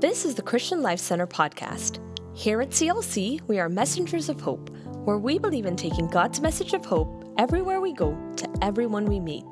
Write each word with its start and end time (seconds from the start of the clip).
This 0.00 0.24
is 0.24 0.34
the 0.34 0.40
Christian 0.40 0.80
Life 0.80 0.98
Center 0.98 1.26
podcast. 1.26 1.98
Here 2.34 2.62
at 2.62 2.70
CLC, 2.70 3.38
we 3.48 3.60
are 3.60 3.68
messengers 3.68 4.30
of 4.30 4.40
hope, 4.40 4.70
where 5.04 5.18
we 5.18 5.38
believe 5.38 5.66
in 5.66 5.76
taking 5.76 6.06
God's 6.06 6.40
message 6.40 6.72
of 6.72 6.86
hope 6.86 7.22
everywhere 7.36 7.82
we 7.82 7.92
go 7.92 8.16
to 8.36 8.48
everyone 8.62 9.04
we 9.04 9.20
meet. 9.20 9.44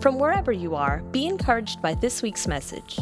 From 0.00 0.18
wherever 0.18 0.50
you 0.50 0.74
are, 0.74 1.04
be 1.12 1.28
encouraged 1.28 1.80
by 1.80 1.94
this 1.94 2.20
week's 2.20 2.48
message 2.48 2.98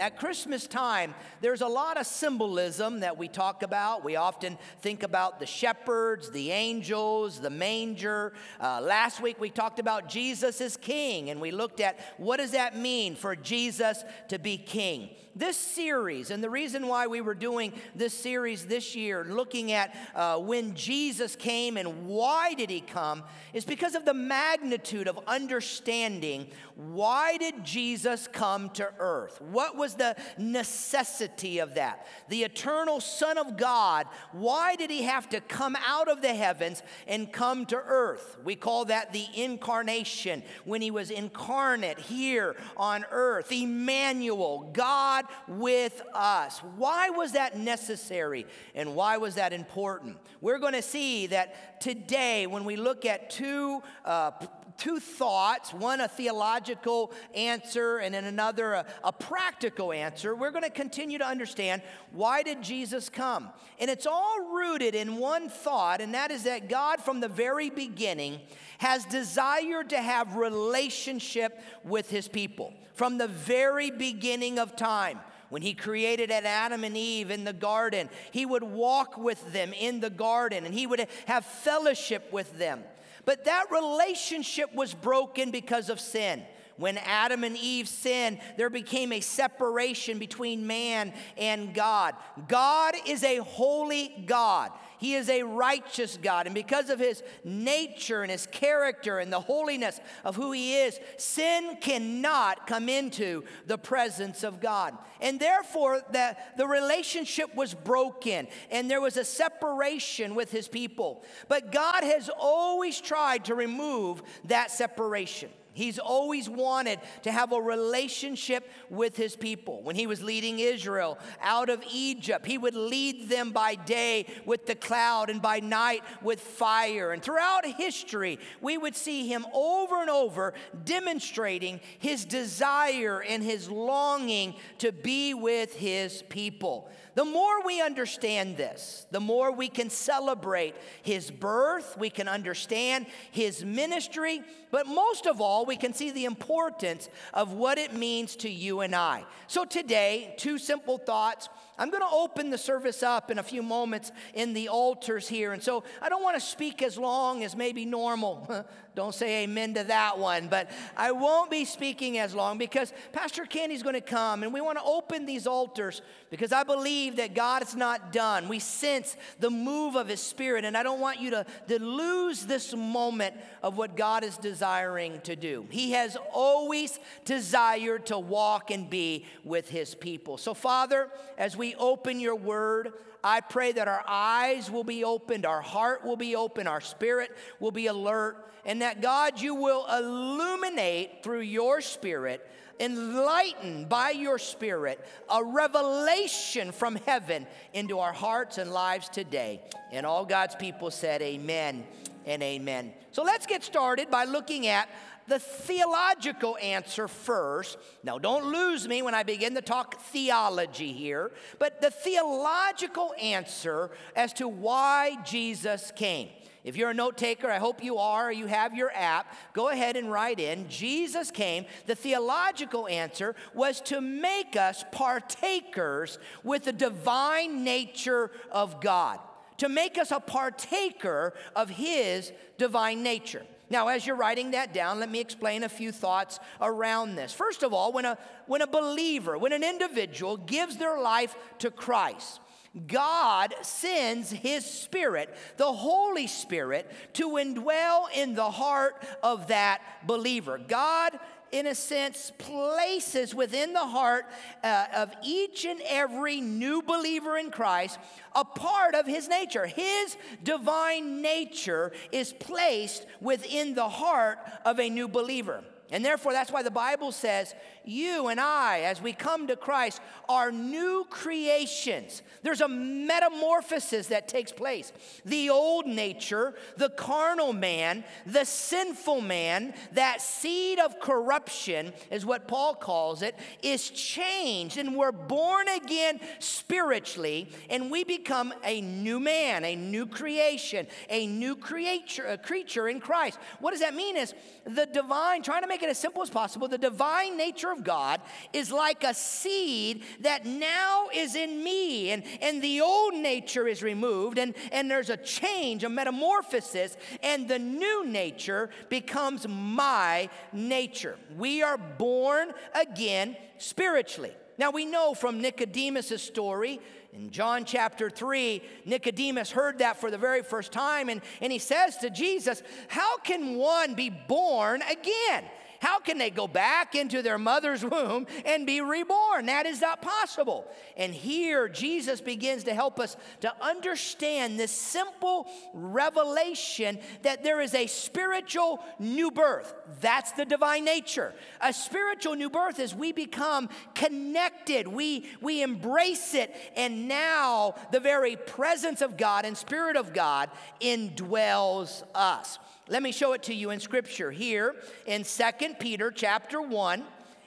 at 0.00 0.18
Christmas 0.18 0.66
time, 0.66 1.14
there's 1.42 1.60
a 1.60 1.68
lot 1.68 2.00
of 2.00 2.06
symbolism 2.06 3.00
that 3.00 3.18
we 3.18 3.28
talk 3.28 3.62
about. 3.62 4.02
We 4.02 4.16
often 4.16 4.56
think 4.80 5.02
about 5.02 5.38
the 5.38 5.46
shepherds, 5.46 6.30
the 6.30 6.50
angels, 6.50 7.38
the 7.38 7.50
manger. 7.50 8.32
Uh, 8.58 8.80
last 8.80 9.20
week 9.20 9.38
we 9.38 9.50
talked 9.50 9.78
about 9.78 10.08
Jesus 10.08 10.60
as 10.62 10.78
king, 10.78 11.28
and 11.28 11.40
we 11.40 11.50
looked 11.50 11.80
at 11.80 12.00
what 12.16 12.38
does 12.38 12.52
that 12.52 12.76
mean 12.76 13.14
for 13.14 13.36
Jesus 13.36 14.02
to 14.28 14.38
be 14.38 14.56
king. 14.56 15.10
This 15.36 15.56
series, 15.56 16.32
and 16.32 16.42
the 16.42 16.50
reason 16.50 16.88
why 16.88 17.06
we 17.06 17.20
were 17.20 17.36
doing 17.36 17.72
this 17.94 18.12
series 18.12 18.66
this 18.66 18.96
year, 18.96 19.24
looking 19.24 19.70
at 19.70 19.94
uh, 20.14 20.38
when 20.38 20.74
Jesus 20.74 21.36
came 21.36 21.76
and 21.76 22.06
why 22.06 22.54
did 22.54 22.68
he 22.68 22.80
come, 22.80 23.22
is 23.52 23.64
because 23.64 23.94
of 23.94 24.04
the 24.04 24.14
magnitude 24.14 25.06
of 25.06 25.20
understanding 25.28 26.48
why 26.74 27.36
did 27.36 27.62
Jesus 27.62 28.26
come 28.26 28.70
to 28.70 28.90
earth? 28.98 29.40
What 29.42 29.76
was 29.76 29.89
the 29.94 30.16
necessity 30.38 31.58
of 31.58 31.74
that? 31.74 32.06
The 32.28 32.44
eternal 32.44 33.00
Son 33.00 33.38
of 33.38 33.56
God, 33.56 34.06
why 34.32 34.76
did 34.76 34.90
he 34.90 35.02
have 35.02 35.28
to 35.30 35.40
come 35.40 35.76
out 35.86 36.08
of 36.08 36.22
the 36.22 36.34
heavens 36.34 36.82
and 37.06 37.32
come 37.32 37.66
to 37.66 37.76
earth? 37.76 38.38
We 38.44 38.56
call 38.56 38.86
that 38.86 39.12
the 39.12 39.26
incarnation, 39.34 40.42
when 40.64 40.82
he 40.82 40.90
was 40.90 41.10
incarnate 41.10 41.98
here 41.98 42.56
on 42.76 43.04
earth. 43.10 43.52
Emmanuel, 43.52 44.70
God 44.72 45.26
with 45.48 46.02
us. 46.14 46.58
Why 46.76 47.10
was 47.10 47.32
that 47.32 47.56
necessary 47.56 48.46
and 48.74 48.94
why 48.94 49.16
was 49.16 49.34
that 49.36 49.52
important? 49.52 50.16
We're 50.40 50.58
going 50.58 50.74
to 50.74 50.82
see 50.82 51.26
that 51.28 51.80
today, 51.80 52.46
when 52.46 52.64
we 52.64 52.76
look 52.76 53.04
at 53.04 53.30
two 53.30 53.82
uh, 54.04 54.32
two 54.80 54.98
thoughts 54.98 55.72
one 55.72 56.00
a 56.00 56.08
theological 56.08 57.12
answer 57.34 57.98
and 57.98 58.14
then 58.14 58.24
another 58.24 58.72
a, 58.72 58.86
a 59.04 59.12
practical 59.12 59.92
answer. 59.92 60.34
We're 60.34 60.50
going 60.50 60.64
to 60.64 60.70
continue 60.70 61.18
to 61.18 61.26
understand 61.26 61.82
why 62.12 62.42
did 62.42 62.62
jesus 62.62 63.08
come? 63.08 63.50
And 63.78 63.90
it's 63.90 64.06
all 64.06 64.54
rooted 64.54 64.94
in 64.94 65.18
one 65.18 65.48
thought 65.48 66.00
and 66.00 66.14
that 66.14 66.30
is 66.30 66.44
that 66.44 66.68
god 66.68 67.00
from 67.00 67.20
the 67.20 67.28
very 67.28 67.70
beginning 67.70 68.40
has 68.78 69.04
desired 69.04 69.90
to 69.90 70.00
have 70.00 70.36
relationship 70.36 71.60
with 71.84 72.08
his 72.08 72.26
people. 72.26 72.72
From 72.94 73.18
the 73.18 73.28
very 73.28 73.90
beginning 73.90 74.58
of 74.58 74.74
time 74.74 75.20
when 75.50 75.62
he 75.62 75.74
created 75.74 76.30
Adam 76.30 76.84
and 76.84 76.96
Eve 76.96 77.30
in 77.30 77.44
the 77.44 77.52
garden, 77.52 78.08
he 78.30 78.46
would 78.46 78.62
walk 78.62 79.18
with 79.18 79.52
them 79.52 79.72
in 79.74 80.00
the 80.00 80.10
garden 80.10 80.64
and 80.64 80.72
he 80.72 80.86
would 80.86 81.06
have 81.26 81.44
fellowship 81.44 82.32
with 82.32 82.58
them. 82.58 82.82
But 83.30 83.44
that 83.44 83.66
relationship 83.70 84.74
was 84.74 84.92
broken 84.92 85.52
because 85.52 85.88
of 85.88 86.00
sin. 86.00 86.42
When 86.78 86.98
Adam 86.98 87.44
and 87.44 87.56
Eve 87.56 87.86
sinned, 87.86 88.40
there 88.56 88.70
became 88.70 89.12
a 89.12 89.20
separation 89.20 90.18
between 90.18 90.66
man 90.66 91.12
and 91.36 91.72
God. 91.72 92.16
God 92.48 92.96
is 93.06 93.22
a 93.22 93.36
holy 93.36 94.24
God. 94.26 94.72
He 95.00 95.14
is 95.14 95.30
a 95.30 95.42
righteous 95.44 96.18
God. 96.20 96.44
And 96.44 96.54
because 96.54 96.90
of 96.90 96.98
his 96.98 97.22
nature 97.42 98.20
and 98.20 98.30
his 98.30 98.46
character 98.46 99.18
and 99.18 99.32
the 99.32 99.40
holiness 99.40 99.98
of 100.26 100.36
who 100.36 100.52
he 100.52 100.76
is, 100.76 101.00
sin 101.16 101.78
cannot 101.80 102.66
come 102.66 102.90
into 102.90 103.44
the 103.66 103.78
presence 103.78 104.44
of 104.44 104.60
God. 104.60 104.96
And 105.22 105.40
therefore, 105.40 106.02
the, 106.12 106.36
the 106.58 106.66
relationship 106.66 107.54
was 107.54 107.72
broken 107.72 108.46
and 108.70 108.90
there 108.90 109.00
was 109.00 109.16
a 109.16 109.24
separation 109.24 110.34
with 110.34 110.50
his 110.50 110.68
people. 110.68 111.24
But 111.48 111.72
God 111.72 112.04
has 112.04 112.28
always 112.38 113.00
tried 113.00 113.46
to 113.46 113.54
remove 113.54 114.22
that 114.44 114.70
separation. 114.70 115.48
He's 115.72 115.98
always 115.98 116.48
wanted 116.48 117.00
to 117.22 117.32
have 117.32 117.52
a 117.52 117.60
relationship 117.60 118.68
with 118.88 119.16
his 119.16 119.36
people. 119.36 119.82
When 119.82 119.96
he 119.96 120.06
was 120.06 120.22
leading 120.22 120.58
Israel 120.58 121.18
out 121.40 121.70
of 121.70 121.82
Egypt, 121.92 122.44
he 122.46 122.58
would 122.58 122.74
lead 122.74 123.28
them 123.28 123.50
by 123.52 123.76
day 123.76 124.26
with 124.44 124.66
the 124.66 124.74
cloud 124.74 125.30
and 125.30 125.40
by 125.40 125.60
night 125.60 126.02
with 126.22 126.40
fire. 126.40 127.12
And 127.12 127.22
throughout 127.22 127.64
history, 127.64 128.38
we 128.60 128.76
would 128.78 128.96
see 128.96 129.28
him 129.28 129.46
over 129.52 130.00
and 130.00 130.10
over 130.10 130.54
demonstrating 130.84 131.80
his 131.98 132.24
desire 132.24 133.22
and 133.22 133.42
his 133.42 133.70
longing 133.70 134.54
to 134.78 134.92
be 134.92 135.34
with 135.34 135.74
his 135.74 136.22
people. 136.28 136.90
The 137.14 137.24
more 137.24 137.62
we 137.64 137.82
understand 137.82 138.56
this, 138.56 139.06
the 139.10 139.20
more 139.20 139.52
we 139.52 139.68
can 139.68 139.90
celebrate 139.90 140.74
his 141.02 141.30
birth, 141.30 141.96
we 141.98 142.08
can 142.08 142.28
understand 142.28 143.06
his 143.30 143.64
ministry, 143.64 144.42
but 144.70 144.86
most 144.86 145.26
of 145.26 145.40
all, 145.40 145.59
we 145.64 145.76
can 145.76 145.92
see 145.92 146.10
the 146.10 146.24
importance 146.24 147.08
of 147.34 147.52
what 147.52 147.78
it 147.78 147.94
means 147.94 148.36
to 148.36 148.50
you 148.50 148.80
and 148.80 148.94
I. 148.94 149.24
So 149.46 149.64
today, 149.64 150.34
two 150.38 150.58
simple 150.58 150.98
thoughts. 150.98 151.48
I'm 151.80 151.88
going 151.88 152.02
to 152.02 152.14
open 152.14 152.50
the 152.50 152.58
service 152.58 153.02
up 153.02 153.30
in 153.30 153.38
a 153.38 153.42
few 153.42 153.62
moments 153.62 154.12
in 154.34 154.52
the 154.52 154.68
altars 154.68 155.26
here. 155.26 155.52
And 155.52 155.62
so 155.62 155.82
I 156.02 156.10
don't 156.10 156.22
want 156.22 156.36
to 156.36 156.40
speak 156.40 156.82
as 156.82 156.98
long 156.98 157.42
as 157.42 157.56
maybe 157.56 157.86
normal. 157.86 158.66
don't 158.94 159.14
say 159.14 159.44
amen 159.44 159.72
to 159.74 159.84
that 159.84 160.18
one. 160.18 160.48
But 160.48 160.70
I 160.94 161.12
won't 161.12 161.50
be 161.50 161.64
speaking 161.64 162.18
as 162.18 162.34
long 162.34 162.58
because 162.58 162.92
Pastor 163.12 163.46
Kenny's 163.46 163.82
going 163.82 163.94
to 163.94 164.02
come 164.02 164.42
and 164.42 164.52
we 164.52 164.60
want 164.60 164.76
to 164.76 164.84
open 164.84 165.24
these 165.24 165.46
altars 165.46 166.02
because 166.28 166.52
I 166.52 166.64
believe 166.64 167.16
that 167.16 167.34
God 167.34 167.62
is 167.62 167.74
not 167.74 168.12
done. 168.12 168.48
We 168.48 168.58
sense 168.58 169.16
the 169.38 169.48
move 169.48 169.96
of 169.96 170.08
His 170.08 170.20
Spirit. 170.20 170.66
And 170.66 170.76
I 170.76 170.82
don't 170.82 171.00
want 171.00 171.18
you 171.18 171.30
to, 171.30 171.46
to 171.68 171.82
lose 171.82 172.44
this 172.44 172.74
moment 172.74 173.34
of 173.62 173.78
what 173.78 173.96
God 173.96 174.22
is 174.22 174.36
desiring 174.36 175.20
to 175.22 175.34
do. 175.34 175.64
He 175.70 175.92
has 175.92 176.18
always 176.32 177.00
desired 177.24 178.06
to 178.06 178.18
walk 178.18 178.70
and 178.70 178.90
be 178.90 179.24
with 179.44 179.70
His 179.70 179.94
people. 179.94 180.36
So, 180.36 180.52
Father, 180.52 181.08
as 181.38 181.56
we 181.56 181.69
open 181.76 182.20
your 182.20 182.36
word, 182.36 182.92
I 183.22 183.40
pray 183.40 183.72
that 183.72 183.88
our 183.88 184.02
eyes 184.06 184.70
will 184.70 184.84
be 184.84 185.04
opened, 185.04 185.44
our 185.44 185.60
heart 185.60 186.04
will 186.04 186.16
be 186.16 186.36
open, 186.36 186.66
our 186.66 186.80
spirit 186.80 187.36
will 187.58 187.70
be 187.70 187.86
alert, 187.86 188.50
and 188.64 188.82
that 188.82 189.02
God, 189.02 189.40
you 189.40 189.54
will 189.54 189.86
illuminate 189.86 191.22
through 191.22 191.40
your 191.40 191.80
spirit, 191.80 192.46
enlighten 192.78 193.84
by 193.84 194.10
your 194.10 194.38
spirit, 194.38 195.06
a 195.28 195.44
revelation 195.44 196.72
from 196.72 196.96
heaven 197.06 197.46
into 197.74 197.98
our 197.98 198.12
hearts 198.12 198.58
and 198.58 198.72
lives 198.72 199.08
today. 199.08 199.60
And 199.92 200.06
all 200.06 200.24
God's 200.24 200.54
people 200.54 200.90
said, 200.90 201.20
Amen 201.20 201.84
and 202.26 202.42
amen. 202.42 202.92
So 203.12 203.22
let's 203.22 203.46
get 203.46 203.64
started 203.64 204.10
by 204.10 204.24
looking 204.24 204.66
at 204.66 204.88
the 205.30 205.38
theological 205.38 206.58
answer 206.60 207.06
first. 207.08 207.78
Now, 208.02 208.18
don't 208.18 208.46
lose 208.46 208.86
me 208.86 209.00
when 209.00 209.14
I 209.14 209.22
begin 209.22 209.54
to 209.54 209.62
talk 209.62 210.00
theology 210.00 210.92
here, 210.92 211.30
but 211.58 211.80
the 211.80 211.90
theological 211.90 213.14
answer 213.20 213.90
as 214.16 214.32
to 214.34 214.48
why 214.48 215.16
Jesus 215.24 215.92
came. 215.94 216.28
If 216.64 216.76
you're 216.76 216.90
a 216.90 216.94
note 216.94 217.16
taker, 217.16 217.48
I 217.48 217.58
hope 217.58 217.82
you 217.82 217.96
are, 217.96 218.30
you 218.30 218.46
have 218.46 218.74
your 218.74 218.90
app, 218.92 219.34
go 219.54 219.68
ahead 219.68 219.96
and 219.96 220.12
write 220.12 220.40
in. 220.40 220.68
Jesus 220.68 221.30
came. 221.30 221.64
The 221.86 221.94
theological 221.94 222.86
answer 222.86 223.34
was 223.54 223.80
to 223.82 224.00
make 224.00 224.56
us 224.56 224.84
partakers 224.92 226.18
with 226.42 226.64
the 226.64 226.72
divine 226.72 227.64
nature 227.64 228.30
of 228.50 228.80
God, 228.82 229.20
to 229.58 229.68
make 229.68 229.96
us 229.96 230.10
a 230.10 230.20
partaker 230.20 231.32
of 231.56 231.70
His 231.70 232.32
divine 232.58 233.02
nature. 233.02 233.46
Now, 233.70 233.86
as 233.86 234.04
you're 234.04 234.16
writing 234.16 234.50
that 234.50 234.74
down, 234.74 234.98
let 234.98 235.10
me 235.10 235.20
explain 235.20 235.62
a 235.62 235.68
few 235.68 235.92
thoughts 235.92 236.40
around 236.60 237.14
this. 237.14 237.32
First 237.32 237.62
of 237.62 237.72
all, 237.72 237.92
when 237.92 238.04
a, 238.04 238.18
when 238.46 238.62
a 238.62 238.66
believer, 238.66 239.38
when 239.38 239.52
an 239.52 239.62
individual 239.62 240.36
gives 240.36 240.76
their 240.76 241.00
life 241.00 241.36
to 241.60 241.70
Christ, 241.70 242.40
God 242.86 243.54
sends 243.62 244.30
His 244.30 244.64
Spirit, 244.64 245.34
the 245.56 245.72
Holy 245.72 246.26
Spirit, 246.26 246.90
to 247.14 247.30
indwell 247.30 248.06
in 248.14 248.34
the 248.34 248.50
heart 248.50 249.02
of 249.22 249.48
that 249.48 249.80
believer. 250.06 250.58
God 250.58 251.18
in 251.52 251.66
a 251.66 251.74
sense, 251.74 252.32
places 252.38 253.34
within 253.34 253.72
the 253.72 253.78
heart 253.78 254.26
uh, 254.62 254.86
of 254.94 255.12
each 255.24 255.64
and 255.64 255.80
every 255.86 256.40
new 256.40 256.82
believer 256.82 257.36
in 257.38 257.50
Christ 257.50 257.98
a 258.34 258.44
part 258.44 258.94
of 258.94 259.06
his 259.06 259.28
nature. 259.28 259.66
His 259.66 260.16
divine 260.42 261.20
nature 261.20 261.92
is 262.12 262.32
placed 262.32 263.06
within 263.20 263.74
the 263.74 263.88
heart 263.88 264.38
of 264.64 264.78
a 264.78 264.88
new 264.88 265.08
believer. 265.08 265.64
And 265.90 266.04
therefore, 266.04 266.32
that's 266.32 266.52
why 266.52 266.62
the 266.62 266.70
Bible 266.70 267.12
says, 267.12 267.54
you 267.84 268.28
and 268.28 268.38
I, 268.38 268.80
as 268.80 269.00
we 269.02 269.12
come 269.12 269.46
to 269.48 269.56
Christ, 269.56 270.00
are 270.28 270.52
new 270.52 271.06
creations. 271.10 272.22
There's 272.42 272.60
a 272.60 272.68
metamorphosis 272.68 274.08
that 274.08 274.28
takes 274.28 274.52
place. 274.52 274.92
The 275.24 275.50
old 275.50 275.86
nature, 275.86 276.54
the 276.76 276.90
carnal 276.90 277.52
man, 277.52 278.04
the 278.26 278.44
sinful 278.44 279.22
man, 279.22 279.74
that 279.92 280.20
seed 280.20 280.78
of 280.78 281.00
corruption 281.00 281.92
is 282.10 282.24
what 282.24 282.46
Paul 282.46 282.74
calls 282.74 283.22
it, 283.22 283.34
is 283.62 283.90
changed. 283.90 284.76
And 284.76 284.94
we're 284.94 285.12
born 285.12 285.66
again 285.68 286.20
spiritually, 286.38 287.48
and 287.68 287.90
we 287.90 288.04
become 288.04 288.54
a 288.62 288.80
new 288.80 289.18
man, 289.18 289.64
a 289.64 289.74
new 289.74 290.06
creation, 290.06 290.86
a 291.08 291.26
new 291.26 291.56
creature, 291.56 292.26
a 292.26 292.38
creature 292.38 292.88
in 292.88 293.00
Christ. 293.00 293.38
What 293.58 293.72
does 293.72 293.80
that 293.80 293.94
mean? 293.94 294.16
Is 294.16 294.34
the 294.64 294.86
divine, 294.86 295.42
trying 295.42 295.62
to 295.62 295.68
make 295.68 295.79
it 295.82 295.88
as 295.88 295.98
simple 295.98 296.22
as 296.22 296.30
possible, 296.30 296.68
the 296.68 296.78
divine 296.78 297.36
nature 297.36 297.70
of 297.70 297.84
God 297.84 298.20
is 298.52 298.70
like 298.70 299.04
a 299.04 299.14
seed 299.14 300.02
that 300.20 300.46
now 300.46 301.08
is 301.14 301.34
in 301.34 301.62
me, 301.62 302.10
and, 302.10 302.22
and 302.40 302.62
the 302.62 302.80
old 302.80 303.14
nature 303.14 303.68
is 303.68 303.82
removed, 303.82 304.38
and, 304.38 304.54
and 304.72 304.90
there's 304.90 305.10
a 305.10 305.16
change, 305.16 305.84
a 305.84 305.88
metamorphosis, 305.88 306.96
and 307.22 307.48
the 307.48 307.58
new 307.58 308.06
nature 308.06 308.70
becomes 308.88 309.46
my 309.48 310.28
nature. 310.52 311.16
We 311.36 311.62
are 311.62 311.78
born 311.78 312.52
again 312.74 313.36
spiritually. 313.58 314.32
Now 314.58 314.70
we 314.70 314.84
know 314.84 315.14
from 315.14 315.40
Nicodemus' 315.40 316.22
story 316.22 316.80
in 317.12 317.30
John 317.30 317.64
chapter 317.64 318.08
3, 318.08 318.62
Nicodemus 318.84 319.50
heard 319.50 319.78
that 319.78 320.00
for 320.00 320.10
the 320.10 320.18
very 320.18 320.42
first 320.42 320.70
time, 320.70 321.08
and, 321.08 321.20
and 321.40 321.52
he 321.52 321.58
says 321.58 321.96
to 321.98 322.10
Jesus, 322.10 322.62
How 322.88 323.18
can 323.18 323.56
one 323.56 323.94
be 323.94 324.10
born 324.10 324.82
again? 324.82 325.44
How 325.80 325.98
can 325.98 326.18
they 326.18 326.28
go 326.28 326.46
back 326.46 326.94
into 326.94 327.22
their 327.22 327.38
mother's 327.38 327.82
womb 327.82 328.26
and 328.44 328.66
be 328.66 328.82
reborn? 328.82 329.46
That 329.46 329.64
is 329.64 329.80
not 329.80 330.02
possible. 330.02 330.66
And 330.94 331.14
here, 331.14 331.70
Jesus 331.70 332.20
begins 332.20 332.64
to 332.64 332.74
help 332.74 333.00
us 333.00 333.16
to 333.40 333.52
understand 333.62 334.60
this 334.60 334.72
simple 334.72 335.46
revelation 335.72 336.98
that 337.22 337.42
there 337.42 337.62
is 337.62 337.74
a 337.74 337.86
spiritual 337.86 338.84
new 338.98 339.30
birth. 339.30 339.72
That's 340.02 340.32
the 340.32 340.44
divine 340.44 340.84
nature. 340.84 341.34
A 341.62 341.72
spiritual 341.72 342.34
new 342.34 342.50
birth 342.50 342.78
is 342.78 342.94
we 342.94 343.12
become 343.12 343.70
connected, 343.94 344.86
we, 344.86 345.30
we 345.40 345.62
embrace 345.62 346.34
it, 346.34 346.54
and 346.76 347.08
now 347.08 347.74
the 347.90 348.00
very 348.00 348.36
presence 348.36 349.00
of 349.00 349.16
God 349.16 349.46
and 349.46 349.56
Spirit 349.56 349.96
of 349.96 350.12
God 350.12 350.50
indwells 350.78 352.02
us. 352.14 352.58
Let 352.90 353.04
me 353.04 353.12
show 353.12 353.34
it 353.34 353.44
to 353.44 353.54
you 353.54 353.70
in 353.70 353.78
scripture 353.78 354.32
here 354.32 354.74
in 355.06 355.22
Second 355.22 355.78
Peter 355.78 356.10
chapter 356.10 356.60
1 356.60 357.04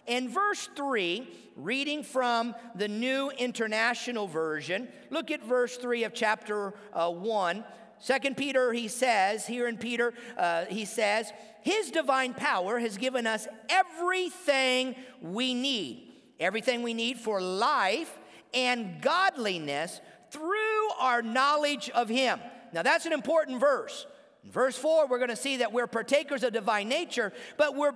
and 0.07 0.29
verse 0.29 0.69
3, 0.73 1.27
reading 1.57 2.01
from 2.01 2.55
the 2.75 2.87
New 2.87 3.29
International 3.31 4.25
Version. 4.25 4.87
Look 5.09 5.31
at 5.31 5.43
verse 5.43 5.75
3 5.75 6.05
of 6.05 6.13
chapter 6.13 6.73
uh, 6.93 7.11
1. 7.11 7.65
Second 7.99 8.37
Peter, 8.37 8.71
he 8.71 8.87
says, 8.87 9.45
here 9.45 9.67
in 9.67 9.77
Peter, 9.77 10.13
uh, 10.37 10.63
he 10.69 10.85
says, 10.85 11.33
His 11.61 11.91
divine 11.91 12.33
power 12.33 12.79
has 12.79 12.95
given 12.95 13.27
us 13.27 13.45
everything 13.67 14.95
we 15.21 15.53
need, 15.53 16.13
everything 16.39 16.83
we 16.83 16.93
need 16.93 17.17
for 17.17 17.41
life 17.41 18.17
and 18.53 19.01
godliness 19.01 19.99
through 20.31 20.89
our 21.01 21.21
knowledge 21.21 21.89
of 21.89 22.07
Him. 22.07 22.39
Now, 22.71 22.81
that's 22.81 23.05
an 23.05 23.11
important 23.11 23.59
verse 23.59 24.07
in 24.43 24.51
verse 24.51 24.77
4, 24.77 25.07
we're 25.07 25.19
going 25.19 25.29
to 25.29 25.35
see 25.35 25.57
that 25.57 25.71
we're 25.71 25.87
partakers 25.87 26.43
of 26.43 26.51
divine 26.51 26.89
nature, 26.89 27.31
but 27.55 27.75
we're, 27.75 27.93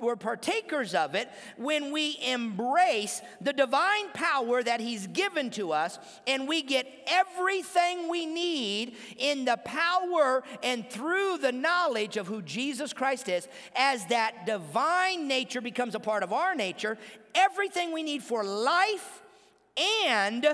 we're 0.00 0.16
partakers 0.16 0.94
of 0.94 1.16
it 1.16 1.28
when 1.56 1.90
we 1.90 2.16
embrace 2.24 3.20
the 3.40 3.52
divine 3.52 4.10
power 4.14 4.62
that 4.62 4.80
He's 4.80 5.08
given 5.08 5.50
to 5.50 5.72
us, 5.72 5.98
and 6.26 6.46
we 6.46 6.62
get 6.62 6.86
everything 7.08 8.08
we 8.08 8.26
need 8.26 8.96
in 9.16 9.44
the 9.44 9.56
power 9.64 10.44
and 10.62 10.88
through 10.88 11.38
the 11.38 11.52
knowledge 11.52 12.16
of 12.16 12.28
who 12.28 12.42
Jesus 12.42 12.92
Christ 12.92 13.28
is. 13.28 13.48
As 13.74 14.06
that 14.06 14.46
divine 14.46 15.26
nature 15.26 15.60
becomes 15.60 15.96
a 15.96 16.00
part 16.00 16.22
of 16.22 16.32
our 16.32 16.54
nature, 16.54 16.96
everything 17.34 17.92
we 17.92 18.04
need 18.04 18.22
for 18.22 18.44
life 18.44 19.22
and 19.96 20.46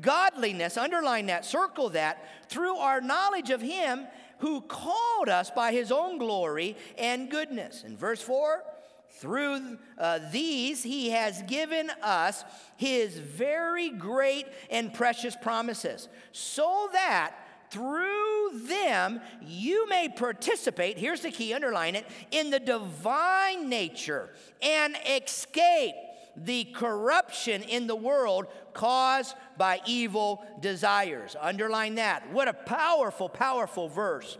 godliness, 0.00 0.76
underline 0.76 1.26
that, 1.26 1.44
circle 1.44 1.90
that, 1.90 2.50
through 2.50 2.76
our 2.76 3.00
knowledge 3.00 3.50
of 3.50 3.60
Him 3.60 4.06
who 4.40 4.60
called 4.62 5.28
us 5.28 5.50
by 5.50 5.72
his 5.72 5.92
own 5.92 6.18
glory 6.18 6.76
and 6.98 7.30
goodness. 7.30 7.84
In 7.84 7.96
verse 7.96 8.20
4, 8.20 8.62
through 9.10 9.78
uh, 9.98 10.20
these, 10.32 10.82
he 10.82 11.10
has 11.10 11.42
given 11.42 11.90
us 12.02 12.44
his 12.76 13.18
very 13.18 13.90
great 13.90 14.46
and 14.70 14.92
precious 14.92 15.36
promises, 15.36 16.08
so 16.32 16.88
that 16.92 17.34
through 17.70 18.60
them 18.66 19.20
you 19.42 19.88
may 19.88 20.08
participate, 20.08 20.98
here's 20.98 21.20
the 21.20 21.30
key, 21.30 21.52
underline 21.52 21.94
it, 21.96 22.06
in 22.30 22.50
the 22.50 22.60
divine 22.60 23.68
nature 23.68 24.30
and 24.62 24.96
escape 25.06 25.94
the 26.36 26.64
corruption 26.64 27.62
in 27.62 27.86
the 27.86 27.96
world 27.96 28.46
caused 28.72 29.34
by 29.60 29.78
evil 29.84 30.42
desires. 30.60 31.36
Underline 31.38 31.96
that. 31.96 32.32
What 32.32 32.48
a 32.48 32.54
powerful, 32.54 33.28
powerful 33.28 33.90
verse. 33.90 34.38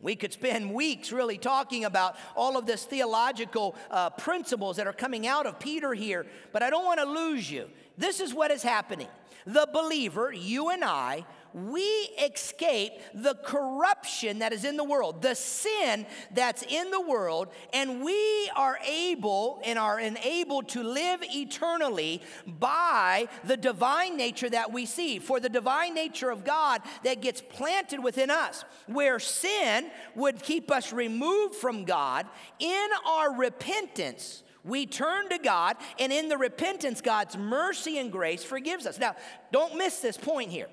We 0.00 0.16
could 0.16 0.32
spend 0.32 0.74
weeks 0.74 1.12
really 1.12 1.38
talking 1.38 1.84
about 1.84 2.16
all 2.34 2.58
of 2.58 2.66
this 2.66 2.84
theological 2.84 3.76
uh, 3.88 4.10
principles 4.10 4.78
that 4.78 4.88
are 4.88 4.92
coming 4.92 5.28
out 5.28 5.46
of 5.46 5.60
Peter 5.60 5.94
here, 5.94 6.26
but 6.52 6.64
I 6.64 6.70
don't 6.70 6.84
want 6.84 6.98
to 6.98 7.06
lose 7.06 7.48
you. 7.48 7.70
This 7.96 8.18
is 8.18 8.34
what 8.34 8.50
is 8.50 8.64
happening. 8.64 9.06
The 9.46 9.68
believer, 9.72 10.32
you 10.32 10.70
and 10.70 10.82
I, 10.82 11.24
we 11.56 11.80
escape 12.22 12.92
the 13.14 13.34
corruption 13.34 14.40
that 14.40 14.52
is 14.52 14.64
in 14.66 14.76
the 14.76 14.84
world, 14.84 15.22
the 15.22 15.34
sin 15.34 16.04
that's 16.30 16.62
in 16.62 16.90
the 16.90 17.00
world, 17.00 17.48
and 17.72 18.04
we 18.04 18.50
are 18.54 18.78
able 18.86 19.62
and 19.64 19.78
are 19.78 19.98
enabled 19.98 20.68
to 20.68 20.82
live 20.82 21.20
eternally 21.22 22.20
by 22.46 23.26
the 23.44 23.56
divine 23.56 24.18
nature 24.18 24.50
that 24.50 24.70
we 24.70 24.84
see. 24.84 25.18
For 25.18 25.40
the 25.40 25.48
divine 25.48 25.94
nature 25.94 26.28
of 26.28 26.44
God 26.44 26.82
that 27.04 27.22
gets 27.22 27.40
planted 27.40 28.04
within 28.04 28.30
us, 28.30 28.66
where 28.86 29.18
sin 29.18 29.90
would 30.14 30.42
keep 30.42 30.70
us 30.70 30.92
removed 30.92 31.54
from 31.54 31.84
God, 31.84 32.26
in 32.58 32.88
our 33.06 33.34
repentance, 33.34 34.42
we 34.62 34.84
turn 34.84 35.30
to 35.30 35.38
God, 35.38 35.76
and 35.98 36.12
in 36.12 36.28
the 36.28 36.36
repentance, 36.36 37.00
God's 37.00 37.38
mercy 37.38 37.98
and 37.98 38.12
grace 38.12 38.44
forgives 38.44 38.84
us. 38.84 38.98
Now, 38.98 39.16
don't 39.52 39.76
miss 39.76 40.00
this 40.00 40.18
point 40.18 40.50
here. 40.50 40.68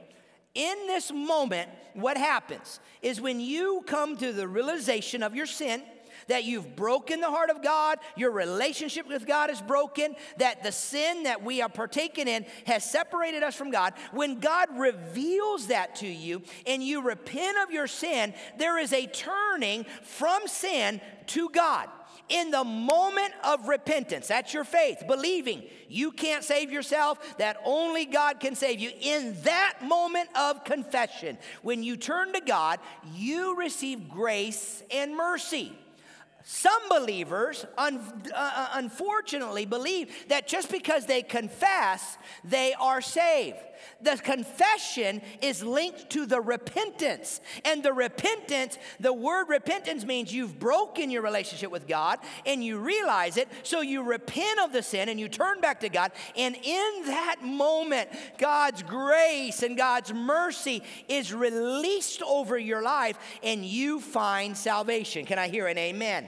In 0.56 0.88
this 0.88 1.12
moment, 1.12 1.70
what 1.94 2.18
happens 2.18 2.80
is 3.02 3.20
when 3.20 3.40
you 3.40 3.84
come 3.88 4.18
to 4.18 4.32
the 4.32 4.48
realization 4.48 5.24
of 5.24 5.36
your 5.36 5.46
sin, 5.46 5.82
that 6.28 6.44
you've 6.44 6.76
broken 6.76 7.20
the 7.20 7.30
heart 7.30 7.50
of 7.50 7.64
God, 7.64 8.00
your 8.16 8.32
relationship 8.32 9.08
with 9.08 9.26
God 9.26 9.50
is 9.50 9.62
broken, 9.62 10.16
that 10.38 10.64
the 10.64 10.72
sin 10.72 11.24
that 11.24 11.44
we 11.44 11.62
are 11.62 11.70
partaking 11.70 12.28
in 12.28 12.46
has 12.66 12.90
separated 12.90 13.44
us 13.44 13.56
from 13.56 13.72
God. 13.72 13.94
When 14.12 14.40
God 14.40 14.70
reveals 14.78 15.68
that 15.68 15.96
to 15.98 16.08
you 16.08 16.44
and 16.66 16.84
you 16.84 17.02
repent 17.02 17.58
of 17.64 17.72
your 17.72 17.88
sin, 17.88 18.34
there 18.58 18.78
is 18.78 18.94
a 18.94 19.08
turning 19.08 19.86
from 20.04 20.48
sin 20.48 21.02
to 21.28 21.50
God 21.50 21.90
in 22.30 22.52
the 22.52 22.64
moment 22.64 23.34
of 23.44 23.68
repentance. 23.68 24.28
That's 24.28 24.54
your 24.54 24.64
faith, 24.64 25.04
believing 25.08 25.64
you 25.88 26.12
can't 26.12 26.44
save 26.44 26.72
yourself, 26.72 27.38
that 27.38 27.58
only 27.66 28.06
God 28.06 28.40
can 28.40 28.56
save 28.56 28.80
you. 28.80 28.92
In 29.02 29.36
that 29.44 29.80
moment 29.84 30.30
of 30.36 30.64
confession, 30.64 31.38
when 31.62 31.84
you 31.84 31.98
turn 31.98 32.34
to 32.34 32.42
God, 32.42 32.80
you 33.14 33.56
receive 33.56 34.10
grace 34.10 34.84
and 34.92 35.16
mercy. 35.16 35.72
Some 36.44 36.90
believers, 36.90 37.66
un- 37.78 38.00
uh, 38.36 38.52
uh 38.56 38.68
unfortunately, 38.74 39.66
believe 39.66 40.28
that 40.30 40.48
just 40.48 40.72
because 40.72 41.06
they 41.06 41.22
confess, 41.22 42.18
they 42.44 42.74
are 42.74 43.02
saved 43.02 43.58
the 44.02 44.18
confession 44.18 45.22
is 45.42 45.64
linked 45.64 46.10
to 46.12 46.26
the 46.26 46.42
repentance. 46.42 47.42
And 47.66 47.84
the 47.84 47.94
repentance, 47.94 48.78
the 49.00 49.14
word 49.14 49.50
repentance 49.50 50.06
means 50.06 50.34
you've 50.34 50.60
broken 50.60 51.10
your 51.10 51.22
relationship 51.22 51.72
with 51.72 51.88
God 51.88 52.20
and 52.46 52.64
you 52.64 52.80
realize 52.80 53.38
it. 53.38 53.48
So 53.64 53.82
you 53.82 54.04
repent 54.04 54.60
of 54.60 54.74
the 54.74 54.84
sin 54.84 55.10
and 55.10 55.20
you 55.20 55.30
turn 55.30 55.62
back 55.62 55.80
to 55.82 55.90
God. 55.90 56.12
And 56.36 56.56
in 56.56 57.06
that 57.06 57.38
moment, 57.42 58.10
God's 58.38 58.84
grace 58.84 59.64
and 59.64 59.78
God's 59.78 60.14
mercy 60.14 60.84
is 61.08 61.34
released 61.34 62.22
over 62.22 62.58
your 62.58 62.82
life 62.82 63.18
and 63.42 63.66
you 63.66 64.00
find 64.00 64.58
salvation. 64.58 65.26
Can 65.26 65.40
I 65.40 65.48
hear 65.48 65.68
an 65.68 65.78
amen? 65.78 66.28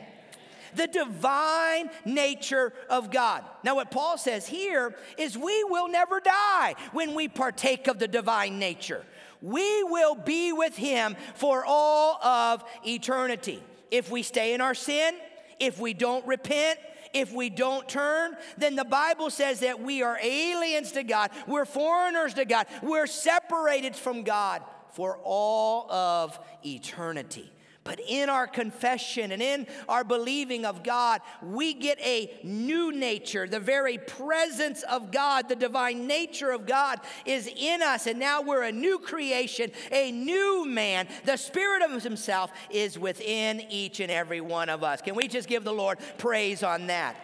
The 0.76 0.88
divine 0.88 1.90
nature 2.06 2.74
of 2.90 3.12
God. 3.12 3.44
Now, 3.64 3.76
what 3.76 3.92
Paul 3.92 4.18
says 4.18 4.48
here 4.48 4.96
is 5.18 5.38
we 5.38 5.64
will 5.64 5.88
never 5.88 6.20
die 6.20 6.76
when 6.92 7.16
we 7.16 7.28
partake 7.28 7.88
of 7.88 8.00
the 8.00 8.08
divine 8.08 8.60
nature. 8.60 9.04
We 9.42 9.84
will 9.84 10.16
be 10.16 10.54
with 10.54 10.76
him 10.76 11.16
for 11.36 11.64
all 11.66 12.24
of 12.24 12.64
eternity. 12.86 13.62
If 13.92 14.10
we 14.10 14.24
stay 14.24 14.54
in 14.54 14.62
our 14.62 14.74
sin, 14.74 15.16
if 15.60 15.80
we 15.80 15.94
don't 15.94 16.26
repent, 16.26 16.80
if 17.14 17.32
we 17.32 17.50
don't 17.50 17.88
turn, 17.88 18.36
then 18.58 18.76
the 18.76 18.84
Bible 18.84 19.30
says 19.30 19.62
that 19.62 19.80
we 19.80 20.04
are 20.04 20.20
aliens 20.22 20.92
to 20.94 21.04
God. 21.04 21.32
We're 21.48 21.66
foreigners 21.66 22.34
to 22.34 22.46
God. 22.46 22.68
We're 22.84 23.08
separated 23.08 23.96
from 23.96 24.24
God 24.24 24.62
for 24.92 25.20
all 25.24 25.90
of 25.92 26.38
eternity. 26.66 27.52
But 27.86 28.00
in 28.00 28.30
our 28.30 28.48
confession 28.48 29.32
and 29.32 29.44
in 29.44 29.68
our 29.88 30.04
believing 30.04 30.66
of 30.66 30.82
God, 30.82 31.22
we 31.44 31.72
get 31.76 32.00
a 32.02 32.40
new 32.44 32.92
nature. 32.92 33.48
The 33.48 33.60
very 33.60 34.00
presence 34.00 34.82
of 34.90 35.12
God, 35.12 35.48
the 35.48 35.56
divine 35.56 36.08
nature 36.08 36.50
of 36.50 36.66
God 36.66 37.00
is 37.28 37.48
in 37.48 37.84
us. 37.84 38.08
And 38.08 38.20
now 38.20 38.42
we're 38.42 38.64
a 38.64 38.72
new 38.72 38.98
creation, 38.98 39.72
a 39.92 40.12
new 40.12 40.66
man. 40.66 41.08
The 41.26 41.38
Spirit 41.38 41.84
of 41.84 42.02
Himself 42.02 42.52
is 42.72 42.98
within 42.98 43.62
each 43.70 44.00
and 44.00 44.12
every 44.12 44.42
one 44.42 44.70
of 44.70 44.84
us. 44.84 45.00
Can 45.00 45.14
we 45.14 45.28
just 45.28 45.48
give 45.48 45.64
the 45.64 45.72
Lord 45.72 46.00
praise 46.18 46.64
on 46.64 46.88
that? 46.88 47.16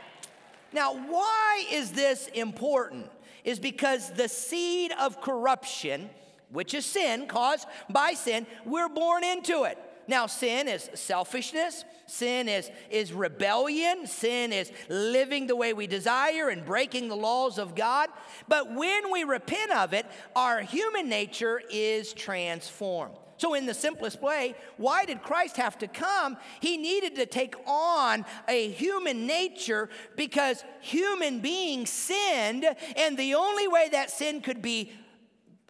Now, 0.72 0.94
why 0.94 1.65
is 1.72 1.91
this 1.91 2.27
important? 2.27 3.10
Is 3.44 3.58
because 3.58 4.12
the 4.12 4.30
seed 4.30 4.94
of 5.00 5.22
corruption, 5.22 6.12
which 6.51 6.75
is 6.75 6.86
sin, 6.86 7.25
caused 7.25 7.68
by 7.89 8.13
sin, 8.13 8.46
we're 8.63 8.89
born 8.89 9.24
into 9.24 9.63
it. 9.63 9.80
Now, 10.12 10.27
sin 10.27 10.68
is 10.68 10.89
selfishness, 10.94 11.86
sin 12.06 12.50
is, 12.50 12.70
is 12.89 13.13
rebellion, 13.13 14.06
sin 14.06 14.51
is 14.51 14.70
living 14.89 15.48
the 15.48 15.56
way 15.56 15.72
we 15.72 15.88
desire 15.88 16.50
and 16.50 16.65
breaking 16.65 17.08
the 17.08 17.15
laws 17.15 17.58
of 17.58 17.75
God. 17.75 18.10
But 18.50 18.75
when 18.75 19.10
we 19.10 19.24
repent 19.24 19.72
of 19.72 19.94
it, 19.94 20.06
our 20.36 20.63
human 20.63 21.08
nature 21.08 21.62
is 21.72 22.12
transformed. 22.12 23.15
So, 23.38 23.53
in 23.53 23.65
the 23.65 23.74
simplest 23.74 24.22
way, 24.22 24.56
why 24.75 25.06
did 25.06 25.24
Christ 25.24 25.56
have 25.56 25.77
to 25.77 25.88
come? 25.88 26.36
He 26.60 26.75
needed 26.75 27.15
to 27.15 27.25
take 27.25 27.56
on 27.65 28.25
a 28.50 28.70
human 28.70 29.25
nature 29.25 29.88
because 30.18 30.62
human 30.82 31.39
beings 31.39 31.89
sinned, 31.89 32.65
and 32.98 33.18
the 33.18 33.36
only 33.36 33.70
way 33.70 33.88
that 33.94 34.12
sin 34.12 34.41
could 34.41 34.62
be 34.62 34.91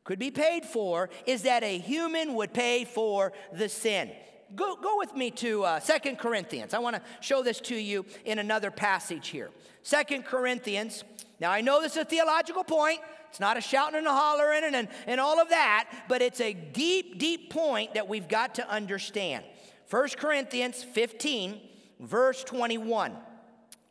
could 0.03 0.17
be 0.17 0.31
paid 0.31 0.65
for 0.65 1.11
is 1.27 1.43
that 1.43 1.63
a 1.63 1.77
human 1.77 2.33
would 2.33 2.55
pay 2.55 2.85
for 2.85 3.33
the 3.53 3.69
sin. 3.69 4.09
Go, 4.55 4.75
go 4.75 4.97
with 4.97 5.15
me 5.15 5.31
to 5.31 5.63
uh, 5.63 5.79
2 5.79 6.15
Corinthians. 6.15 6.73
I 6.73 6.79
want 6.79 6.95
to 6.95 7.01
show 7.21 7.43
this 7.43 7.59
to 7.61 7.75
you 7.75 8.05
in 8.25 8.39
another 8.39 8.71
passage 8.71 9.29
here. 9.29 9.49
Second 9.83 10.25
Corinthians. 10.25 11.03
Now, 11.39 11.51
I 11.51 11.61
know 11.61 11.81
this 11.81 11.93
is 11.93 11.99
a 11.99 12.05
theological 12.05 12.63
point. 12.63 12.99
It's 13.29 13.39
not 13.39 13.55
a 13.57 13.61
shouting 13.61 13.99
and 13.99 14.07
a 14.07 14.11
hollering 14.11 14.63
and, 14.65 14.75
and, 14.75 14.87
and 15.07 15.21
all 15.21 15.39
of 15.39 15.49
that, 15.49 15.89
but 16.09 16.21
it's 16.21 16.41
a 16.41 16.53
deep, 16.53 17.17
deep 17.17 17.49
point 17.49 17.93
that 17.93 18.07
we've 18.07 18.27
got 18.27 18.55
to 18.55 18.69
understand. 18.69 19.45
1 19.89 20.09
Corinthians 20.17 20.83
15, 20.83 21.61
verse 21.99 22.43
21. 22.43 23.13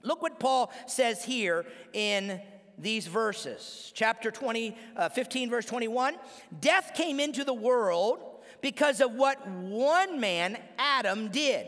Look 0.02 0.20
what 0.22 0.38
Paul 0.38 0.72
says 0.86 1.24
here 1.24 1.64
in 1.92 2.40
these 2.78 3.06
verses. 3.06 3.92
Chapter 3.94 4.30
20, 4.30 4.76
uh, 4.96 5.08
15, 5.08 5.50
verse 5.50 5.66
21. 5.66 6.16
Death 6.60 6.92
came 6.94 7.18
into 7.18 7.44
the 7.44 7.54
world 7.54 8.29
because 8.60 9.00
of 9.00 9.14
what 9.14 9.46
one 9.48 10.20
man, 10.20 10.58
Adam, 10.78 11.28
did. 11.28 11.66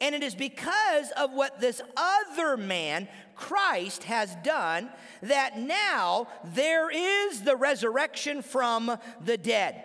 And 0.00 0.14
it 0.14 0.22
is 0.22 0.34
because 0.34 1.10
of 1.12 1.32
what 1.32 1.60
this 1.60 1.80
other 1.96 2.56
man, 2.56 3.08
Christ, 3.34 4.04
has 4.04 4.36
done 4.44 4.90
that 5.22 5.58
now 5.58 6.28
there 6.44 6.90
is 6.90 7.42
the 7.42 7.56
resurrection 7.56 8.42
from 8.42 8.98
the 9.24 9.38
dead. 9.38 9.82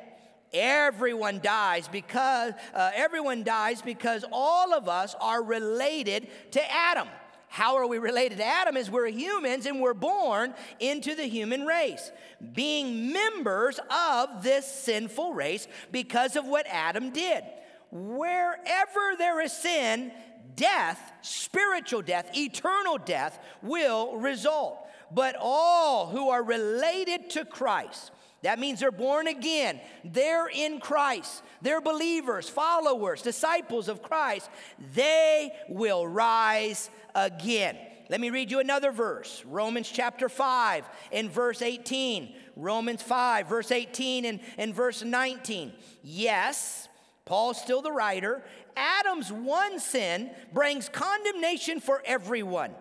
Everyone 0.53 1.39
dies 1.41 1.87
because 1.87 2.53
uh, 2.73 2.91
everyone 2.93 3.43
dies 3.43 3.81
because 3.81 4.25
all 4.33 4.73
of 4.73 4.89
us 4.89 5.15
are 5.21 5.41
related 5.41 6.27
to 6.51 6.71
Adam. 6.71 7.07
How 7.51 7.75
are 7.75 7.85
we 7.85 7.97
related 7.97 8.37
to 8.37 8.45
Adam? 8.45 8.77
Is 8.77 8.89
we're 8.89 9.09
humans 9.09 9.65
and 9.65 9.81
we're 9.81 9.93
born 9.93 10.53
into 10.79 11.15
the 11.15 11.25
human 11.25 11.65
race, 11.65 12.09
being 12.53 13.11
members 13.11 13.77
of 13.89 14.41
this 14.41 14.65
sinful 14.65 15.33
race 15.33 15.67
because 15.91 16.37
of 16.37 16.45
what 16.45 16.65
Adam 16.67 17.09
did. 17.09 17.43
Wherever 17.91 19.17
there 19.17 19.41
is 19.41 19.51
sin, 19.51 20.13
death, 20.55 21.11
spiritual 21.23 22.01
death, 22.01 22.29
eternal 22.37 22.97
death 22.97 23.37
will 23.61 24.15
result. 24.15 24.87
But 25.11 25.35
all 25.37 26.07
who 26.07 26.29
are 26.29 26.43
related 26.43 27.31
to 27.31 27.43
Christ, 27.43 28.11
that 28.43 28.59
means 28.59 28.79
they're 28.79 28.91
born 28.91 29.27
again. 29.27 29.79
They're 30.03 30.47
in 30.47 30.79
Christ. 30.79 31.43
They're 31.61 31.81
believers, 31.81 32.49
followers, 32.49 33.21
disciples 33.21 33.87
of 33.87 34.01
Christ. 34.01 34.49
They 34.95 35.51
will 35.69 36.07
rise 36.07 36.89
again. 37.15 37.77
Let 38.09 38.19
me 38.19 38.29
read 38.29 38.51
you 38.51 38.59
another 38.59 38.91
verse 38.91 39.43
Romans 39.45 39.89
chapter 39.89 40.27
5 40.27 40.89
and 41.13 41.31
verse 41.31 41.61
18. 41.61 42.33
Romans 42.57 43.01
5, 43.01 43.47
verse 43.47 43.71
18 43.71 44.25
and, 44.25 44.39
and 44.57 44.75
verse 44.75 45.03
19. 45.03 45.71
Yes, 46.03 46.89
Paul's 47.25 47.61
still 47.61 47.81
the 47.81 47.91
writer. 47.91 48.43
Adam's 48.75 49.31
one 49.31 49.79
sin 49.79 50.31
brings 50.53 50.89
condemnation 50.89 51.79
for 51.79 52.03
everyone. 52.05 52.71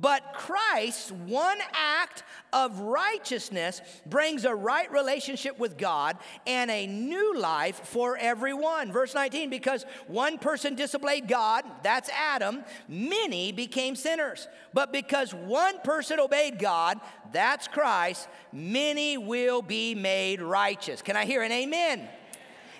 But 0.00 0.34
Christ's 0.34 1.12
one 1.12 1.58
act 1.72 2.24
of 2.52 2.80
righteousness 2.80 3.80
brings 4.04 4.44
a 4.44 4.52
right 4.52 4.90
relationship 4.90 5.56
with 5.58 5.78
God 5.78 6.16
and 6.48 6.68
a 6.68 6.86
new 6.86 7.36
life 7.36 7.80
for 7.84 8.16
everyone. 8.16 8.90
Verse 8.90 9.14
19, 9.14 9.50
because 9.50 9.86
one 10.08 10.38
person 10.38 10.74
disobeyed 10.74 11.28
God, 11.28 11.64
that's 11.84 12.10
Adam, 12.10 12.64
many 12.88 13.52
became 13.52 13.94
sinners. 13.94 14.48
But 14.72 14.92
because 14.92 15.32
one 15.32 15.78
person 15.80 16.18
obeyed 16.18 16.58
God, 16.58 16.98
that's 17.32 17.68
Christ, 17.68 18.28
many 18.52 19.16
will 19.16 19.62
be 19.62 19.94
made 19.94 20.42
righteous. 20.42 21.02
Can 21.02 21.16
I 21.16 21.24
hear 21.24 21.42
an 21.42 21.52
amen? 21.52 22.08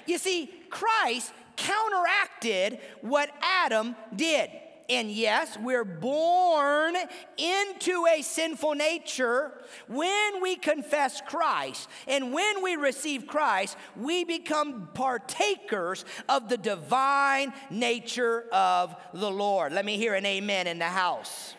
You 0.07 0.19
see, 0.19 0.53
Christ 0.69 1.33
counteracted 1.57 2.81
what 3.03 3.31
Adam 3.41 3.95
did. 4.17 4.51
And 4.89 5.11
yes, 5.11 5.57
we're 5.59 5.85
born 5.85 6.95
into 7.39 8.07
a 8.07 8.21
sinful 8.21 8.75
nature. 8.75 9.53
When 9.89 10.43
we 10.43 10.57
confess 10.57 11.23
Christ 11.23 11.89
and 12.07 12.33
when 12.35 12.63
we 12.63 12.77
receive 12.77 13.27
Christ, 13.27 13.77
we 13.97 14.25
become 14.25 14.91
partakers 14.93 16.05
of 16.29 16.49
the 16.49 16.59
divine 16.59 17.55
nature 17.71 18.45
of 18.53 18.95
the 19.15 19.31
Lord. 19.31 19.73
Let 19.73 19.87
me 19.87 19.97
hear 19.97 20.15
an 20.15 20.27
amen 20.27 20.67
in 20.67 20.79
the 20.79 20.85
house. 20.85 21.55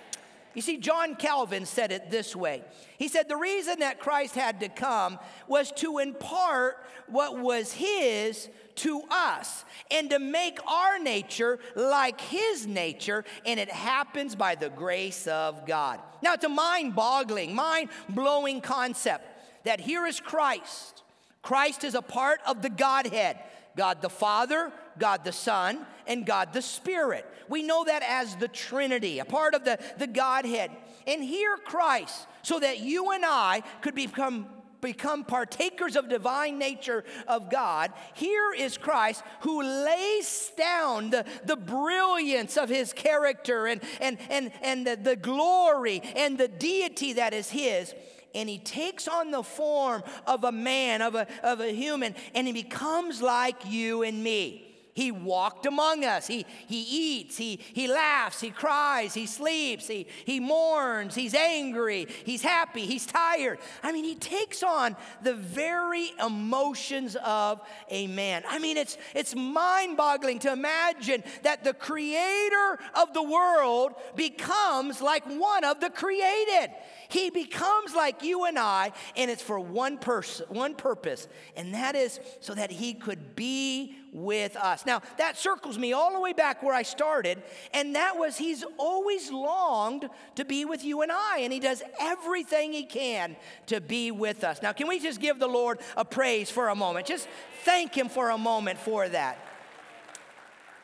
You 0.55 0.61
see, 0.61 0.77
John 0.77 1.15
Calvin 1.15 1.65
said 1.65 1.91
it 1.91 2.09
this 2.09 2.35
way. 2.35 2.63
He 2.97 3.09
said 3.09 3.27
the 3.27 3.35
reason 3.35 3.79
that 3.79 3.99
Christ 3.99 4.35
had 4.35 4.61
to 4.61 4.69
come 4.69 5.19
was 5.47 5.71
to 5.73 5.99
impart 5.99 6.77
what 7.07 7.37
was 7.37 7.73
his 7.73 8.49
to 8.75 9.03
us 9.11 9.65
and 9.91 10.09
to 10.09 10.19
make 10.19 10.59
our 10.65 10.97
nature 10.97 11.59
like 11.75 12.19
his 12.19 12.65
nature, 12.65 13.25
and 13.45 13.59
it 13.59 13.69
happens 13.69 14.35
by 14.35 14.55
the 14.55 14.69
grace 14.69 15.27
of 15.27 15.65
God. 15.65 15.99
Now, 16.21 16.33
it's 16.33 16.45
a 16.45 16.49
mind 16.49 16.95
boggling, 16.95 17.53
mind 17.53 17.89
blowing 18.09 18.61
concept 18.61 19.25
that 19.65 19.79
here 19.79 20.05
is 20.05 20.19
Christ. 20.19 21.03
Christ 21.41 21.83
is 21.83 21.95
a 21.95 22.01
part 22.01 22.39
of 22.47 22.61
the 22.61 22.69
Godhead. 22.69 23.37
God 23.75 24.01
the 24.01 24.09
Father, 24.09 24.71
God 24.97 25.23
the 25.23 25.31
Son, 25.31 25.85
and 26.07 26.25
God 26.25 26.53
the 26.53 26.61
Spirit. 26.61 27.25
We 27.49 27.63
know 27.63 27.83
that 27.85 28.03
as 28.03 28.35
the 28.35 28.47
Trinity, 28.47 29.19
a 29.19 29.25
part 29.25 29.53
of 29.53 29.65
the, 29.65 29.79
the 29.97 30.07
Godhead. 30.07 30.71
And 31.07 31.23
here 31.23 31.57
Christ, 31.57 32.27
so 32.41 32.59
that 32.59 32.79
you 32.79 33.11
and 33.11 33.23
I 33.25 33.61
could 33.81 33.95
become 33.95 34.47
become 34.81 35.23
partakers 35.23 35.95
of 35.95 36.09
divine 36.09 36.59
nature 36.59 37.03
of 37.27 37.49
God, 37.49 37.91
here 38.13 38.53
is 38.53 38.77
Christ 38.77 39.23
who 39.39 39.63
lays 39.63 40.51
down 40.55 41.09
the, 41.09 41.25
the 41.43 41.55
brilliance 41.55 42.55
of 42.55 42.69
his 42.69 42.93
character 42.93 43.65
and, 43.65 43.81
and, 43.99 44.19
and, 44.29 44.51
and 44.61 44.85
the, 44.85 44.95
the 44.95 45.15
glory 45.15 46.01
and 46.15 46.37
the 46.37 46.47
deity 46.47 47.13
that 47.13 47.33
is 47.33 47.49
his 47.49 47.95
and 48.35 48.49
he 48.49 48.57
takes 48.59 49.07
on 49.07 49.31
the 49.31 49.41
form 49.41 50.03
of 50.27 50.43
a 50.43 50.51
man, 50.51 51.01
of 51.01 51.15
a, 51.15 51.27
of 51.43 51.61
a 51.61 51.71
human, 51.71 52.13
and 52.33 52.45
he 52.45 52.53
becomes 52.53 53.21
like 53.21 53.65
you 53.65 54.03
and 54.03 54.23
me. 54.23 54.64
He 54.95 55.11
walked 55.11 55.65
among 55.65 56.05
us. 56.05 56.25
He, 56.25 56.45
he 56.67 56.81
eats, 57.17 57.35
he, 57.35 57.59
he 57.73 57.85
laughs, 57.85 58.39
he 58.39 58.49
cries, 58.49 59.13
he 59.13 59.25
sleeps, 59.25 59.87
he, 59.87 60.07
he 60.23 60.39
mourns, 60.39 61.15
he's 61.15 61.33
angry, 61.33 62.07
he's 62.23 62.41
happy, 62.41 62.85
he's 62.85 63.05
tired. 63.05 63.59
I 63.83 63.91
mean, 63.91 64.05
he 64.05 64.15
takes 64.15 64.63
on 64.63 64.95
the 65.21 65.33
very 65.33 66.13
emotions 66.25 67.17
of 67.25 67.59
a 67.89 68.07
man. 68.07 68.43
I 68.47 68.57
mean, 68.57 68.77
it's, 68.77 68.97
it's 69.13 69.35
mind 69.35 69.97
boggling 69.97 70.39
to 70.39 70.53
imagine 70.53 71.25
that 71.43 71.65
the 71.65 71.73
creator 71.73 72.79
of 72.93 73.13
the 73.13 73.23
world 73.23 73.95
becomes 74.15 75.01
like 75.01 75.25
one 75.25 75.65
of 75.65 75.81
the 75.81 75.89
created. 75.89 76.69
He 77.09 77.31
becomes 77.31 77.93
like 77.93 78.23
you 78.23 78.45
and 78.45 78.57
I, 78.57 78.93
and 79.17 79.29
it's 79.29 79.43
for 79.43 79.59
one 79.59 79.97
person, 79.97 80.45
one 80.47 80.73
purpose, 80.73 81.27
and 81.57 81.73
that 81.73 81.95
is 81.95 82.21
so 82.39 82.55
that 82.55 82.71
he 82.71 82.93
could 82.93 83.35
be 83.35 83.97
with 84.15 84.55
us. 84.55 84.85
Now, 84.85 85.01
that 85.17 85.37
circles 85.37 85.77
me 85.77 85.93
all 85.93 86.13
the 86.13 86.19
way 86.19 86.33
back 86.33 86.63
where 86.63 86.73
I 86.73 86.83
started, 86.83 87.43
and 87.73 87.95
that 87.95 88.17
was 88.17 88.37
He's 88.37 88.63
always 88.77 89.29
longed 89.29 90.09
to 90.35 90.45
be 90.45 90.65
with 90.65 90.83
you 90.83 91.01
and 91.01 91.11
I, 91.11 91.39
and 91.41 91.51
He 91.51 91.59
does 91.59 91.83
everything 91.99 92.71
He 92.71 92.83
can 92.83 93.35
to 93.67 93.81
be 93.81 94.11
with 94.11 94.43
us. 94.43 94.61
Now, 94.61 94.71
can 94.71 94.87
we 94.87 94.99
just 94.99 95.19
give 95.19 95.37
the 95.37 95.47
Lord 95.47 95.79
a 95.97 96.05
praise 96.05 96.49
for 96.49 96.69
a 96.69 96.75
moment? 96.75 97.05
Just 97.05 97.27
thank 97.63 97.95
Him 97.95 98.07
for 98.07 98.29
a 98.29 98.37
moment 98.37 98.79
for 98.79 99.07
that. 99.09 99.37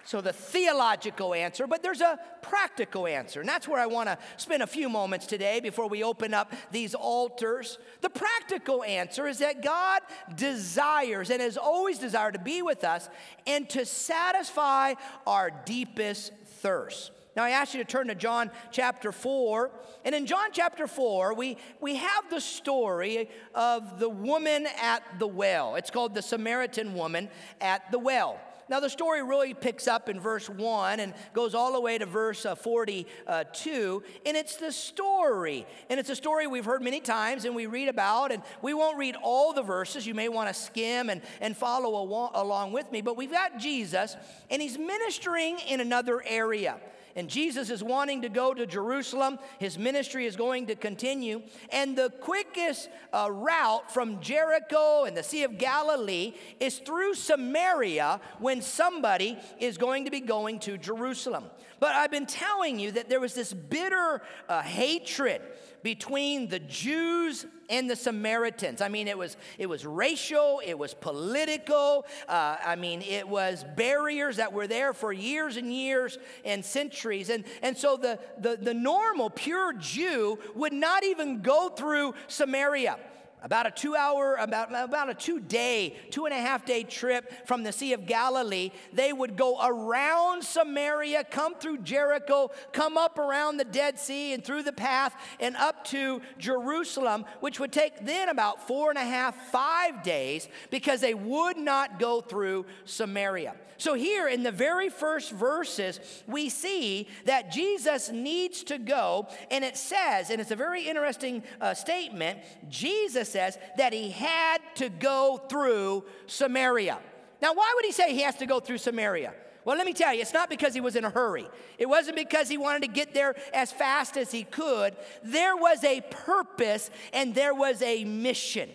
So, 0.03 0.21
the 0.21 0.33
theological 0.33 1.33
answer, 1.33 1.67
but 1.67 1.83
there's 1.83 2.01
a 2.01 2.19
practical 2.41 3.07
answer. 3.07 3.39
And 3.39 3.49
that's 3.49 3.67
where 3.67 3.79
I 3.79 3.85
want 3.85 4.09
to 4.09 4.17
spend 4.37 4.63
a 4.63 4.67
few 4.67 4.89
moments 4.89 5.25
today 5.25 5.59
before 5.59 5.87
we 5.87 6.03
open 6.03 6.33
up 6.33 6.53
these 6.71 6.95
altars. 6.95 7.77
The 8.01 8.09
practical 8.09 8.83
answer 8.83 9.27
is 9.27 9.39
that 9.39 9.63
God 9.63 10.01
desires 10.35 11.29
and 11.29 11.41
has 11.41 11.57
always 11.57 11.99
desired 11.99 12.33
to 12.33 12.39
be 12.39 12.61
with 12.61 12.83
us 12.83 13.09
and 13.45 13.69
to 13.69 13.85
satisfy 13.85 14.95
our 15.27 15.51
deepest 15.65 16.33
thirst. 16.45 17.11
Now, 17.35 17.43
I 17.43 17.51
ask 17.51 17.73
you 17.73 17.81
to 17.81 17.89
turn 17.89 18.07
to 18.07 18.15
John 18.15 18.51
chapter 18.71 19.11
4. 19.11 19.71
And 20.03 20.13
in 20.13 20.25
John 20.25 20.49
chapter 20.51 20.85
4, 20.85 21.33
we, 21.33 21.57
we 21.79 21.95
have 21.95 22.29
the 22.29 22.41
story 22.41 23.29
of 23.55 23.99
the 23.99 24.09
woman 24.09 24.67
at 24.81 25.03
the 25.17 25.27
well. 25.27 25.75
It's 25.75 25.89
called 25.89 26.13
the 26.13 26.21
Samaritan 26.21 26.93
woman 26.93 27.29
at 27.61 27.89
the 27.91 27.99
well. 27.99 28.39
Now, 28.71 28.79
the 28.79 28.89
story 28.89 29.21
really 29.21 29.53
picks 29.53 29.85
up 29.85 30.07
in 30.07 30.17
verse 30.17 30.49
1 30.49 31.01
and 31.01 31.13
goes 31.33 31.53
all 31.53 31.73
the 31.73 31.81
way 31.81 31.97
to 31.97 32.05
verse 32.05 32.45
uh, 32.45 32.55
42. 32.55 34.01
And 34.25 34.37
it's 34.37 34.55
the 34.55 34.71
story. 34.71 35.67
And 35.89 35.99
it's 35.99 36.09
a 36.09 36.15
story 36.15 36.47
we've 36.47 36.63
heard 36.63 36.81
many 36.81 37.01
times 37.01 37.43
and 37.43 37.53
we 37.53 37.65
read 37.65 37.89
about. 37.89 38.31
And 38.31 38.41
we 38.61 38.73
won't 38.73 38.97
read 38.97 39.17
all 39.21 39.51
the 39.51 39.61
verses. 39.61 40.07
You 40.07 40.13
may 40.13 40.29
want 40.29 40.47
to 40.47 40.53
skim 40.53 41.09
and, 41.09 41.21
and 41.41 41.57
follow 41.57 42.29
along 42.33 42.71
with 42.71 42.89
me. 42.93 43.01
But 43.01 43.17
we've 43.17 43.29
got 43.29 43.59
Jesus, 43.59 44.15
and 44.49 44.61
he's 44.61 44.77
ministering 44.77 45.59
in 45.67 45.81
another 45.81 46.23
area 46.25 46.79
and 47.15 47.29
Jesus 47.29 47.69
is 47.69 47.83
wanting 47.83 48.21
to 48.21 48.29
go 48.29 48.53
to 48.53 48.65
Jerusalem. 48.65 49.39
His 49.59 49.77
ministry 49.77 50.25
is 50.25 50.35
going 50.35 50.67
to 50.67 50.75
continue. 50.75 51.41
And 51.71 51.97
the 51.97 52.09
quickest 52.09 52.89
uh, 53.13 53.29
route 53.31 53.91
from 53.91 54.21
Jericho 54.21 55.03
and 55.05 55.15
the 55.15 55.23
Sea 55.23 55.43
of 55.43 55.57
Galilee 55.57 56.33
is 56.59 56.79
through 56.79 57.15
Samaria 57.15 58.21
when 58.39 58.61
somebody 58.61 59.37
is 59.59 59.77
going 59.77 60.05
to 60.05 60.11
be 60.11 60.21
going 60.21 60.59
to 60.59 60.77
Jerusalem. 60.77 61.45
But 61.79 61.95
I've 61.95 62.11
been 62.11 62.27
telling 62.27 62.79
you 62.79 62.91
that 62.91 63.09
there 63.09 63.19
was 63.19 63.33
this 63.33 63.53
bitter 63.53 64.21
uh, 64.47 64.61
hatred 64.61 65.41
between 65.83 66.47
the 66.47 66.59
Jews 66.59 67.45
and 67.71 67.89
the 67.89 67.95
Samaritans. 67.95 68.81
I 68.81 68.89
mean, 68.89 69.07
it 69.07 69.17
was, 69.17 69.37
it 69.57 69.65
was 69.65 69.85
racial, 69.85 70.61
it 70.63 70.77
was 70.77 70.93
political. 70.93 72.05
Uh, 72.27 72.57
I 72.63 72.75
mean, 72.75 73.01
it 73.01 73.27
was 73.27 73.65
barriers 73.75 74.35
that 74.37 74.53
were 74.53 74.67
there 74.67 74.93
for 74.93 75.11
years 75.11 75.57
and 75.57 75.73
years 75.73 76.19
and 76.45 76.63
centuries. 76.63 77.29
And, 77.29 77.45
and 77.63 77.75
so 77.75 77.97
the, 77.97 78.19
the, 78.37 78.57
the 78.61 78.73
normal, 78.73 79.29
pure 79.29 79.73
Jew 79.73 80.37
would 80.53 80.73
not 80.73 81.03
even 81.03 81.41
go 81.41 81.69
through 81.69 82.13
Samaria 82.27 82.97
about 83.41 83.65
a 83.65 83.71
two 83.71 83.95
hour, 83.95 84.35
about, 84.35 84.69
about 84.71 85.09
a 85.09 85.13
two 85.13 85.39
day, 85.39 85.95
two 86.11 86.25
and 86.25 86.33
a 86.33 86.37
half 86.37 86.65
day 86.65 86.83
trip 86.83 87.47
from 87.47 87.63
the 87.63 87.71
Sea 87.71 87.93
of 87.93 88.05
Galilee. 88.05 88.71
They 88.93 89.11
would 89.13 89.35
go 89.35 89.57
around 89.63 90.43
Samaria, 90.43 91.23
come 91.23 91.55
through 91.55 91.79
Jericho, 91.79 92.51
come 92.71 92.97
up 92.97 93.17
around 93.17 93.57
the 93.57 93.65
Dead 93.65 93.99
Sea 93.99 94.33
and 94.33 94.43
through 94.43 94.63
the 94.63 94.73
path 94.73 95.15
and 95.39 95.55
up 95.55 95.83
to 95.85 96.21
Jerusalem, 96.37 97.25
which 97.39 97.59
would 97.59 97.71
take 97.71 98.05
then 98.05 98.29
about 98.29 98.67
four 98.67 98.89
and 98.89 98.97
a 98.97 99.03
half, 99.03 99.35
five 99.51 100.03
days 100.03 100.47
because 100.69 101.01
they 101.01 101.13
would 101.13 101.57
not 101.57 101.99
go 101.99 102.21
through 102.21 102.65
Samaria. 102.85 103.55
So, 103.81 103.95
here 103.95 104.27
in 104.27 104.43
the 104.43 104.51
very 104.51 104.89
first 104.89 105.31
verses, 105.31 105.99
we 106.27 106.49
see 106.49 107.07
that 107.25 107.51
Jesus 107.51 108.11
needs 108.11 108.61
to 108.65 108.77
go, 108.77 109.27
and 109.49 109.63
it 109.65 109.75
says, 109.75 110.29
and 110.29 110.39
it's 110.39 110.51
a 110.51 110.55
very 110.55 110.83
interesting 110.83 111.41
uh, 111.59 111.73
statement 111.73 112.37
Jesus 112.69 113.30
says 113.31 113.57
that 113.77 113.93
he 113.93 114.11
had 114.11 114.59
to 114.75 114.89
go 114.89 115.41
through 115.49 116.03
Samaria. 116.27 116.99
Now, 117.41 117.53
why 117.53 117.71
would 117.75 117.85
he 117.85 117.91
say 117.91 118.13
he 118.13 118.21
has 118.21 118.35
to 118.35 118.45
go 118.45 118.59
through 118.59 118.77
Samaria? 118.77 119.33
Well, 119.63 119.77
let 119.77 119.85
me 119.85 119.93
tell 119.93 120.13
you, 120.13 120.21
it's 120.21 120.33
not 120.33 120.49
because 120.49 120.73
he 120.73 120.81
was 120.81 120.95
in 120.95 121.05
a 121.05 121.09
hurry. 121.09 121.47
It 121.77 121.87
wasn't 121.87 122.15
because 122.15 122.49
he 122.49 122.57
wanted 122.57 122.81
to 122.81 122.87
get 122.87 123.13
there 123.13 123.35
as 123.53 123.71
fast 123.71 124.17
as 124.17 124.31
he 124.31 124.43
could. 124.43 124.95
There 125.23 125.55
was 125.55 125.83
a 125.83 126.01
purpose 126.09 126.89
and 127.13 127.35
there 127.35 127.53
was 127.53 127.81
a 127.81 128.03
mission. 128.03 128.69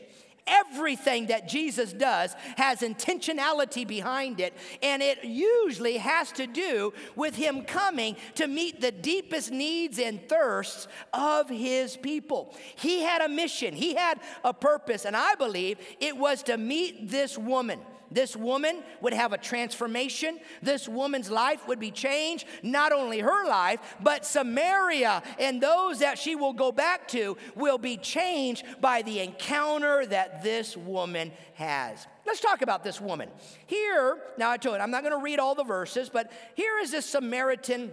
Everything 0.46 1.26
that 1.26 1.48
Jesus 1.48 1.92
does 1.92 2.34
has 2.56 2.80
intentionality 2.80 3.86
behind 3.86 4.40
it, 4.40 4.54
and 4.82 5.02
it 5.02 5.24
usually 5.24 5.96
has 5.96 6.30
to 6.32 6.46
do 6.46 6.92
with 7.16 7.34
him 7.34 7.62
coming 7.62 8.16
to 8.36 8.46
meet 8.46 8.80
the 8.80 8.92
deepest 8.92 9.50
needs 9.50 9.98
and 9.98 10.28
thirsts 10.28 10.86
of 11.12 11.48
his 11.48 11.96
people. 11.96 12.54
He 12.76 13.02
had 13.02 13.22
a 13.22 13.28
mission, 13.28 13.74
he 13.74 13.94
had 13.94 14.20
a 14.44 14.54
purpose, 14.54 15.04
and 15.04 15.16
I 15.16 15.34
believe 15.34 15.78
it 16.00 16.16
was 16.16 16.42
to 16.44 16.56
meet 16.56 17.10
this 17.10 17.36
woman. 17.36 17.80
This 18.10 18.36
woman 18.36 18.82
would 19.00 19.12
have 19.12 19.32
a 19.32 19.38
transformation. 19.38 20.38
This 20.62 20.88
woman's 20.88 21.30
life 21.30 21.66
would 21.68 21.80
be 21.80 21.90
changed. 21.90 22.46
Not 22.62 22.92
only 22.92 23.20
her 23.20 23.46
life, 23.46 23.80
but 24.00 24.24
Samaria 24.24 25.22
and 25.38 25.60
those 25.60 25.98
that 26.00 26.18
she 26.18 26.36
will 26.36 26.52
go 26.52 26.72
back 26.72 27.08
to 27.08 27.36
will 27.54 27.78
be 27.78 27.96
changed 27.96 28.64
by 28.80 29.02
the 29.02 29.20
encounter 29.20 30.06
that 30.06 30.42
this 30.42 30.76
woman 30.76 31.32
has. 31.54 32.06
Let's 32.26 32.40
talk 32.40 32.62
about 32.62 32.82
this 32.82 33.00
woman. 33.00 33.28
Here, 33.66 34.18
now 34.36 34.50
I 34.50 34.56
told 34.56 34.76
you, 34.76 34.82
I'm 34.82 34.90
not 34.90 35.02
going 35.02 35.16
to 35.16 35.22
read 35.22 35.38
all 35.38 35.54
the 35.54 35.64
verses, 35.64 36.08
but 36.08 36.30
here 36.54 36.78
is 36.78 36.90
this 36.90 37.06
Samaritan 37.06 37.92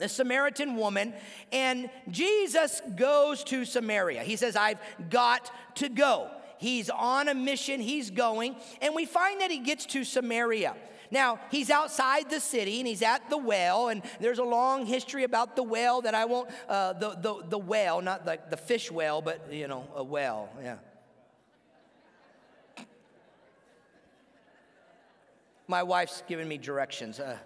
the 0.00 0.08
Samaritan 0.08 0.76
woman, 0.76 1.12
and 1.52 1.90
Jesus 2.10 2.80
goes 2.96 3.44
to 3.44 3.66
Samaria. 3.66 4.22
He 4.22 4.36
says, 4.36 4.56
I've 4.56 4.78
got 5.10 5.52
to 5.76 5.90
go. 5.90 6.30
He's 6.60 6.90
on 6.90 7.28
a 7.28 7.34
mission, 7.34 7.80
he's 7.80 8.10
going, 8.10 8.54
and 8.82 8.94
we 8.94 9.06
find 9.06 9.40
that 9.40 9.50
he 9.50 9.60
gets 9.60 9.86
to 9.86 10.04
Samaria. 10.04 10.76
Now, 11.10 11.40
he's 11.50 11.70
outside 11.70 12.28
the 12.28 12.38
city 12.38 12.80
and 12.80 12.86
he's 12.86 13.00
at 13.00 13.30
the 13.30 13.38
well, 13.38 13.88
and 13.88 14.02
there's 14.20 14.38
a 14.38 14.44
long 14.44 14.84
history 14.84 15.24
about 15.24 15.56
the 15.56 15.62
well 15.62 16.02
that 16.02 16.14
I 16.14 16.26
won't, 16.26 16.50
uh, 16.68 16.92
the, 16.92 17.12
the, 17.12 17.42
the 17.48 17.58
well, 17.58 18.02
not 18.02 18.26
the, 18.26 18.38
the 18.50 18.58
fish 18.58 18.90
well, 18.90 19.22
but, 19.22 19.50
you 19.50 19.68
know, 19.68 19.88
a 19.96 20.04
well, 20.04 20.50
yeah. 20.62 20.76
My 25.66 25.82
wife's 25.82 26.22
giving 26.28 26.46
me 26.46 26.58
directions. 26.58 27.20
Uh, 27.20 27.38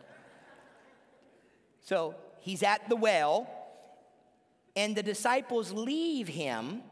so 1.83 2.17
he's 2.41 2.65
at 2.65 2.89
the 2.89 2.97
well, 2.97 3.49
and 4.75 4.97
the 4.97 5.05
disciples 5.05 5.71
leave 5.71 6.27
him 6.27 6.83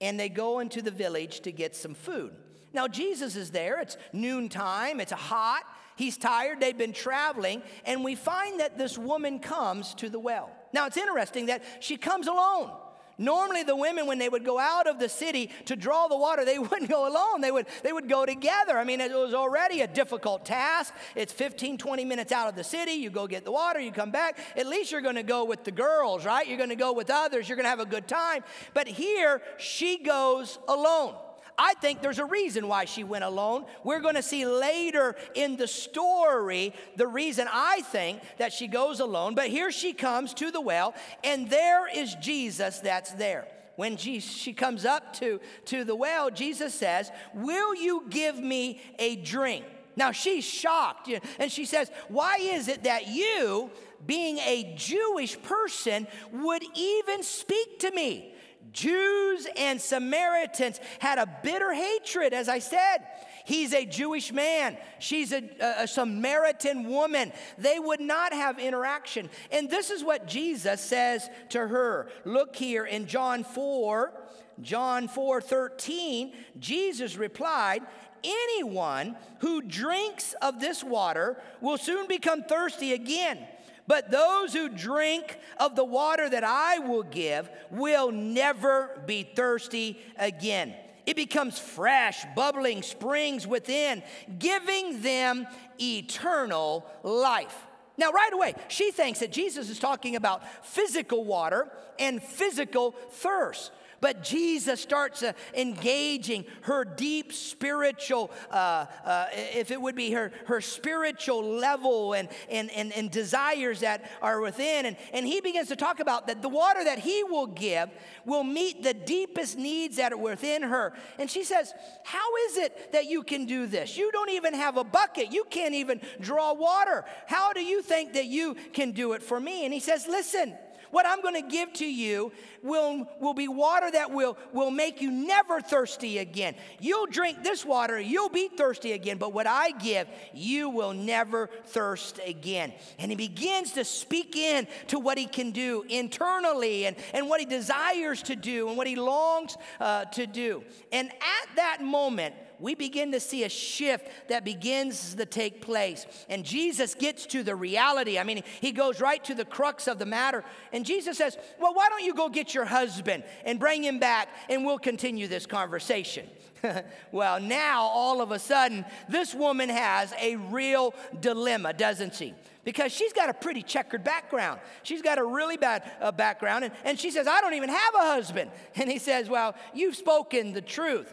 and 0.00 0.18
they 0.18 0.28
go 0.28 0.58
into 0.58 0.82
the 0.82 0.90
village 0.90 1.40
to 1.40 1.52
get 1.52 1.74
some 1.74 1.94
food. 1.94 2.32
Now, 2.72 2.88
Jesus 2.88 3.36
is 3.36 3.50
there. 3.50 3.80
It's 3.80 3.96
noontime, 4.12 5.00
it's 5.00 5.12
hot. 5.12 5.62
He's 5.96 6.18
tired. 6.18 6.60
They've 6.60 6.76
been 6.76 6.92
traveling. 6.92 7.62
And 7.86 8.04
we 8.04 8.14
find 8.14 8.60
that 8.60 8.76
this 8.76 8.98
woman 8.98 9.38
comes 9.38 9.94
to 9.94 10.10
the 10.10 10.18
well. 10.18 10.50
Now, 10.74 10.86
it's 10.86 10.98
interesting 10.98 11.46
that 11.46 11.64
she 11.80 11.96
comes 11.96 12.26
alone. 12.26 12.70
Normally, 13.18 13.62
the 13.62 13.76
women, 13.76 14.06
when 14.06 14.18
they 14.18 14.28
would 14.28 14.44
go 14.44 14.58
out 14.58 14.86
of 14.86 14.98
the 14.98 15.08
city 15.08 15.50
to 15.64 15.76
draw 15.76 16.06
the 16.06 16.16
water, 16.16 16.44
they 16.44 16.58
wouldn't 16.68 16.90
go 16.90 17.08
alone. 17.08 17.40
They 17.40 17.50
would, 17.50 17.66
they 17.82 17.92
would 17.92 18.08
go 18.08 18.26
together. 18.26 18.78
I 18.78 18.84
mean, 18.84 19.00
it 19.00 19.12
was 19.12 19.34
already 19.34 19.80
a 19.80 19.86
difficult 19.86 20.44
task. 20.44 20.94
It's 21.14 21.32
15, 21.32 21.78
20 21.78 22.04
minutes 22.04 22.32
out 22.32 22.48
of 22.48 22.54
the 22.54 22.64
city. 22.64 22.92
You 22.92 23.10
go 23.10 23.26
get 23.26 23.44
the 23.44 23.52
water, 23.52 23.80
you 23.80 23.92
come 23.92 24.10
back. 24.10 24.38
At 24.56 24.66
least 24.66 24.92
you're 24.92 25.00
going 25.00 25.14
to 25.16 25.22
go 25.22 25.44
with 25.44 25.64
the 25.64 25.72
girls, 25.72 26.24
right? 26.24 26.46
You're 26.46 26.58
going 26.58 26.70
to 26.70 26.76
go 26.76 26.92
with 26.92 27.10
others. 27.10 27.48
You're 27.48 27.56
going 27.56 27.64
to 27.64 27.70
have 27.70 27.80
a 27.80 27.86
good 27.86 28.06
time. 28.06 28.44
But 28.74 28.86
here, 28.86 29.40
she 29.58 29.98
goes 29.98 30.58
alone. 30.68 31.14
I 31.58 31.74
think 31.74 32.02
there's 32.02 32.18
a 32.18 32.24
reason 32.24 32.68
why 32.68 32.84
she 32.84 33.02
went 33.02 33.24
alone. 33.24 33.64
We're 33.82 34.00
going 34.00 34.14
to 34.14 34.22
see 34.22 34.46
later 34.46 35.16
in 35.34 35.56
the 35.56 35.66
story 35.66 36.74
the 36.96 37.06
reason 37.06 37.48
I 37.50 37.80
think 37.82 38.20
that 38.38 38.52
she 38.52 38.66
goes 38.66 39.00
alone. 39.00 39.34
But 39.34 39.48
here 39.48 39.72
she 39.72 39.92
comes 39.92 40.34
to 40.34 40.50
the 40.50 40.60
well, 40.60 40.94
and 41.24 41.48
there 41.48 41.88
is 41.88 42.14
Jesus 42.16 42.80
that's 42.80 43.12
there 43.12 43.46
when 43.76 43.96
she 43.96 44.52
comes 44.52 44.84
up 44.84 45.12
to, 45.14 45.40
to 45.66 45.84
the 45.84 45.94
well, 45.94 46.30
Jesus 46.30 46.74
says, 46.74 47.10
Will 47.34 47.74
you 47.74 48.04
give 48.08 48.38
me 48.38 48.80
a 48.98 49.16
drink? 49.16 49.64
Now 49.96 50.12
she's 50.12 50.44
shocked 50.44 51.10
and 51.38 51.50
she 51.50 51.64
says, 51.64 51.90
Why 52.08 52.36
is 52.40 52.68
it 52.68 52.84
that 52.84 53.08
you, 53.08 53.70
being 54.06 54.38
a 54.38 54.74
Jewish 54.76 55.40
person, 55.42 56.06
would 56.32 56.62
even 56.74 57.22
speak 57.22 57.78
to 57.80 57.90
me? 57.90 58.34
Jews 58.72 59.46
and 59.56 59.80
Samaritans 59.80 60.80
had 60.98 61.18
a 61.18 61.26
bitter 61.42 61.72
hatred, 61.72 62.32
as 62.32 62.48
I 62.48 62.58
said. 62.58 62.98
He's 63.44 63.72
a 63.72 63.86
Jewish 63.86 64.32
man. 64.32 64.76
She's 64.98 65.32
a, 65.32 65.42
a, 65.60 65.86
Samaritan 65.86 66.88
woman. 66.88 67.32
They 67.56 67.78
would 67.78 68.00
not 68.00 68.32
have 68.32 68.58
interaction. 68.58 69.30
And 69.52 69.70
this 69.70 69.90
is 69.90 70.02
what 70.02 70.26
Jesus 70.26 70.80
says 70.80 71.28
to 71.50 71.68
her. 71.68 72.08
Look 72.24 72.56
here 72.56 72.84
in 72.84 73.06
John 73.06 73.44
4, 73.44 74.12
John 74.60 75.06
4 75.06 75.40
13. 75.40 76.32
Jesus 76.58 77.16
replied, 77.16 77.82
Anyone 78.24 79.16
who 79.38 79.62
drinks 79.62 80.34
of 80.42 80.58
this 80.58 80.82
water 80.82 81.40
will 81.60 81.78
soon 81.78 82.08
become 82.08 82.42
thirsty 82.42 82.94
again. 82.94 83.38
But 83.86 84.10
those 84.10 84.52
who 84.52 84.68
drink 84.68 85.38
of 85.58 85.76
the 85.76 85.84
water 85.84 86.28
that 86.28 86.44
I 86.44 86.78
will 86.80 87.04
give 87.04 87.48
will 87.70 88.10
never 88.10 89.00
be 89.06 89.22
thirsty 89.22 90.00
again. 90.18 90.74
It 91.06 91.14
becomes 91.14 91.58
fresh, 91.58 92.24
bubbling 92.34 92.82
springs 92.82 93.46
within, 93.46 94.02
giving 94.38 95.02
them 95.02 95.46
eternal 95.80 96.84
life. 97.04 97.56
Now, 97.96 98.10
right 98.10 98.32
away, 98.32 98.54
she 98.68 98.90
thinks 98.90 99.20
that 99.20 99.30
Jesus 99.30 99.70
is 99.70 99.78
talking 99.78 100.16
about 100.16 100.42
physical 100.66 101.24
water 101.24 101.68
and 101.98 102.22
physical 102.22 102.90
thirst. 103.10 103.70
But 104.00 104.22
Jesus 104.22 104.80
starts 104.80 105.22
uh, 105.22 105.32
engaging 105.54 106.44
her 106.62 106.84
deep 106.84 107.32
spiritual, 107.32 108.30
uh, 108.50 108.86
uh, 109.04 109.26
if 109.32 109.70
it 109.70 109.80
would 109.80 109.94
be 109.94 110.12
her, 110.12 110.32
her 110.46 110.60
spiritual 110.60 111.42
level 111.42 112.12
and, 112.12 112.28
and, 112.50 112.70
and, 112.70 112.92
and 112.92 113.10
desires 113.10 113.80
that 113.80 114.10
are 114.20 114.40
within. 114.40 114.86
And, 114.86 114.96
and 115.12 115.26
he 115.26 115.40
begins 115.40 115.68
to 115.68 115.76
talk 115.76 116.00
about 116.00 116.26
that 116.26 116.42
the 116.42 116.48
water 116.48 116.84
that 116.84 116.98
he 116.98 117.24
will 117.24 117.46
give 117.46 117.88
will 118.24 118.44
meet 118.44 118.82
the 118.82 118.94
deepest 118.94 119.56
needs 119.56 119.96
that 119.96 120.12
are 120.12 120.18
within 120.18 120.62
her. 120.62 120.92
And 121.18 121.30
she 121.30 121.44
says, 121.44 121.72
How 122.04 122.36
is 122.48 122.58
it 122.58 122.92
that 122.92 123.06
you 123.06 123.22
can 123.22 123.46
do 123.46 123.66
this? 123.66 123.96
You 123.96 124.12
don't 124.12 124.30
even 124.30 124.54
have 124.54 124.76
a 124.76 124.84
bucket, 124.84 125.32
you 125.32 125.44
can't 125.48 125.74
even 125.74 126.00
draw 126.20 126.52
water. 126.52 127.04
How 127.26 127.52
do 127.52 127.62
you 127.62 127.82
think 127.82 128.12
that 128.14 128.26
you 128.26 128.56
can 128.72 128.92
do 128.92 129.12
it 129.12 129.22
for 129.22 129.40
me? 129.40 129.64
And 129.64 129.72
he 129.72 129.80
says, 129.80 130.06
Listen. 130.06 130.56
What 130.90 131.06
I'm 131.06 131.22
going 131.22 131.40
to 131.42 131.48
give 131.48 131.72
to 131.74 131.86
you 131.86 132.32
will, 132.62 133.08
will 133.20 133.34
be 133.34 133.48
water 133.48 133.90
that 133.90 134.10
will, 134.10 134.36
will 134.52 134.70
make 134.70 135.00
you 135.00 135.10
never 135.10 135.60
thirsty 135.60 136.18
again. 136.18 136.54
You'll 136.80 137.06
drink 137.06 137.42
this 137.42 137.64
water, 137.64 137.98
you'll 137.98 138.28
be 138.28 138.48
thirsty 138.48 138.92
again, 138.92 139.18
but 139.18 139.32
what 139.32 139.46
I 139.46 139.70
give, 139.72 140.08
you 140.32 140.70
will 140.70 140.92
never 140.92 141.48
thirst 141.66 142.20
again. 142.24 142.72
And 142.98 143.10
he 143.10 143.16
begins 143.16 143.72
to 143.72 143.84
speak 143.84 144.36
in 144.36 144.66
to 144.88 144.98
what 144.98 145.18
he 145.18 145.26
can 145.26 145.50
do 145.50 145.84
internally 145.88 146.86
and, 146.86 146.96
and 147.12 147.28
what 147.28 147.40
he 147.40 147.46
desires 147.46 148.22
to 148.24 148.36
do 148.36 148.68
and 148.68 148.76
what 148.76 148.86
he 148.86 148.96
longs 148.96 149.56
uh, 149.80 150.04
to 150.06 150.26
do. 150.26 150.64
And 150.92 151.08
at 151.10 151.56
that 151.56 151.82
moment, 151.82 152.34
we 152.58 152.74
begin 152.74 153.12
to 153.12 153.20
see 153.20 153.44
a 153.44 153.48
shift 153.48 154.08
that 154.28 154.44
begins 154.44 155.14
to 155.14 155.26
take 155.26 155.60
place. 155.60 156.06
And 156.28 156.44
Jesus 156.44 156.94
gets 156.94 157.26
to 157.26 157.42
the 157.42 157.54
reality. 157.54 158.18
I 158.18 158.24
mean, 158.24 158.42
he 158.60 158.72
goes 158.72 159.00
right 159.00 159.22
to 159.24 159.34
the 159.34 159.44
crux 159.44 159.88
of 159.88 159.98
the 159.98 160.06
matter. 160.06 160.44
And 160.72 160.84
Jesus 160.84 161.18
says, 161.18 161.36
Well, 161.60 161.74
why 161.74 161.88
don't 161.88 162.04
you 162.04 162.14
go 162.14 162.28
get 162.28 162.54
your 162.54 162.64
husband 162.64 163.24
and 163.44 163.58
bring 163.58 163.82
him 163.82 163.98
back 163.98 164.28
and 164.48 164.64
we'll 164.64 164.78
continue 164.78 165.28
this 165.28 165.46
conversation? 165.46 166.26
well, 167.12 167.40
now 167.40 167.82
all 167.82 168.20
of 168.20 168.30
a 168.32 168.38
sudden, 168.38 168.84
this 169.08 169.34
woman 169.34 169.68
has 169.68 170.12
a 170.20 170.36
real 170.36 170.94
dilemma, 171.20 171.72
doesn't 171.72 172.14
she? 172.14 172.34
Because 172.64 172.90
she's 172.90 173.12
got 173.12 173.28
a 173.28 173.34
pretty 173.34 173.62
checkered 173.62 174.02
background. 174.02 174.58
She's 174.82 175.00
got 175.00 175.18
a 175.18 175.24
really 175.24 175.56
bad 175.56 175.88
uh, 176.00 176.10
background. 176.10 176.64
And, 176.64 176.74
and 176.84 176.98
she 176.98 177.12
says, 177.12 177.28
I 177.28 177.40
don't 177.40 177.54
even 177.54 177.68
have 177.68 177.94
a 177.94 178.02
husband. 178.14 178.50
And 178.74 178.90
he 178.90 178.98
says, 178.98 179.28
Well, 179.28 179.54
you've 179.72 179.96
spoken 179.96 180.52
the 180.52 180.60
truth. 180.60 181.12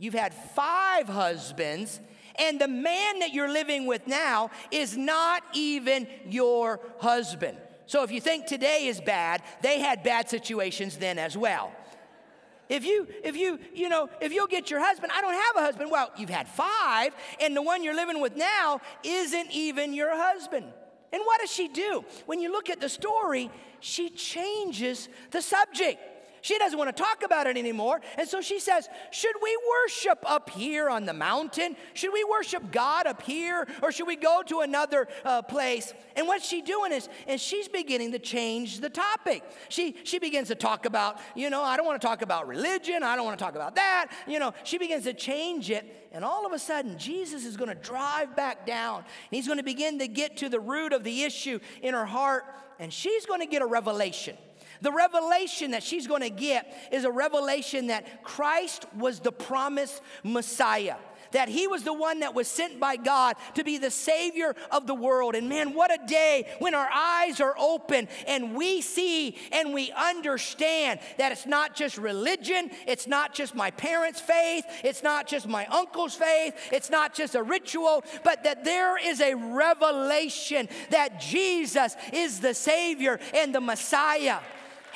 You've 0.00 0.14
had 0.14 0.32
five 0.32 1.08
husbands, 1.08 2.00
and 2.36 2.58
the 2.58 2.66
man 2.66 3.18
that 3.18 3.34
you're 3.34 3.52
living 3.52 3.84
with 3.84 4.06
now 4.06 4.50
is 4.70 4.96
not 4.96 5.42
even 5.52 6.08
your 6.26 6.80
husband. 7.00 7.58
So 7.84 8.02
if 8.02 8.10
you 8.10 8.18
think 8.18 8.46
today 8.46 8.86
is 8.86 8.98
bad, 8.98 9.42
they 9.60 9.78
had 9.78 10.02
bad 10.02 10.30
situations 10.30 10.96
then 10.96 11.18
as 11.18 11.36
well. 11.36 11.70
If 12.70 12.86
you, 12.86 13.08
if 13.22 13.36
you, 13.36 13.58
you 13.74 13.90
know, 13.90 14.08
if 14.22 14.32
you'll 14.32 14.46
get 14.46 14.70
your 14.70 14.80
husband, 14.80 15.12
I 15.14 15.20
don't 15.20 15.34
have 15.34 15.56
a 15.56 15.60
husband. 15.60 15.90
Well, 15.90 16.10
you've 16.16 16.30
had 16.30 16.48
five, 16.48 17.14
and 17.38 17.54
the 17.54 17.60
one 17.60 17.84
you're 17.84 17.94
living 17.94 18.22
with 18.22 18.36
now 18.36 18.80
isn't 19.04 19.50
even 19.50 19.92
your 19.92 20.16
husband. 20.16 20.64
And 21.12 21.22
what 21.26 21.40
does 21.40 21.52
she 21.52 21.68
do? 21.68 22.06
When 22.24 22.40
you 22.40 22.50
look 22.50 22.70
at 22.70 22.80
the 22.80 22.88
story, 22.88 23.50
she 23.80 24.08
changes 24.08 25.10
the 25.30 25.42
subject. 25.42 26.00
She 26.42 26.58
doesn't 26.58 26.78
want 26.78 26.94
to 26.94 27.02
talk 27.02 27.22
about 27.22 27.46
it 27.46 27.56
anymore. 27.56 28.00
And 28.16 28.28
so 28.28 28.40
she 28.40 28.58
says, 28.58 28.88
Should 29.10 29.36
we 29.42 29.56
worship 29.82 30.18
up 30.24 30.50
here 30.50 30.88
on 30.88 31.04
the 31.04 31.12
mountain? 31.12 31.76
Should 31.94 32.12
we 32.12 32.24
worship 32.24 32.70
God 32.72 33.06
up 33.06 33.22
here? 33.22 33.66
Or 33.82 33.92
should 33.92 34.06
we 34.06 34.16
go 34.16 34.42
to 34.46 34.60
another 34.60 35.08
uh, 35.24 35.42
place? 35.42 35.92
And 36.16 36.26
what 36.26 36.42
she's 36.42 36.64
doing 36.64 36.92
is, 36.92 37.08
and 37.26 37.40
she's 37.40 37.68
beginning 37.68 38.12
to 38.12 38.18
change 38.18 38.80
the 38.80 38.90
topic. 38.90 39.42
She, 39.68 39.96
she 40.04 40.18
begins 40.18 40.48
to 40.48 40.54
talk 40.54 40.86
about, 40.86 41.18
you 41.34 41.50
know, 41.50 41.62
I 41.62 41.76
don't 41.76 41.86
want 41.86 42.00
to 42.00 42.06
talk 42.06 42.22
about 42.22 42.48
religion. 42.48 43.02
I 43.02 43.16
don't 43.16 43.24
want 43.24 43.38
to 43.38 43.44
talk 43.44 43.54
about 43.54 43.74
that. 43.76 44.10
You 44.26 44.38
know, 44.38 44.54
she 44.64 44.78
begins 44.78 45.04
to 45.04 45.14
change 45.14 45.70
it. 45.70 46.08
And 46.12 46.24
all 46.24 46.46
of 46.46 46.52
a 46.52 46.58
sudden, 46.58 46.98
Jesus 46.98 47.44
is 47.44 47.56
going 47.56 47.68
to 47.68 47.74
drive 47.76 48.34
back 48.34 48.66
down. 48.66 48.98
And 48.98 49.06
he's 49.30 49.46
going 49.46 49.58
to 49.58 49.64
begin 49.64 49.98
to 50.00 50.08
get 50.08 50.38
to 50.38 50.48
the 50.48 50.60
root 50.60 50.92
of 50.92 51.04
the 51.04 51.22
issue 51.22 51.60
in 51.82 51.94
her 51.94 52.06
heart. 52.06 52.44
And 52.78 52.92
she's 52.92 53.26
going 53.26 53.40
to 53.40 53.46
get 53.46 53.62
a 53.62 53.66
revelation. 53.66 54.36
The 54.82 54.92
revelation 54.92 55.72
that 55.72 55.82
she's 55.82 56.06
going 56.06 56.22
to 56.22 56.30
get 56.30 56.72
is 56.90 57.04
a 57.04 57.10
revelation 57.10 57.88
that 57.88 58.22
Christ 58.22 58.86
was 58.96 59.20
the 59.20 59.32
promised 59.32 60.00
Messiah 60.22 60.96
that 61.32 61.48
he 61.48 61.66
was 61.66 61.82
the 61.82 61.92
one 61.92 62.20
that 62.20 62.34
was 62.34 62.48
sent 62.48 62.80
by 62.80 62.96
God 62.96 63.36
to 63.54 63.64
be 63.64 63.78
the 63.78 63.90
Savior 63.90 64.54
of 64.70 64.86
the 64.86 64.94
world. 64.94 65.34
And 65.34 65.48
man, 65.48 65.74
what 65.74 65.92
a 65.92 66.06
day 66.06 66.46
when 66.58 66.74
our 66.74 66.88
eyes 66.92 67.40
are 67.40 67.54
open 67.58 68.08
and 68.26 68.54
we 68.54 68.80
see 68.80 69.36
and 69.52 69.72
we 69.72 69.92
understand 69.92 71.00
that 71.18 71.32
it's 71.32 71.46
not 71.46 71.74
just 71.74 71.98
religion, 71.98 72.70
it's 72.86 73.06
not 73.06 73.34
just 73.34 73.54
my 73.54 73.70
parents' 73.72 74.20
faith, 74.20 74.64
it's 74.84 75.02
not 75.02 75.26
just 75.26 75.46
my 75.46 75.66
uncle's 75.66 76.14
faith, 76.14 76.54
it's 76.72 76.90
not 76.90 77.14
just 77.14 77.34
a 77.34 77.42
ritual, 77.42 78.04
but 78.24 78.44
that 78.44 78.64
there 78.64 78.96
is 78.98 79.20
a 79.20 79.34
revelation 79.34 80.68
that 80.90 81.20
Jesus 81.20 81.96
is 82.12 82.40
the 82.40 82.54
Savior 82.54 83.20
and 83.34 83.54
the 83.54 83.60
Messiah. 83.60 84.38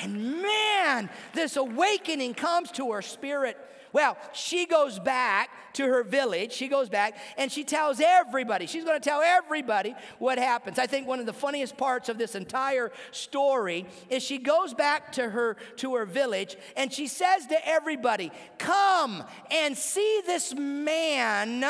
And 0.00 0.42
man, 0.42 1.10
this 1.32 1.56
awakening 1.56 2.34
comes 2.34 2.70
to 2.72 2.92
her 2.92 3.02
spirit. 3.02 3.56
Well, 3.94 4.16
she 4.32 4.66
goes 4.66 4.98
back 4.98 5.50
to 5.74 5.84
her 5.84 6.02
village. 6.02 6.52
She 6.52 6.66
goes 6.66 6.88
back 6.88 7.16
and 7.38 7.50
she 7.50 7.62
tells 7.62 8.00
everybody. 8.00 8.66
She's 8.66 8.82
going 8.82 9.00
to 9.00 9.08
tell 9.08 9.22
everybody 9.22 9.94
what 10.18 10.36
happens. 10.36 10.80
I 10.80 10.88
think 10.88 11.06
one 11.06 11.20
of 11.20 11.26
the 11.26 11.32
funniest 11.32 11.76
parts 11.76 12.08
of 12.08 12.18
this 12.18 12.34
entire 12.34 12.90
story 13.12 13.86
is 14.10 14.20
she 14.20 14.38
goes 14.38 14.74
back 14.74 15.12
to 15.12 15.30
her 15.30 15.56
to 15.76 15.94
her 15.94 16.06
village 16.06 16.56
and 16.76 16.92
she 16.92 17.06
says 17.06 17.46
to 17.46 17.68
everybody, 17.68 18.32
"Come 18.58 19.22
and 19.52 19.78
see 19.78 20.22
this 20.26 20.52
man 20.52 21.60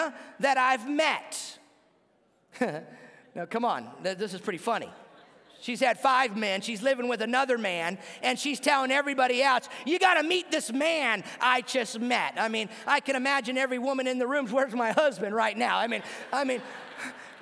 that 0.40 0.56
I've 0.56 0.88
met." 0.88 1.58
now, 3.34 3.44
come 3.50 3.66
on. 3.66 3.90
This 4.02 4.32
is 4.32 4.40
pretty 4.40 4.58
funny. 4.58 4.88
She's 5.64 5.80
had 5.80 5.98
five 5.98 6.36
men. 6.36 6.60
She's 6.60 6.82
living 6.82 7.08
with 7.08 7.22
another 7.22 7.56
man, 7.56 7.96
and 8.22 8.38
she's 8.38 8.60
telling 8.60 8.90
everybody 8.90 9.42
else, 9.42 9.66
You 9.86 9.98
got 9.98 10.20
to 10.20 10.22
meet 10.22 10.50
this 10.50 10.70
man 10.70 11.24
I 11.40 11.62
just 11.62 11.98
met. 11.98 12.34
I 12.36 12.48
mean, 12.48 12.68
I 12.86 13.00
can 13.00 13.16
imagine 13.16 13.56
every 13.56 13.78
woman 13.78 14.06
in 14.06 14.18
the 14.18 14.26
room, 14.26 14.46
Where's 14.48 14.74
my 14.74 14.92
husband 14.92 15.34
right 15.34 15.56
now? 15.56 15.78
I 15.78 15.86
mean, 15.86 16.02
I 16.30 16.44
mean, 16.44 16.60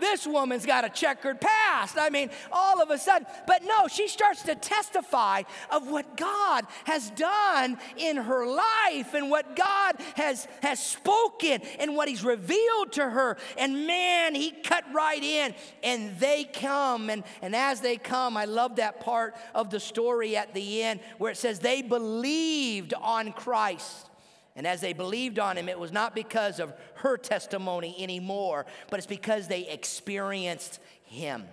this 0.02 0.26
woman's 0.26 0.66
got 0.66 0.84
a 0.84 0.88
checkered 0.88 1.40
past. 1.40 1.96
I 1.98 2.10
mean, 2.10 2.30
all 2.50 2.82
of 2.82 2.90
a 2.90 2.98
sudden, 2.98 3.26
but 3.46 3.62
no, 3.62 3.88
she 3.88 4.08
starts 4.08 4.42
to 4.42 4.54
testify 4.54 5.42
of 5.70 5.88
what 5.88 6.16
God 6.16 6.66
has 6.84 7.10
done 7.10 7.78
in 7.96 8.16
her 8.16 8.46
life 8.46 9.14
and 9.14 9.30
what 9.30 9.56
God 9.56 9.96
has, 10.16 10.48
has 10.62 10.84
spoken 10.84 11.62
and 11.78 11.96
what 11.96 12.08
He's 12.08 12.24
revealed 12.24 12.92
to 12.92 13.08
her. 13.08 13.36
And 13.56 13.86
man, 13.86 14.34
He 14.34 14.50
cut 14.50 14.84
right 14.92 15.22
in 15.22 15.54
and 15.82 16.18
they 16.18 16.44
come. 16.44 17.08
And, 17.08 17.22
and 17.40 17.54
as 17.54 17.80
they 17.80 17.96
come, 17.96 18.36
I 18.36 18.44
love 18.44 18.76
that 18.76 19.00
part 19.00 19.34
of 19.54 19.70
the 19.70 19.80
story 19.80 20.36
at 20.36 20.52
the 20.52 20.82
end 20.82 21.00
where 21.18 21.30
it 21.30 21.36
says 21.36 21.60
they 21.60 21.80
believed 21.80 22.92
on 22.94 23.32
Christ. 23.32 24.08
And 24.54 24.66
as 24.66 24.80
they 24.80 24.92
believed 24.92 25.38
on 25.38 25.56
him, 25.56 25.68
it 25.68 25.78
was 25.78 25.92
not 25.92 26.14
because 26.14 26.60
of 26.60 26.74
her 26.96 27.16
testimony 27.16 27.96
anymore, 27.98 28.66
but 28.90 28.98
it's 28.98 29.06
because 29.06 29.48
they 29.48 29.68
experienced 29.68 30.78
him. 31.04 31.44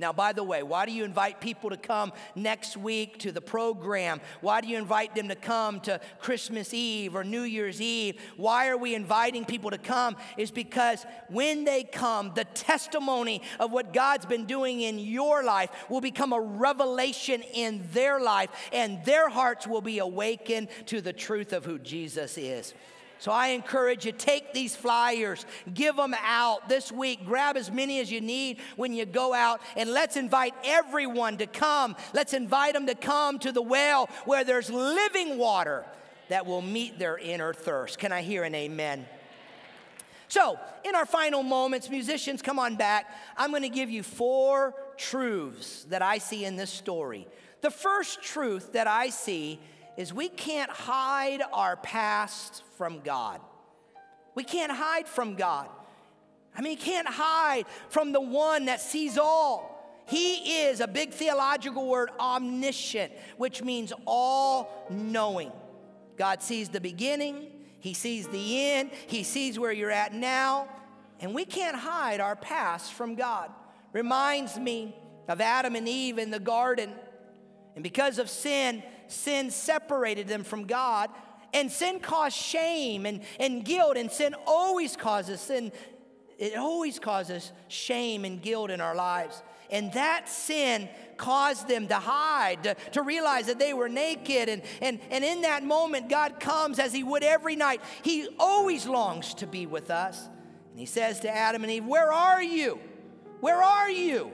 Now, 0.00 0.14
by 0.14 0.32
the 0.32 0.42
way, 0.42 0.62
why 0.62 0.86
do 0.86 0.92
you 0.92 1.04
invite 1.04 1.42
people 1.42 1.68
to 1.68 1.76
come 1.76 2.14
next 2.34 2.74
week 2.74 3.18
to 3.18 3.32
the 3.32 3.42
program? 3.42 4.22
Why 4.40 4.62
do 4.62 4.68
you 4.68 4.78
invite 4.78 5.14
them 5.14 5.28
to 5.28 5.34
come 5.34 5.78
to 5.80 6.00
Christmas 6.20 6.72
Eve 6.72 7.14
or 7.14 7.22
New 7.22 7.42
Year's 7.42 7.82
Eve? 7.82 8.18
Why 8.38 8.68
are 8.68 8.78
we 8.78 8.94
inviting 8.94 9.44
people 9.44 9.70
to 9.70 9.76
come? 9.76 10.16
Is 10.38 10.50
because 10.50 11.04
when 11.28 11.64
they 11.64 11.84
come, 11.84 12.32
the 12.34 12.46
testimony 12.46 13.42
of 13.58 13.72
what 13.72 13.92
God's 13.92 14.24
been 14.24 14.46
doing 14.46 14.80
in 14.80 14.98
your 14.98 15.44
life 15.44 15.68
will 15.90 16.00
become 16.00 16.32
a 16.32 16.40
revelation 16.40 17.42
in 17.42 17.86
their 17.92 18.18
life, 18.18 18.48
and 18.72 19.04
their 19.04 19.28
hearts 19.28 19.66
will 19.66 19.82
be 19.82 19.98
awakened 19.98 20.68
to 20.86 21.02
the 21.02 21.12
truth 21.12 21.52
of 21.52 21.66
who 21.66 21.78
Jesus 21.78 22.38
is. 22.38 22.72
So 23.20 23.30
I 23.30 23.48
encourage 23.48 24.06
you, 24.06 24.12
take 24.12 24.54
these 24.54 24.74
flyers, 24.74 25.44
give 25.74 25.94
them 25.96 26.14
out 26.24 26.70
this 26.70 26.90
week. 26.90 27.26
Grab 27.26 27.58
as 27.58 27.70
many 27.70 28.00
as 28.00 28.10
you 28.10 28.22
need 28.22 28.58
when 28.76 28.94
you 28.94 29.04
go 29.04 29.34
out, 29.34 29.60
and 29.76 29.90
let's 29.90 30.16
invite 30.16 30.54
everyone 30.64 31.36
to 31.36 31.46
come. 31.46 31.96
Let's 32.14 32.32
invite 32.32 32.72
them 32.72 32.86
to 32.86 32.94
come 32.94 33.38
to 33.40 33.52
the 33.52 33.60
well 33.60 34.08
where 34.24 34.42
there's 34.42 34.70
living 34.70 35.36
water 35.36 35.84
that 36.30 36.46
will 36.46 36.62
meet 36.62 36.98
their 36.98 37.18
inner 37.18 37.52
thirst. 37.52 37.98
Can 37.98 38.10
I 38.10 38.22
hear 38.22 38.42
an 38.42 38.54
amen? 38.54 39.04
So, 40.28 40.58
in 40.84 40.94
our 40.94 41.04
final 41.04 41.42
moments, 41.42 41.90
musicians, 41.90 42.40
come 42.40 42.58
on 42.58 42.76
back. 42.76 43.06
I'm 43.36 43.50
going 43.50 43.64
to 43.64 43.68
give 43.68 43.90
you 43.90 44.02
four 44.02 44.74
truths 44.96 45.84
that 45.90 46.00
I 46.00 46.16
see 46.18 46.46
in 46.46 46.56
this 46.56 46.70
story. 46.70 47.26
The 47.60 47.70
first 47.70 48.22
truth 48.22 48.72
that 48.72 48.86
I 48.86 49.10
see 49.10 49.60
is 50.00 50.14
we 50.14 50.30
can't 50.30 50.70
hide 50.70 51.42
our 51.52 51.76
past 51.76 52.62
from 52.78 53.00
God. 53.00 53.38
We 54.34 54.44
can't 54.44 54.72
hide 54.72 55.06
from 55.06 55.34
God. 55.34 55.68
I 56.56 56.62
mean, 56.62 56.72
you 56.72 56.82
can't 56.82 57.06
hide 57.06 57.66
from 57.90 58.12
the 58.12 58.20
one 58.20 58.64
that 58.64 58.80
sees 58.80 59.18
all. 59.18 60.02
He 60.06 60.62
is 60.62 60.80
a 60.80 60.88
big 60.88 61.12
theological 61.12 61.86
word, 61.86 62.08
omniscient, 62.18 63.12
which 63.36 63.62
means 63.62 63.92
all 64.06 64.86
knowing. 64.88 65.52
God 66.16 66.42
sees 66.42 66.70
the 66.70 66.80
beginning, 66.80 67.48
He 67.78 67.92
sees 67.92 68.26
the 68.26 68.70
end, 68.72 68.92
He 69.06 69.22
sees 69.22 69.58
where 69.58 69.70
you're 69.70 69.90
at 69.90 70.14
now, 70.14 70.66
and 71.20 71.34
we 71.34 71.44
can't 71.44 71.76
hide 71.76 72.20
our 72.20 72.36
past 72.36 72.94
from 72.94 73.16
God. 73.16 73.50
Reminds 73.92 74.58
me 74.58 74.96
of 75.28 75.42
Adam 75.42 75.76
and 75.76 75.86
Eve 75.86 76.18
in 76.18 76.30
the 76.30 76.40
garden. 76.40 76.90
And 77.74 77.84
because 77.84 78.18
of 78.18 78.30
sin, 78.30 78.82
sin 79.10 79.50
separated 79.50 80.28
them 80.28 80.44
from 80.44 80.64
God. 80.64 81.10
And 81.52 81.70
sin 81.70 82.00
caused 82.00 82.36
shame 82.36 83.06
and, 83.06 83.22
and 83.38 83.64
guilt, 83.64 83.96
and 83.96 84.10
sin 84.10 84.34
always 84.46 84.96
causes 84.96 85.40
sin. 85.40 85.72
It 86.38 86.56
always 86.56 86.98
causes 86.98 87.52
shame 87.68 88.24
and 88.24 88.40
guilt 88.40 88.70
in 88.70 88.80
our 88.80 88.94
lives. 88.94 89.42
And 89.70 89.92
that 89.92 90.28
sin 90.28 90.88
caused 91.16 91.68
them 91.68 91.86
to 91.88 91.94
hide, 91.94 92.64
to, 92.64 92.74
to, 92.92 93.02
realize 93.02 93.46
that 93.46 93.58
they 93.58 93.72
were 93.72 93.88
naked. 93.88 94.48
And, 94.48 94.62
and, 94.80 95.00
and 95.10 95.24
in 95.24 95.42
that 95.42 95.62
moment, 95.62 96.08
God 96.08 96.40
comes 96.40 96.78
as 96.78 96.92
He 96.92 97.04
would 97.04 97.22
every 97.22 97.56
night. 97.56 97.80
He 98.02 98.28
always 98.38 98.86
longs 98.86 99.34
to 99.34 99.46
be 99.46 99.66
with 99.66 99.90
us. 99.90 100.28
And 100.70 100.80
He 100.80 100.86
says 100.86 101.20
to 101.20 101.30
Adam 101.30 101.62
and 101.62 101.70
Eve, 101.70 101.84
Where 101.84 102.12
are 102.12 102.42
you? 102.42 102.80
Where 103.40 103.62
are 103.62 103.90
you? 103.90 104.32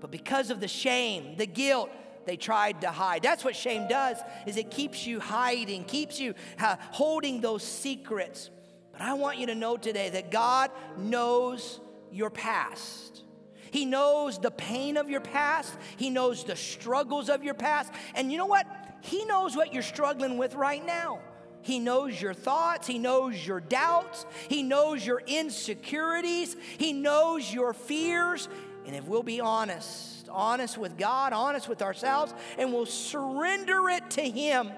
But 0.00 0.10
because 0.10 0.50
of 0.50 0.60
the 0.60 0.68
shame, 0.68 1.36
the 1.36 1.46
guilt, 1.46 1.90
they 2.26 2.36
tried 2.36 2.80
to 2.82 2.90
hide. 2.90 3.22
That's 3.22 3.44
what 3.44 3.56
shame 3.56 3.88
does 3.88 4.18
is 4.46 4.56
it 4.56 4.70
keeps 4.70 5.06
you 5.06 5.20
hiding, 5.20 5.84
keeps 5.84 6.18
you 6.18 6.34
uh, 6.58 6.76
holding 6.90 7.40
those 7.40 7.62
secrets. 7.62 8.50
But 8.92 9.02
I 9.02 9.14
want 9.14 9.38
you 9.38 9.46
to 9.46 9.54
know 9.54 9.76
today 9.76 10.10
that 10.10 10.30
God 10.30 10.70
knows 10.96 11.80
your 12.10 12.30
past. 12.30 13.22
He 13.70 13.84
knows 13.86 14.38
the 14.38 14.52
pain 14.52 14.96
of 14.96 15.10
your 15.10 15.20
past. 15.20 15.76
He 15.96 16.08
knows 16.08 16.44
the 16.44 16.54
struggles 16.54 17.28
of 17.28 17.42
your 17.42 17.54
past. 17.54 17.92
And 18.14 18.30
you 18.30 18.38
know 18.38 18.46
what? 18.46 18.66
He 19.00 19.24
knows 19.24 19.56
what 19.56 19.74
you're 19.74 19.82
struggling 19.82 20.38
with 20.38 20.54
right 20.54 20.84
now. 20.84 21.18
He 21.60 21.80
knows 21.80 22.20
your 22.20 22.34
thoughts. 22.34 22.86
He 22.86 22.98
knows 22.98 23.44
your 23.44 23.58
doubts. 23.58 24.26
He 24.48 24.62
knows 24.62 25.04
your 25.04 25.22
insecurities. 25.26 26.56
He 26.78 26.92
knows 26.92 27.52
your 27.52 27.72
fears. 27.72 28.48
And 28.86 28.94
if 28.94 29.06
we'll 29.08 29.24
be 29.24 29.40
honest, 29.40 30.13
honest 30.34 30.76
with 30.76 30.98
God, 30.98 31.32
honest 31.32 31.68
with 31.68 31.82
ourselves, 31.82 32.34
and 32.58 32.72
we'll 32.72 32.86
surrender 32.86 33.88
it 33.88 34.10
to 34.10 34.22
Him. 34.22 34.70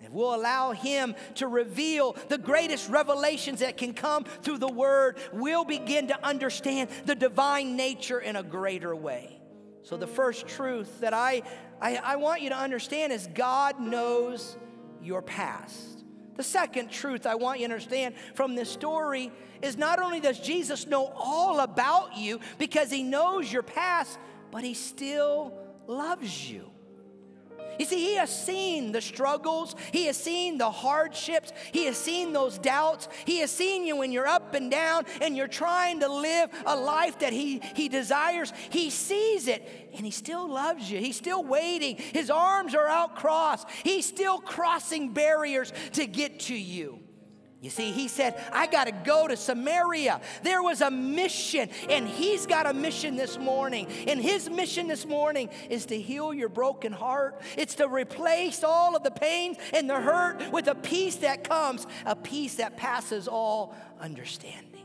If 0.00 0.10
we'll 0.10 0.34
allow 0.34 0.72
Him 0.72 1.14
to 1.36 1.48
reveal 1.48 2.16
the 2.28 2.38
greatest 2.38 2.88
revelations 2.88 3.60
that 3.60 3.76
can 3.76 3.94
come 3.94 4.24
through 4.24 4.58
the 4.58 4.68
Word, 4.68 5.18
we'll 5.32 5.64
begin 5.64 6.08
to 6.08 6.26
understand 6.26 6.90
the 7.04 7.14
divine 7.14 7.76
nature 7.76 8.20
in 8.20 8.36
a 8.36 8.42
greater 8.42 8.94
way. 8.94 9.40
So, 9.82 9.96
the 9.96 10.06
first 10.06 10.46
truth 10.46 11.00
that 11.00 11.14
I, 11.14 11.42
I, 11.80 11.96
I 11.96 12.16
want 12.16 12.42
you 12.42 12.50
to 12.50 12.56
understand 12.56 13.12
is 13.12 13.26
God 13.34 13.80
knows 13.80 14.56
your 15.00 15.22
past. 15.22 16.04
The 16.36 16.44
second 16.44 16.90
truth 16.90 17.26
I 17.26 17.34
want 17.34 17.58
you 17.58 17.66
to 17.66 17.72
understand 17.74 18.14
from 18.34 18.54
this 18.54 18.70
story 18.70 19.32
is 19.60 19.76
not 19.76 19.98
only 19.98 20.20
does 20.20 20.38
Jesus 20.38 20.86
know 20.86 21.06
all 21.16 21.58
about 21.60 22.16
you 22.16 22.38
because 22.58 22.92
he 22.92 23.02
knows 23.02 23.52
your 23.52 23.64
past, 23.64 24.18
but 24.50 24.64
He 24.64 24.74
still 24.74 25.52
loves 25.86 26.50
you. 26.50 26.70
You 27.78 27.84
see, 27.84 28.00
He 28.00 28.14
has 28.16 28.30
seen 28.30 28.92
the 28.92 29.00
struggles, 29.00 29.74
He 29.92 30.06
has 30.06 30.16
seen 30.16 30.58
the 30.58 30.70
hardships, 30.70 31.52
He 31.72 31.84
has 31.84 31.96
seen 31.96 32.32
those 32.32 32.58
doubts, 32.58 33.08
He 33.24 33.38
has 33.38 33.50
seen 33.50 33.86
you 33.86 33.96
when 33.96 34.10
you're 34.10 34.26
up 34.26 34.54
and 34.54 34.70
down 34.70 35.04
and 35.20 35.36
you're 35.36 35.48
trying 35.48 36.00
to 36.00 36.08
live 36.08 36.50
a 36.66 36.76
life 36.76 37.20
that 37.20 37.32
He, 37.32 37.60
he 37.74 37.88
desires. 37.88 38.52
He 38.70 38.90
sees 38.90 39.48
it 39.48 39.90
and 39.94 40.04
He 40.04 40.10
still 40.10 40.48
loves 40.48 40.90
you. 40.90 40.98
He's 40.98 41.16
still 41.16 41.44
waiting. 41.44 41.96
His 41.96 42.30
arms 42.30 42.74
are 42.74 42.88
out 42.88 43.16
crossed, 43.16 43.68
He's 43.84 44.06
still 44.06 44.38
crossing 44.38 45.12
barriers 45.12 45.72
to 45.92 46.06
get 46.06 46.40
to 46.40 46.54
you. 46.54 47.00
You 47.60 47.70
see, 47.70 47.90
he 47.90 48.06
said, 48.06 48.40
I 48.52 48.68
got 48.68 48.84
to 48.84 48.92
go 48.92 49.26
to 49.26 49.36
Samaria. 49.36 50.20
There 50.44 50.62
was 50.62 50.80
a 50.80 50.92
mission, 50.92 51.68
and 51.90 52.06
he's 52.06 52.46
got 52.46 52.66
a 52.66 52.72
mission 52.72 53.16
this 53.16 53.36
morning. 53.36 53.88
And 54.06 54.20
his 54.20 54.48
mission 54.48 54.86
this 54.86 55.04
morning 55.04 55.50
is 55.68 55.86
to 55.86 56.00
heal 56.00 56.32
your 56.32 56.48
broken 56.48 56.92
heart, 56.92 57.40
it's 57.56 57.74
to 57.76 57.88
replace 57.88 58.62
all 58.62 58.94
of 58.94 59.02
the 59.02 59.10
pains 59.10 59.56
and 59.72 59.90
the 59.90 60.00
hurt 60.00 60.52
with 60.52 60.68
a 60.68 60.74
peace 60.76 61.16
that 61.16 61.48
comes, 61.48 61.86
a 62.06 62.14
peace 62.14 62.56
that 62.56 62.76
passes 62.76 63.26
all 63.26 63.74
understanding. 64.00 64.84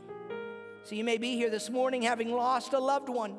So 0.82 0.96
you 0.96 1.04
may 1.04 1.16
be 1.16 1.36
here 1.36 1.50
this 1.50 1.70
morning 1.70 2.02
having 2.02 2.32
lost 2.32 2.72
a 2.72 2.80
loved 2.80 3.08
one. 3.08 3.36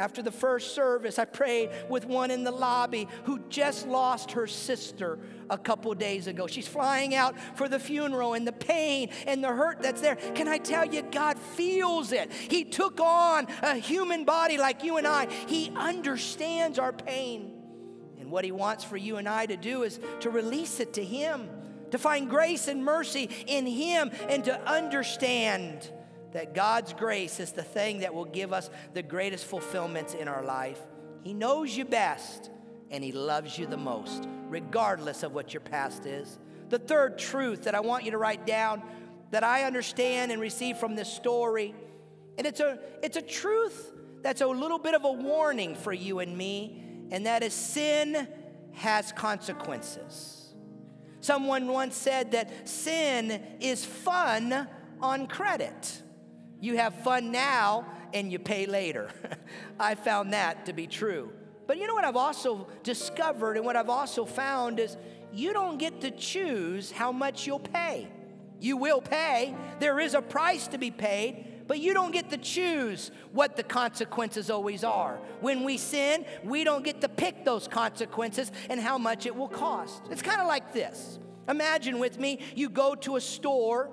After 0.00 0.22
the 0.22 0.32
first 0.32 0.74
service, 0.74 1.18
I 1.18 1.26
prayed 1.26 1.68
with 1.90 2.06
one 2.06 2.30
in 2.30 2.42
the 2.42 2.50
lobby 2.50 3.06
who 3.24 3.38
just 3.50 3.86
lost 3.86 4.32
her 4.32 4.46
sister 4.46 5.18
a 5.50 5.58
couple 5.58 5.92
days 5.92 6.26
ago. 6.26 6.46
She's 6.46 6.66
flying 6.66 7.14
out 7.14 7.34
for 7.54 7.68
the 7.68 7.78
funeral 7.78 8.32
and 8.32 8.46
the 8.46 8.52
pain 8.52 9.10
and 9.26 9.44
the 9.44 9.48
hurt 9.48 9.82
that's 9.82 10.00
there. 10.00 10.16
Can 10.16 10.48
I 10.48 10.56
tell 10.56 10.86
you, 10.86 11.02
God 11.02 11.38
feels 11.38 12.12
it. 12.12 12.32
He 12.32 12.64
took 12.64 12.98
on 12.98 13.46
a 13.60 13.74
human 13.74 14.24
body 14.24 14.56
like 14.56 14.82
you 14.82 14.96
and 14.96 15.06
I, 15.06 15.30
He 15.46 15.70
understands 15.76 16.78
our 16.78 16.94
pain. 16.94 17.52
And 18.18 18.30
what 18.30 18.46
He 18.46 18.52
wants 18.52 18.84
for 18.84 18.96
you 18.96 19.18
and 19.18 19.28
I 19.28 19.44
to 19.44 19.58
do 19.58 19.82
is 19.82 20.00
to 20.20 20.30
release 20.30 20.80
it 20.80 20.94
to 20.94 21.04
Him, 21.04 21.46
to 21.90 21.98
find 21.98 22.30
grace 22.30 22.68
and 22.68 22.82
mercy 22.82 23.28
in 23.46 23.66
Him, 23.66 24.12
and 24.30 24.46
to 24.46 24.58
understand 24.66 25.90
that 26.32 26.54
God's 26.54 26.92
grace 26.92 27.40
is 27.40 27.52
the 27.52 27.62
thing 27.62 28.00
that 28.00 28.14
will 28.14 28.24
give 28.24 28.52
us 28.52 28.70
the 28.94 29.02
greatest 29.02 29.44
fulfillments 29.44 30.14
in 30.14 30.28
our 30.28 30.44
life. 30.44 30.80
He 31.22 31.34
knows 31.34 31.76
you 31.76 31.84
best 31.84 32.50
and 32.90 33.02
He 33.04 33.12
loves 33.12 33.58
you 33.58 33.66
the 33.66 33.76
most, 33.76 34.28
regardless 34.48 35.22
of 35.22 35.32
what 35.32 35.54
your 35.54 35.60
past 35.60 36.06
is. 36.06 36.38
The 36.68 36.78
third 36.78 37.18
truth 37.18 37.64
that 37.64 37.74
I 37.74 37.80
want 37.80 38.04
you 38.04 38.10
to 38.12 38.18
write 38.18 38.46
down 38.46 38.82
that 39.30 39.44
I 39.44 39.64
understand 39.64 40.32
and 40.32 40.40
receive 40.40 40.76
from 40.76 40.96
this 40.96 41.12
story, 41.12 41.74
and 42.36 42.46
it's 42.46 42.60
a, 42.60 42.78
it's 43.02 43.16
a 43.16 43.22
truth 43.22 43.92
that's 44.22 44.40
a 44.40 44.46
little 44.46 44.78
bit 44.78 44.94
of 44.94 45.04
a 45.04 45.12
warning 45.12 45.74
for 45.74 45.92
you 45.92 46.18
and 46.18 46.36
me, 46.36 46.82
and 47.10 47.26
that 47.26 47.42
is 47.42 47.54
sin 47.54 48.28
has 48.72 49.12
consequences. 49.12 50.54
Someone 51.20 51.68
once 51.68 51.96
said 51.96 52.32
that 52.32 52.68
sin 52.68 53.42
is 53.60 53.84
fun 53.84 54.68
on 55.00 55.26
credit. 55.26 56.02
You 56.60 56.76
have 56.76 56.94
fun 57.02 57.32
now 57.32 57.86
and 58.12 58.30
you 58.30 58.38
pay 58.38 58.66
later. 58.66 59.10
I 59.80 59.94
found 59.94 60.32
that 60.32 60.66
to 60.66 60.72
be 60.72 60.86
true. 60.86 61.32
But 61.66 61.78
you 61.78 61.86
know 61.86 61.94
what 61.94 62.04
I've 62.04 62.16
also 62.16 62.66
discovered 62.82 63.56
and 63.56 63.64
what 63.64 63.76
I've 63.76 63.88
also 63.88 64.24
found 64.24 64.80
is 64.80 64.96
you 65.32 65.52
don't 65.52 65.78
get 65.78 66.00
to 66.00 66.10
choose 66.10 66.90
how 66.90 67.12
much 67.12 67.46
you'll 67.46 67.60
pay. 67.60 68.08
You 68.60 68.76
will 68.76 69.00
pay, 69.00 69.54
there 69.78 70.00
is 70.00 70.14
a 70.14 70.20
price 70.20 70.66
to 70.68 70.78
be 70.78 70.90
paid, 70.90 71.46
but 71.66 71.78
you 71.78 71.94
don't 71.94 72.10
get 72.10 72.30
to 72.30 72.36
choose 72.36 73.12
what 73.32 73.56
the 73.56 73.62
consequences 73.62 74.50
always 74.50 74.82
are. 74.82 75.20
When 75.40 75.64
we 75.64 75.78
sin, 75.78 76.26
we 76.42 76.64
don't 76.64 76.84
get 76.84 77.00
to 77.02 77.08
pick 77.08 77.44
those 77.44 77.68
consequences 77.68 78.50
and 78.68 78.80
how 78.80 78.98
much 78.98 79.24
it 79.24 79.34
will 79.34 79.48
cost. 79.48 80.02
It's 80.10 80.20
kind 80.20 80.40
of 80.40 80.48
like 80.48 80.72
this. 80.72 81.20
Imagine 81.48 81.98
with 81.98 82.18
me, 82.18 82.40
you 82.54 82.68
go 82.68 82.94
to 82.96 83.16
a 83.16 83.20
store 83.20 83.90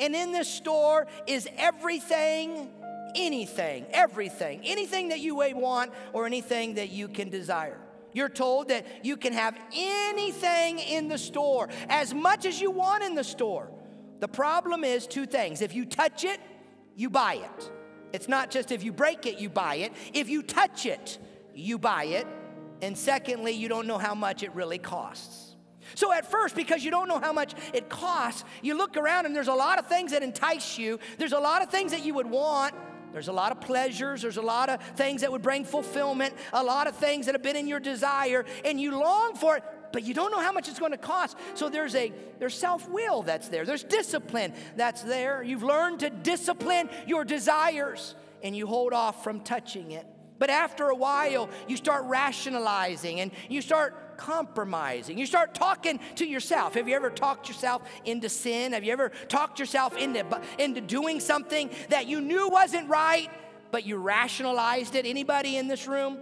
and 0.00 0.16
in 0.16 0.32
this 0.32 0.48
store 0.48 1.06
is 1.26 1.48
everything, 1.56 2.70
anything, 3.14 3.86
everything, 3.92 4.62
anything 4.64 5.10
that 5.10 5.20
you 5.20 5.38
may 5.38 5.52
want 5.52 5.92
or 6.12 6.26
anything 6.26 6.74
that 6.74 6.90
you 6.90 7.06
can 7.06 7.28
desire. 7.28 7.78
You're 8.12 8.28
told 8.28 8.68
that 8.68 9.04
you 9.04 9.16
can 9.16 9.32
have 9.32 9.56
anything 9.72 10.80
in 10.80 11.08
the 11.08 11.18
store, 11.18 11.68
as 11.88 12.12
much 12.12 12.44
as 12.44 12.60
you 12.60 12.70
want 12.70 13.04
in 13.04 13.14
the 13.14 13.22
store. 13.22 13.70
The 14.18 14.28
problem 14.28 14.82
is 14.82 15.06
two 15.06 15.26
things. 15.26 15.62
If 15.62 15.74
you 15.74 15.84
touch 15.84 16.24
it, 16.24 16.40
you 16.96 17.08
buy 17.08 17.34
it. 17.34 17.70
It's 18.12 18.26
not 18.26 18.50
just 18.50 18.72
if 18.72 18.82
you 18.82 18.92
break 18.92 19.26
it, 19.26 19.38
you 19.38 19.48
buy 19.48 19.76
it. 19.76 19.92
If 20.12 20.28
you 20.28 20.42
touch 20.42 20.86
it, 20.86 21.18
you 21.54 21.78
buy 21.78 22.04
it. 22.04 22.26
And 22.82 22.98
secondly, 22.98 23.52
you 23.52 23.68
don't 23.68 23.86
know 23.86 23.98
how 23.98 24.14
much 24.14 24.42
it 24.42 24.52
really 24.54 24.78
costs. 24.78 25.39
So, 25.94 26.12
at 26.12 26.30
first, 26.30 26.54
because 26.54 26.84
you 26.84 26.90
don't 26.90 27.08
know 27.08 27.18
how 27.18 27.32
much 27.32 27.54
it 27.72 27.88
costs, 27.88 28.44
you 28.62 28.76
look 28.76 28.96
around 28.96 29.26
and 29.26 29.34
there's 29.34 29.48
a 29.48 29.54
lot 29.54 29.78
of 29.78 29.86
things 29.86 30.12
that 30.12 30.22
entice 30.22 30.78
you. 30.78 30.98
There's 31.18 31.32
a 31.32 31.40
lot 31.40 31.62
of 31.62 31.70
things 31.70 31.92
that 31.92 32.04
you 32.04 32.14
would 32.14 32.26
want. 32.26 32.74
There's 33.12 33.28
a 33.28 33.32
lot 33.32 33.52
of 33.52 33.60
pleasures. 33.60 34.22
There's 34.22 34.36
a 34.36 34.42
lot 34.42 34.68
of 34.68 34.82
things 34.96 35.22
that 35.22 35.32
would 35.32 35.42
bring 35.42 35.64
fulfillment, 35.64 36.34
a 36.52 36.62
lot 36.62 36.86
of 36.86 36.96
things 36.96 37.26
that 37.26 37.34
have 37.34 37.42
been 37.42 37.56
in 37.56 37.66
your 37.66 37.80
desire, 37.80 38.44
and 38.64 38.80
you 38.80 38.96
long 38.96 39.34
for 39.34 39.56
it, 39.56 39.64
but 39.92 40.04
you 40.04 40.14
don't 40.14 40.30
know 40.30 40.40
how 40.40 40.52
much 40.52 40.68
it's 40.68 40.78
going 40.78 40.92
to 40.92 40.98
cost. 40.98 41.36
So 41.54 41.68
there's 41.68 41.94
a 41.94 42.12
there's 42.38 42.54
self-will 42.54 43.22
that's 43.22 43.48
there. 43.48 43.64
There's 43.64 43.82
discipline 43.82 44.52
that's 44.76 45.02
there. 45.02 45.42
You've 45.42 45.62
learned 45.62 46.00
to 46.00 46.10
discipline 46.10 46.88
your 47.06 47.24
desires 47.24 48.14
and 48.42 48.56
you 48.56 48.66
hold 48.66 48.92
off 48.92 49.22
from 49.24 49.40
touching 49.40 49.90
it. 49.90 50.06
But 50.38 50.48
after 50.48 50.88
a 50.88 50.94
while, 50.94 51.50
you 51.68 51.76
start 51.76 52.04
rationalizing 52.06 53.20
and 53.20 53.30
you 53.50 53.60
start 53.60 54.09
compromising. 54.20 55.16
You 55.16 55.24
start 55.24 55.54
talking 55.54 55.98
to 56.16 56.26
yourself. 56.26 56.74
Have 56.74 56.86
you 56.86 56.94
ever 56.94 57.08
talked 57.08 57.48
yourself 57.48 57.82
into 58.04 58.28
sin? 58.28 58.74
Have 58.74 58.84
you 58.84 58.92
ever 58.92 59.10
talked 59.28 59.58
yourself 59.58 59.96
into, 59.96 60.24
into 60.58 60.82
doing 60.82 61.20
something 61.20 61.70
that 61.88 62.06
you 62.06 62.20
knew 62.20 62.50
wasn't 62.50 62.86
right, 62.88 63.30
but 63.70 63.86
you 63.86 63.96
rationalized 63.96 64.94
it? 64.94 65.06
Anybody 65.06 65.56
in 65.56 65.68
this 65.68 65.86
room? 65.88 66.18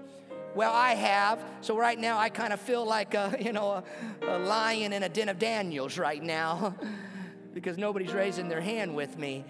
Well, 0.54 0.72
I 0.72 0.94
have. 0.94 1.42
So 1.60 1.76
right 1.76 1.98
now, 1.98 2.18
I 2.18 2.28
kind 2.28 2.52
of 2.52 2.60
feel 2.60 2.86
like 2.86 3.14
a, 3.14 3.36
you 3.40 3.52
know, 3.52 3.82
a, 3.82 3.84
a 4.22 4.38
lion 4.38 4.92
in 4.92 5.02
a 5.02 5.08
den 5.08 5.28
of 5.28 5.40
Daniels 5.40 5.98
right 5.98 6.22
now 6.22 6.76
because 7.52 7.76
nobody's 7.78 8.12
raising 8.12 8.48
their 8.48 8.60
hand 8.60 8.94
with 8.94 9.18
me. 9.18 9.44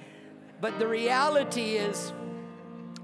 But 0.61 0.79
the 0.79 0.89
reality 0.89 1.77
is, 1.77 2.15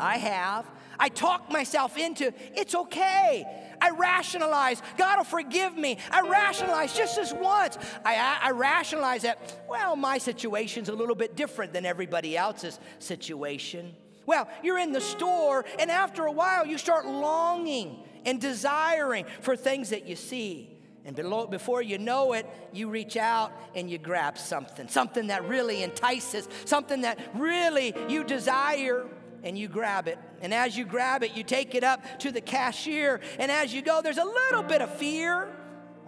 I 0.00 0.16
have. 0.16 0.64
I 0.98 1.08
talk 1.08 1.50
myself 1.50 1.96
into 1.96 2.32
it's 2.54 2.74
okay. 2.74 3.44
I 3.80 3.90
rationalize, 3.90 4.80
God 4.96 5.18
will 5.18 5.24
forgive 5.24 5.76
me. 5.76 5.98
I 6.10 6.22
rationalize 6.22 6.96
just 6.96 7.16
this 7.16 7.32
once. 7.32 7.76
I, 8.04 8.38
I, 8.42 8.50
rationalize 8.52 9.22
that, 9.22 9.60
well, 9.68 9.96
my 9.96 10.18
situation's 10.18 10.88
a 10.88 10.94
little 10.94 11.14
bit 11.14 11.36
different 11.36 11.72
than 11.72 11.84
everybody 11.84 12.36
else's 12.36 12.78
situation. 12.98 13.94
Well, 14.26 14.48
you're 14.62 14.78
in 14.78 14.92
the 14.92 15.00
store, 15.00 15.64
and 15.78 15.90
after 15.90 16.24
a 16.24 16.32
while, 16.32 16.66
you 16.66 16.78
start 16.78 17.06
longing 17.06 17.98
and 18.24 18.40
desiring 18.40 19.26
for 19.40 19.56
things 19.56 19.90
that 19.90 20.06
you 20.06 20.16
see. 20.16 20.70
And 21.04 21.14
below, 21.14 21.46
before 21.46 21.82
you 21.82 21.98
know 21.98 22.32
it, 22.32 22.46
you 22.72 22.88
reach 22.88 23.18
out 23.18 23.52
and 23.74 23.90
you 23.90 23.98
grab 23.98 24.38
something, 24.38 24.88
something 24.88 25.26
that 25.26 25.46
really 25.46 25.82
entices, 25.82 26.48
something 26.64 27.02
that 27.02 27.18
really 27.34 27.94
you 28.08 28.24
desire 28.24 29.06
and 29.44 29.56
you 29.56 29.68
grab 29.68 30.08
it. 30.08 30.18
And 30.40 30.52
as 30.52 30.76
you 30.76 30.84
grab 30.84 31.22
it, 31.22 31.36
you 31.36 31.44
take 31.44 31.74
it 31.74 31.84
up 31.84 32.18
to 32.20 32.32
the 32.32 32.40
cashier. 32.40 33.20
And 33.38 33.52
as 33.52 33.72
you 33.72 33.82
go, 33.82 34.00
there's 34.02 34.18
a 34.18 34.24
little 34.24 34.62
bit 34.62 34.80
of 34.80 34.92
fear 34.96 35.54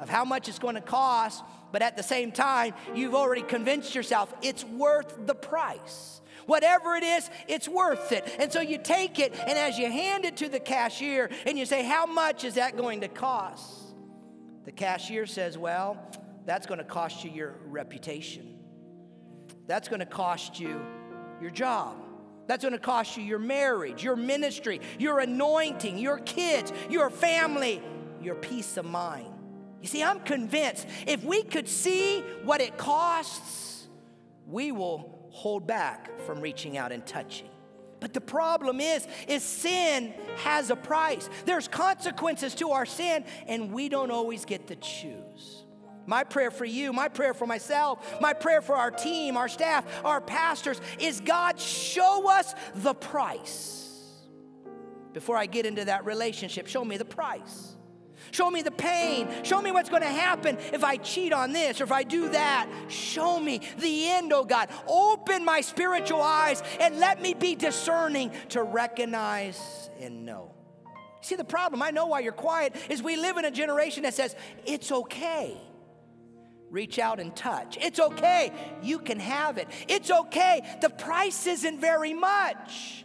of 0.01 0.09
how 0.09 0.25
much 0.25 0.49
it's 0.49 0.59
going 0.59 0.75
to 0.75 0.81
cost. 0.81 1.45
But 1.71 1.83
at 1.83 1.97
the 1.97 2.03
same 2.03 2.33
time, 2.33 2.75
you've 2.95 3.15
already 3.15 3.43
convinced 3.43 3.95
yourself 3.95 4.35
it's 4.43 4.65
worth 4.65 5.27
the 5.27 5.35
price. 5.35 6.21
Whatever 6.47 6.95
it 6.95 7.03
is, 7.03 7.29
it's 7.49 7.69
worth 7.69 8.13
it. 8.13 8.25
And 8.39 8.53
so 8.53 8.61
you 8.61 8.79
take 8.79 9.19
it, 9.19 9.35
and 9.47 9.59
as 9.59 9.79
you 9.79 9.91
hand 9.91 10.25
it 10.25 10.37
to 10.39 10.49
the 10.49 10.61
cashier 10.61 11.29
and 11.45 11.59
you 11.59 11.67
say, 11.67 11.85
How 11.85 12.07
much 12.07 12.45
is 12.45 12.55
that 12.55 12.77
going 12.77 13.01
to 13.01 13.09
cost? 13.09 13.95
The 14.65 14.73
cashier 14.73 15.27
says, 15.27 15.59
Well, 15.59 15.99
that's 16.47 16.67
going 16.67 16.79
to 16.79 16.85
cost 16.85 17.25
you 17.25 17.31
your 17.31 17.57
reputation. 17.67 18.61
That's 19.67 19.89
going 19.89 20.01
to 20.01 20.07
cost 20.07 20.61
you 20.61 20.81
your 21.41 21.51
job. 21.51 22.06
That's 22.47 22.63
going 22.63 22.73
to 22.73 22.79
cost 22.79 23.17
you 23.17 23.23
your 23.23 23.39
marriage, 23.39 24.05
your 24.05 24.17
ministry, 24.17 24.81
your 24.99 25.21
anointing, 25.21 25.99
your 25.99 26.19
kids, 26.19 26.73
your 26.89 27.11
family, 27.11 27.83
your 28.21 28.35
peace 28.35 28.77
of 28.77 28.85
mind. 28.85 29.33
You 29.81 29.89
see, 29.89 30.03
I'm 30.03 30.21
convinced 30.21 30.87
if 31.07 31.23
we 31.25 31.43
could 31.43 31.69
see 31.69 32.21
what 32.45 32.61
it 32.61 32.77
costs, 32.77 33.89
we 34.47 34.73
will 34.73 35.29
hold 35.31 35.67
back 35.67 36.19
from 36.21 36.41
reaching 36.41 36.77
out 36.79 36.93
and 36.93 37.05
touching. 37.07 37.51
But 38.01 38.13
the 38.13 38.21
problem 38.21 38.81
is 38.81 39.07
is 39.27 39.43
sin 39.43 40.15
has 40.37 40.71
a 40.71 40.77
price. 40.77 41.29
There's 41.45 41.69
consequences 41.69 42.55
to 42.57 42.71
our 42.71 42.87
sin 42.87 43.25
and 43.47 43.73
we 43.73 43.89
don't 43.89 44.11
always 44.11 44.45
get 44.45 44.69
to 44.69 44.77
choose. 44.77 45.66
My 46.07 46.25
prayer 46.25 46.51
for 46.51 46.65
you, 46.65 46.93
my 46.93 47.09
prayer 47.09 47.35
for 47.35 47.47
myself, 47.47 48.21
my 48.21 48.33
prayer 48.33 48.63
for 48.63 48.77
our 48.77 48.91
team, 48.91 49.37
our 49.37 49.49
staff, 49.49 49.85
our 50.05 50.21
pastors 50.21 50.81
is 51.01 51.21
God, 51.21 51.59
show 51.59 52.31
us 52.31 52.55
the 52.77 52.95
price. 52.95 53.73
Before 55.13 55.37
I 55.37 55.47
get 55.47 55.67
into 55.67 55.85
that 55.87 56.05
relationship, 56.05 56.67
show 56.67 56.85
me 56.85 56.97
the 56.97 57.05
price. 57.05 57.77
Show 58.33 58.51
me 58.51 58.63
the 58.63 58.71
pain. 58.71 59.29
Show 59.45 59.63
me 59.63 59.71
what's 59.71 59.89
going 59.89 60.03
to 60.03 60.09
happen 60.09 60.59
if 60.73 60.85
I 60.85 60.97
cheat 60.97 61.33
on 61.33 61.53
this 61.53 61.81
or 61.81 61.85
if 61.85 61.93
I 61.93 62.03
do 62.03 62.29
that. 62.31 62.69
Show 62.89 63.41
me 63.41 63.61
the 63.79 64.09
end, 64.09 64.33
oh 64.33 64.45
God. 64.45 64.69
Open 64.87 65.45
my 65.45 65.61
spiritual 65.61 66.21
eyes 66.21 66.63
and 66.81 66.99
let 66.99 67.23
me 67.23 67.35
be 67.35 67.55
discerning 67.55 68.31
to 68.51 68.63
recognize 68.63 69.91
and 70.01 70.27
know. 70.27 70.53
See, 71.23 71.37
the 71.37 71.45
problem, 71.45 71.83
I 71.83 71.91
know 71.91 72.07
why 72.07 72.21
you're 72.21 72.33
quiet, 72.33 72.75
is 72.91 73.03
we 73.03 73.17
live 73.17 73.37
in 73.37 73.45
a 73.45 73.51
generation 73.51 74.03
that 74.03 74.15
says, 74.15 74.37
it's 74.65 74.93
okay 74.93 75.57
reach 76.77 76.99
out 76.99 77.19
and 77.19 77.35
touch. 77.35 77.79
It's 77.81 77.99
okay. 77.99 78.53
You 78.83 78.99
can 78.99 79.19
have 79.19 79.57
it. 79.57 79.67
It's 79.89 80.11
okay. 80.11 80.77
The 80.83 80.91
price 80.91 81.47
isn't 81.47 81.81
very 81.81 82.13
much. 82.13 83.05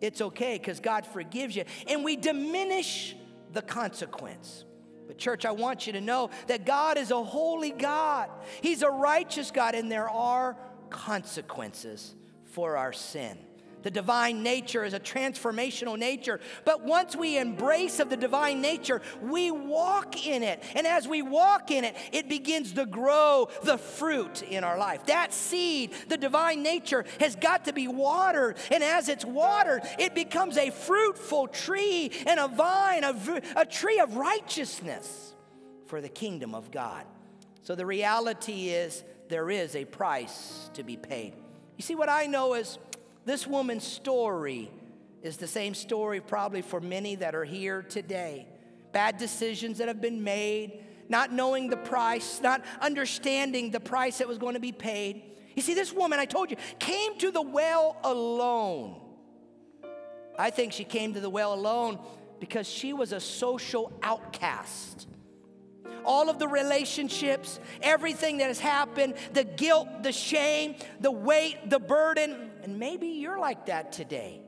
It's 0.00 0.22
okay 0.22 0.56
because 0.56 0.80
God 0.80 1.04
forgives 1.04 1.54
you. 1.54 1.64
And 1.86 2.02
we 2.02 2.16
diminish 2.16 3.14
the 3.52 3.60
consequence. 3.60 4.64
But, 5.06 5.18
church, 5.18 5.44
I 5.44 5.50
want 5.50 5.86
you 5.86 5.92
to 5.92 6.00
know 6.00 6.30
that 6.46 6.64
God 6.64 6.96
is 6.96 7.10
a 7.10 7.22
holy 7.22 7.72
God, 7.72 8.30
He's 8.62 8.82
a 8.82 8.90
righteous 8.90 9.50
God, 9.50 9.74
and 9.74 9.92
there 9.92 10.08
are 10.08 10.56
consequences 10.88 12.14
for 12.44 12.78
our 12.78 12.92
sin. 12.92 13.36
The 13.82 13.90
divine 13.90 14.42
nature 14.42 14.84
is 14.84 14.94
a 14.94 15.00
transformational 15.00 15.98
nature. 15.98 16.40
But 16.64 16.84
once 16.84 17.16
we 17.16 17.38
embrace 17.38 18.00
of 18.00 18.10
the 18.10 18.16
divine 18.16 18.60
nature, 18.60 19.00
we 19.22 19.50
walk 19.50 20.26
in 20.26 20.42
it. 20.42 20.62
And 20.74 20.86
as 20.86 21.08
we 21.08 21.22
walk 21.22 21.70
in 21.70 21.84
it, 21.84 21.96
it 22.12 22.28
begins 22.28 22.72
to 22.74 22.86
grow 22.86 23.48
the 23.62 23.78
fruit 23.78 24.42
in 24.42 24.64
our 24.64 24.78
life. 24.78 25.06
That 25.06 25.32
seed, 25.32 25.92
the 26.08 26.16
divine 26.16 26.62
nature, 26.62 27.04
has 27.18 27.36
got 27.36 27.64
to 27.66 27.72
be 27.72 27.88
watered. 27.88 28.56
And 28.70 28.82
as 28.82 29.08
it's 29.08 29.24
watered, 29.24 29.82
it 29.98 30.14
becomes 30.14 30.56
a 30.56 30.70
fruitful 30.70 31.48
tree 31.48 32.12
and 32.26 32.38
a 32.38 32.48
vine, 32.48 33.04
a, 33.04 33.42
a 33.56 33.64
tree 33.64 34.00
of 34.00 34.16
righteousness 34.16 35.34
for 35.86 36.00
the 36.00 36.08
kingdom 36.08 36.54
of 36.54 36.70
God. 36.70 37.04
So 37.62 37.74
the 37.74 37.86
reality 37.86 38.68
is 38.68 39.04
there 39.28 39.50
is 39.50 39.76
a 39.76 39.84
price 39.84 40.70
to 40.74 40.82
be 40.82 40.96
paid. 40.96 41.34
You 41.76 41.82
see, 41.82 41.94
what 41.94 42.08
I 42.08 42.26
know 42.26 42.54
is 42.54 42.78
this 43.24 43.46
woman's 43.46 43.86
story 43.86 44.70
is 45.22 45.36
the 45.36 45.46
same 45.46 45.74
story 45.74 46.20
probably 46.20 46.62
for 46.62 46.80
many 46.80 47.14
that 47.16 47.34
are 47.34 47.44
here 47.44 47.82
today. 47.82 48.46
Bad 48.92 49.18
decisions 49.18 49.78
that 49.78 49.88
have 49.88 50.00
been 50.00 50.24
made, 50.24 50.84
not 51.08 51.32
knowing 51.32 51.68
the 51.68 51.76
price, 51.76 52.40
not 52.40 52.64
understanding 52.80 53.70
the 53.70 53.80
price 53.80 54.18
that 54.18 54.28
was 54.28 54.38
going 54.38 54.54
to 54.54 54.60
be 54.60 54.72
paid. 54.72 55.22
You 55.54 55.62
see, 55.62 55.74
this 55.74 55.92
woman, 55.92 56.18
I 56.18 56.24
told 56.24 56.50
you, 56.50 56.56
came 56.78 57.18
to 57.18 57.30
the 57.30 57.42
well 57.42 57.96
alone. 58.02 59.00
I 60.38 60.50
think 60.50 60.72
she 60.72 60.84
came 60.84 61.14
to 61.14 61.20
the 61.20 61.30
well 61.30 61.52
alone 61.52 61.98
because 62.38 62.66
she 62.66 62.92
was 62.92 63.12
a 63.12 63.20
social 63.20 63.92
outcast. 64.02 65.06
All 66.04 66.28
of 66.30 66.38
the 66.38 66.48
relationships, 66.48 67.60
everything 67.82 68.38
that 68.38 68.48
has 68.48 68.60
happened, 68.60 69.14
the 69.32 69.44
guilt, 69.44 70.02
the 70.02 70.12
shame, 70.12 70.74
the 71.00 71.10
weight, 71.10 71.70
the 71.70 71.78
burden, 71.78 72.50
and 72.62 72.78
maybe 72.78 73.08
you're 73.08 73.38
like 73.38 73.66
that 73.66 73.92
today. 73.92 74.40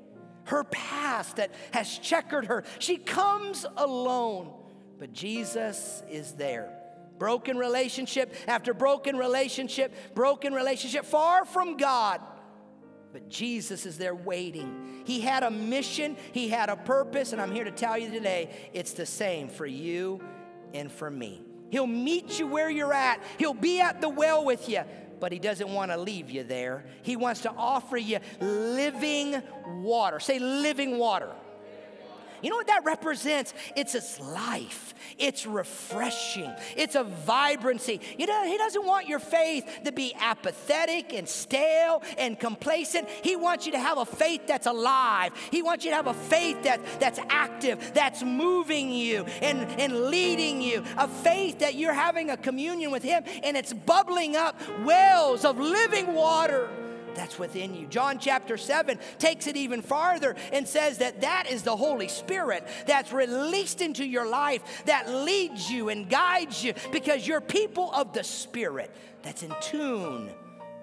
Her 0.45 0.65
past 0.65 1.37
that 1.37 1.53
has 1.73 1.99
checkered 1.99 2.47
her. 2.47 2.65
She 2.79 2.97
comes 2.97 3.65
alone, 3.77 4.53
but 4.99 5.13
Jesus 5.13 6.03
is 6.11 6.33
there. 6.33 6.73
Broken 7.19 7.57
relationship 7.57 8.35
after 8.49 8.75
broken 8.75 9.17
relationship, 9.17 9.95
broken 10.15 10.53
relationship, 10.53 11.05
far 11.05 11.45
from 11.45 11.77
God. 11.77 12.21
But 13.13 13.29
Jesus 13.29 13.87
is 13.87 13.99
there 13.99 14.15
waiting. 14.15 15.03
He 15.05 15.21
had 15.21 15.43
a 15.43 15.51
mission, 15.51 16.17
He 16.33 16.49
had 16.49 16.71
a 16.71 16.77
purpose, 16.77 17.33
and 17.33 17.41
I'm 17.41 17.53
here 17.53 17.65
to 17.65 17.71
tell 17.71 17.97
you 17.99 18.11
today 18.11 18.51
it's 18.73 18.93
the 18.93 19.07
same 19.07 19.49
for 19.49 19.67
you 19.67 20.21
and 20.75 20.91
for 20.91 21.11
me. 21.11 21.43
He'll 21.71 21.87
meet 21.87 22.39
you 22.39 22.47
where 22.47 22.71
you're 22.71 22.93
at, 22.93 23.23
He'll 23.39 23.55
be 23.55 23.81
at 23.81 24.01
the 24.01 24.09
well 24.09 24.45
with 24.45 24.69
you 24.69 24.83
but 25.23 25.31
He 25.31 25.39
doesn't 25.39 25.69
want 25.69 25.93
to 25.93 25.97
leave 25.97 26.33
you 26.33 26.43
there. 26.43 26.85
He 27.03 27.15
wants 27.15 27.43
to 27.43 27.53
offer 27.53 27.97
you 27.97 28.19
living 28.41 29.41
water. 29.67 30.19
Say, 30.19 30.41
living 30.41 30.99
water. 30.99 31.31
You 32.43 32.51
know 32.51 32.57
what 32.57 32.67
that 32.67 32.85
represents? 32.85 33.55
It's 33.77 33.95
its 33.95 34.21
life, 34.21 34.95
it's 35.19 35.47
refreshing, 35.47 36.53
it's 36.77 36.97
a 36.97 37.05
vibrancy. 37.05 38.01
You 38.19 38.27
know, 38.27 38.45
he 38.45 38.59
doesn't 38.59 38.85
want 38.85 39.09
your 39.09 39.21
faith 39.21 39.81
to 39.85 39.93
be 39.93 40.15
apathetic 40.19 41.13
and 41.13 41.29
stale 41.29 42.03
and 42.19 42.39
complacent. 42.39 43.09
He 43.09 43.37
wants 43.37 43.67
you 43.67 43.73
to 43.73 43.79
have 43.79 43.99
a 43.99 44.05
faith 44.05 44.47
that's 44.47 44.67
alive. 44.67 45.33
He 45.51 45.63
wants 45.63 45.85
you 45.85 45.93
to 45.93 45.97
have 45.97 46.09
a 46.09 46.15
faith 46.15 46.63
that, 46.65 46.81
that's 46.99 47.21
active, 47.29 47.93
that's 47.95 48.23
moving 48.23 48.91
you 48.91 49.25
and, 49.41 49.61
and 49.81 50.07
leading 50.07 50.61
you. 50.61 50.85
A 50.99 51.07
faith 51.07 51.61
that 51.61 51.77
you're 51.77 51.95
having 51.95 52.31
a 52.31 52.37
communion 52.37 52.91
with 52.91 53.03
Him 53.03 53.23
and 53.45 53.57
it's 53.57 53.73
bubbling 53.73 54.37
up 54.37 54.61
wells 54.85 55.45
of 55.45 55.59
living 55.59 56.13
water 56.15 56.69
that's 57.15 57.39
within 57.39 57.75
you. 57.75 57.87
John 57.87 58.19
chapter 58.19 58.57
7 58.57 58.99
takes 59.19 59.47
it 59.47 59.57
even 59.57 59.83
farther 59.83 60.37
and 60.53 60.67
says 60.67 60.99
that 60.99 61.21
that 61.21 61.51
is 61.51 61.63
the 61.63 61.77
Holy 61.77 62.09
Spirit 62.09 62.67
that's 62.87 63.13
released 63.13 63.81
into 63.81 64.05
your 64.05 64.27
life 64.27 64.85
that 64.87 65.09
leads 65.09 65.71
you 65.71 65.89
and 65.89 66.09
guides 66.09 66.63
you 66.63 66.75
because 66.91 67.27
you're 67.27 67.41
people 67.41 67.93
of 67.93 68.13
the 68.13 68.25
Spirit 68.25 68.95
that's 69.23 69.43
in 69.43 69.55
tune 69.61 70.31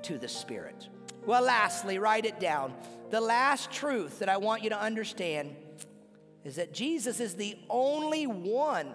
to 0.03 0.17
the 0.17 0.27
Spirit. 0.27 0.89
Well, 1.25 1.43
lastly, 1.43 1.99
write 1.99 2.25
it 2.25 2.39
down. 2.39 2.73
The 3.09 3.21
last 3.21 3.71
truth 3.71 4.19
that 4.19 4.29
I 4.29 4.37
want 4.37 4.63
you 4.63 4.69
to 4.69 4.79
understand 4.79 5.55
is 6.43 6.55
that 6.55 6.73
Jesus 6.73 7.19
is 7.19 7.35
the 7.35 7.57
only 7.69 8.27
one 8.27 8.87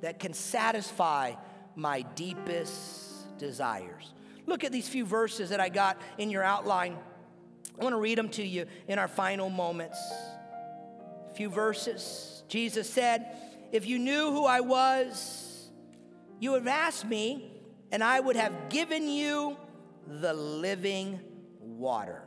that 0.00 0.18
can 0.18 0.32
satisfy 0.32 1.32
my 1.74 2.02
deepest 2.02 3.38
desires. 3.38 4.12
Look 4.48 4.64
at 4.64 4.72
these 4.72 4.88
few 4.88 5.04
verses 5.04 5.50
that 5.50 5.60
I 5.60 5.68
got 5.68 6.00
in 6.16 6.30
your 6.30 6.42
outline. 6.42 6.96
I 7.78 7.84
want 7.84 7.92
to 7.92 8.00
read 8.00 8.16
them 8.16 8.30
to 8.30 8.42
you 8.42 8.64
in 8.88 8.98
our 8.98 9.06
final 9.06 9.50
moments. 9.50 9.98
A 11.30 11.34
few 11.34 11.50
verses. 11.50 12.42
Jesus 12.48 12.88
said, 12.88 13.36
If 13.72 13.86
you 13.86 13.98
knew 13.98 14.32
who 14.32 14.46
I 14.46 14.60
was, 14.60 15.68
you 16.40 16.52
would 16.52 16.62
have 16.62 16.66
asked 16.66 17.04
me, 17.04 17.52
and 17.92 18.02
I 18.02 18.18
would 18.18 18.36
have 18.36 18.70
given 18.70 19.06
you 19.06 19.58
the 20.06 20.32
living 20.32 21.20
water. 21.60 22.22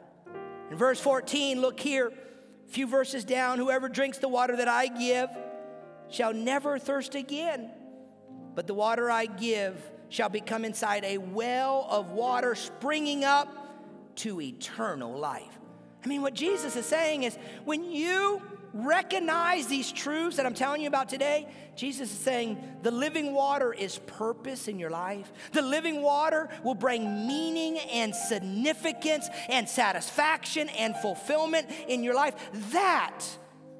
In 0.70 0.78
verse 0.78 1.00
14, 1.00 1.60
look 1.60 1.80
here, 1.80 2.14
a 2.68 2.72
few 2.72 2.86
verses 2.86 3.26
down 3.26 3.58
whoever 3.58 3.90
drinks 3.90 4.20
the 4.20 4.30
water 4.30 4.56
that 4.58 4.68
I 4.68 4.86
give 4.86 5.30
shall 6.12 6.36
never 6.36 6.78
thirst 6.78 7.16
again, 7.16 7.72
but 8.54 8.68
the 8.68 8.76
water 8.76 9.10
I 9.10 9.26
give 9.26 9.76
shall 10.12 10.30
become 10.30 10.64
inside 10.64 11.04
a 11.04 11.18
well 11.18 11.88
of 11.90 12.12
water 12.12 12.54
springing 12.54 13.24
up 13.24 13.48
to 14.18 14.40
eternal 14.40 15.18
life. 15.18 15.58
I 16.04 16.08
mean, 16.08 16.22
what 16.22 16.34
Jesus 16.34 16.76
is 16.76 16.86
saying 16.86 17.24
is 17.24 17.38
when 17.64 17.84
you 17.84 18.42
recognize 18.74 19.68
these 19.68 19.92
truths 19.92 20.38
that 20.38 20.46
I'm 20.46 20.54
telling 20.54 20.82
you 20.82 20.88
about 20.88 21.10
today, 21.10 21.48
Jesus 21.76 22.12
is 22.12 22.18
saying 22.18 22.62
the 22.84 22.92
living 22.92 23.34
water 23.34 23.74
is 23.74 24.00
purpose 24.00 24.68
in 24.68 24.80
your 24.80 24.90
life. 24.90 25.32
The 25.54 25.62
living 25.62 26.02
water 26.02 26.50
will 26.64 26.76
bring 26.76 27.28
meaning 27.28 27.80
and 27.80 28.14
significance 28.14 29.30
and 29.50 29.68
satisfaction 29.68 30.70
and 30.70 30.96
fulfillment 30.98 31.70
in 31.88 32.04
your 32.04 32.16
life. 32.16 32.36
That 32.72 33.24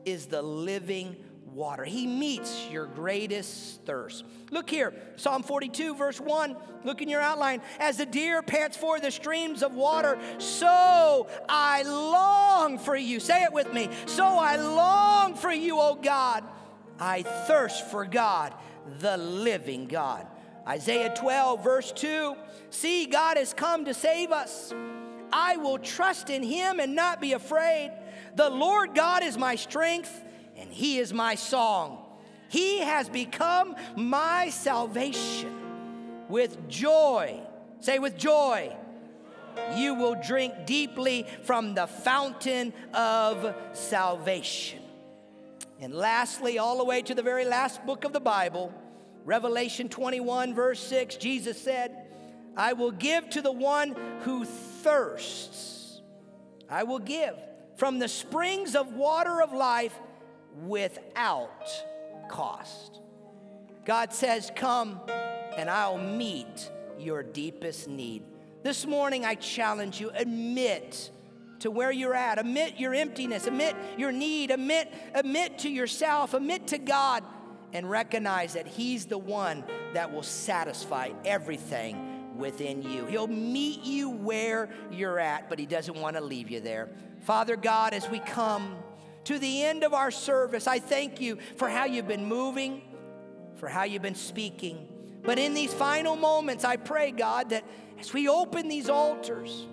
is 0.06 0.28
the 0.28 0.42
living 0.42 1.18
water. 1.54 1.84
He 1.84 2.08
meets 2.08 2.68
your 2.70 2.86
greatest 2.86 3.84
thirst. 3.86 4.24
Look 4.52 4.70
here, 4.70 4.94
Psalm 5.16 5.44
42, 5.44 5.96
verse 5.96 6.20
1. 6.20 6.56
Look 6.84 7.02
in 7.02 7.10
your 7.10 7.22
outline. 7.22 7.62
As 7.80 7.98
the 7.98 8.06
deer 8.06 8.42
pants 8.42 8.78
for 8.78 9.00
the 9.00 9.12
streams 9.12 9.64
of 9.64 9.74
water, 9.74 10.18
so 10.38 11.28
I 11.50 11.84
long 11.84 12.78
for 12.78 12.96
you. 12.96 13.20
Say 13.20 13.44
it 13.44 13.54
with 13.54 13.74
me. 13.74 13.90
So 14.06 14.26
I 14.26 14.56
long 14.56 15.36
for 15.36 15.52
you, 15.52 15.80
O 15.80 15.96
God. 15.96 16.44
I 17.00 17.24
thirst 17.24 17.90
for 17.90 18.06
God, 18.06 18.54
the 19.00 19.18
living 19.18 19.88
God. 19.88 20.28
Isaiah 20.68 21.14
12, 21.16 21.64
verse 21.64 21.92
2. 21.92 22.36
See, 22.70 23.08
God 23.08 23.38
has 23.38 23.54
come 23.54 23.86
to 23.86 23.94
save 23.94 24.32
us. 24.32 24.74
I 25.34 25.58
will 25.58 25.80
trust 25.80 26.30
in 26.30 26.44
him 26.44 26.80
and 26.80 26.96
not 26.96 27.20
be 27.20 27.34
afraid. 27.34 27.92
The 28.36 28.50
Lord 28.50 28.94
God 28.94 29.24
is 29.24 29.38
my 29.38 29.56
strength 29.56 30.24
and 30.62 30.72
he 30.72 31.00
is 31.00 31.12
my 31.12 31.36
song. 31.36 31.98
He 32.48 32.80
has 32.80 33.10
become 33.10 33.76
my 33.96 34.50
salvation. 34.50 35.58
With 36.30 36.70
joy, 36.70 37.42
say 37.80 38.00
with 38.00 38.18
joy, 38.18 38.74
you 39.76 39.96
will 39.96 40.16
drink 40.16 40.66
deeply 40.66 41.26
from 41.44 41.74
the 41.74 41.88
fountain 41.88 42.74
of 42.94 43.54
salvation. 43.74 44.80
And 45.82 45.94
lastly, 45.94 46.60
all 46.60 46.78
the 46.78 46.86
way 46.86 47.02
to 47.02 47.16
the 47.16 47.24
very 47.24 47.44
last 47.44 47.86
book 47.86 48.06
of 48.06 48.14
the 48.14 48.20
Bible, 48.20 48.74
Revelation 49.26 49.90
21, 49.90 50.54
verse 50.54 50.80
6, 50.80 51.16
Jesus 51.16 51.60
said, 51.60 52.06
I 52.56 52.74
will 52.74 52.92
give 52.92 53.30
to 53.32 53.42
the 53.42 53.52
one 53.52 53.96
who 54.22 54.46
thirsts. 54.46 56.02
I 56.70 56.84
will 56.84 57.00
give 57.00 57.36
from 57.78 58.00
the 58.00 58.08
springs 58.08 58.76
of 58.76 58.94
water 58.94 59.42
of 59.42 59.54
life 59.54 59.98
without 60.66 61.70
cost. 62.30 63.00
God 63.86 64.14
says, 64.14 64.52
Come 64.56 65.00
and 65.58 65.70
I'll 65.70 65.98
meet 65.98 66.72
your 67.00 67.24
deepest 67.24 67.88
need. 67.88 68.24
This 68.64 68.86
morning, 68.86 69.26
I 69.26 69.36
challenge 69.36 70.00
you 70.00 70.12
admit 70.14 71.10
to 71.60 71.72
where 71.72 71.92
you're 71.92 72.14
at, 72.14 72.40
admit 72.40 72.80
your 72.80 72.94
emptiness, 72.94 73.48
admit 73.48 73.76
your 73.98 74.12
need, 74.12 74.52
admit, 74.52 74.92
admit 75.14 75.60
to 75.60 75.70
yourself, 75.70 76.34
admit 76.34 76.68
to 76.68 76.78
God, 76.78 77.24
and 77.74 77.90
recognize 77.90 78.54
that 78.54 78.68
He's 78.68 79.06
the 79.06 79.18
one 79.18 79.64
that 79.94 80.12
will 80.12 80.24
satisfy 80.24 81.10
everything 81.26 82.38
within 82.38 82.82
you. 82.82 83.06
He'll 83.06 83.28
meet 83.28 83.84
you 83.84 84.10
where 84.10 84.70
you're 84.92 85.20
at, 85.20 85.50
but 85.50 85.60
He 85.60 85.66
doesn't 85.66 85.96
want 85.96 86.18
to 86.18 86.22
leave 86.22 86.50
you 86.50 86.60
there. 86.60 86.90
Father 87.22 87.56
God, 87.56 87.94
as 87.94 88.10
we 88.10 88.20
come, 88.20 88.76
to 89.26 89.40
the 89.40 89.64
end 89.64 89.84
of 89.84 89.94
our 89.94 90.12
service. 90.12 90.68
I 90.68 90.80
thank 90.80 91.22
you 91.22 91.38
for 91.58 91.70
how 91.70 91.86
you've 91.86 92.08
been 92.08 92.26
moving, 92.26 92.82
for 93.56 93.68
how 93.68 93.84
you've 93.84 94.02
been 94.02 94.16
speaking. 94.16 94.88
But 95.24 95.38
in 95.38 95.54
these 95.54 95.74
final 95.74 96.16
moments, 96.16 96.64
I 96.64 96.78
pray, 96.78 97.12
God, 97.12 97.50
that 97.50 97.64
as 98.00 98.14
we 98.14 98.28
open 98.28 98.68
these 98.68 98.90
altars, 98.90 99.68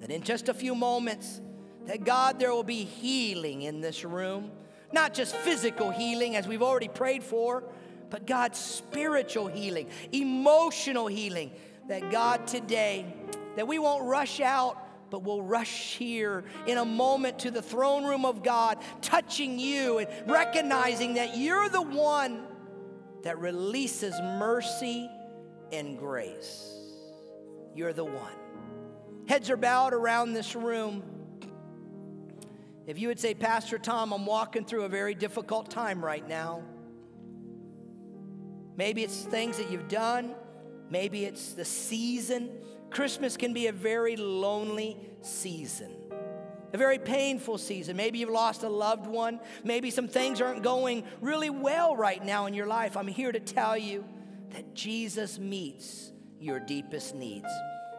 that 0.00 0.10
in 0.10 0.22
just 0.22 0.48
a 0.48 0.54
few 0.54 0.74
moments, 0.74 1.40
that 1.86 2.04
God, 2.04 2.38
there 2.38 2.52
will 2.52 2.62
be 2.62 2.84
healing 2.84 3.62
in 3.62 3.80
this 3.80 4.04
room. 4.04 4.50
Not 4.92 5.14
just 5.14 5.34
physical 5.34 5.90
healing, 5.90 6.36
as 6.36 6.46
we've 6.46 6.62
already 6.62 6.88
prayed 6.88 7.22
for, 7.22 7.64
but 8.10 8.26
God, 8.26 8.54
spiritual 8.54 9.48
healing, 9.48 9.88
emotional 10.12 11.08
healing. 11.08 11.50
That 11.88 12.10
God, 12.10 12.46
today, 12.46 13.06
that 13.54 13.68
we 13.68 13.78
won't 13.78 14.04
rush 14.04 14.40
out 14.40 14.76
but 15.10 15.22
we'll 15.22 15.42
rush 15.42 15.96
here 15.96 16.44
in 16.66 16.78
a 16.78 16.84
moment 16.84 17.38
to 17.40 17.50
the 17.50 17.62
throne 17.62 18.04
room 18.04 18.24
of 18.24 18.42
God, 18.42 18.78
touching 19.02 19.58
you 19.58 19.98
and 19.98 20.08
recognizing 20.30 21.14
that 21.14 21.36
you're 21.36 21.68
the 21.68 21.82
one 21.82 22.44
that 23.22 23.38
releases 23.38 24.14
mercy 24.20 25.10
and 25.72 25.98
grace. 25.98 26.72
You're 27.74 27.92
the 27.92 28.04
one. 28.04 28.32
Heads 29.28 29.50
are 29.50 29.56
bowed 29.56 29.92
around 29.92 30.32
this 30.32 30.54
room. 30.54 31.02
If 32.86 32.98
you 32.98 33.08
would 33.08 33.18
say, 33.18 33.34
Pastor 33.34 33.78
Tom, 33.78 34.12
I'm 34.12 34.26
walking 34.26 34.64
through 34.64 34.84
a 34.84 34.88
very 34.88 35.14
difficult 35.14 35.70
time 35.70 36.04
right 36.04 36.26
now. 36.26 36.62
Maybe 38.76 39.02
it's 39.02 39.22
things 39.22 39.58
that 39.58 39.70
you've 39.70 39.88
done, 39.88 40.34
maybe 40.90 41.24
it's 41.24 41.54
the 41.54 41.64
season 41.64 42.50
Christmas 42.90 43.36
can 43.36 43.52
be 43.52 43.66
a 43.66 43.72
very 43.72 44.16
lonely 44.16 44.98
season, 45.20 45.92
a 46.72 46.78
very 46.78 46.98
painful 46.98 47.58
season. 47.58 47.96
Maybe 47.96 48.18
you've 48.18 48.30
lost 48.30 48.62
a 48.62 48.68
loved 48.68 49.06
one. 49.06 49.40
Maybe 49.64 49.90
some 49.90 50.08
things 50.08 50.40
aren't 50.40 50.62
going 50.62 51.04
really 51.20 51.50
well 51.50 51.96
right 51.96 52.24
now 52.24 52.46
in 52.46 52.54
your 52.54 52.66
life. 52.66 52.96
I'm 52.96 53.08
here 53.08 53.32
to 53.32 53.40
tell 53.40 53.76
you 53.76 54.04
that 54.50 54.74
Jesus 54.74 55.38
meets 55.38 56.12
your 56.40 56.60
deepest 56.60 57.14
needs. 57.14 57.50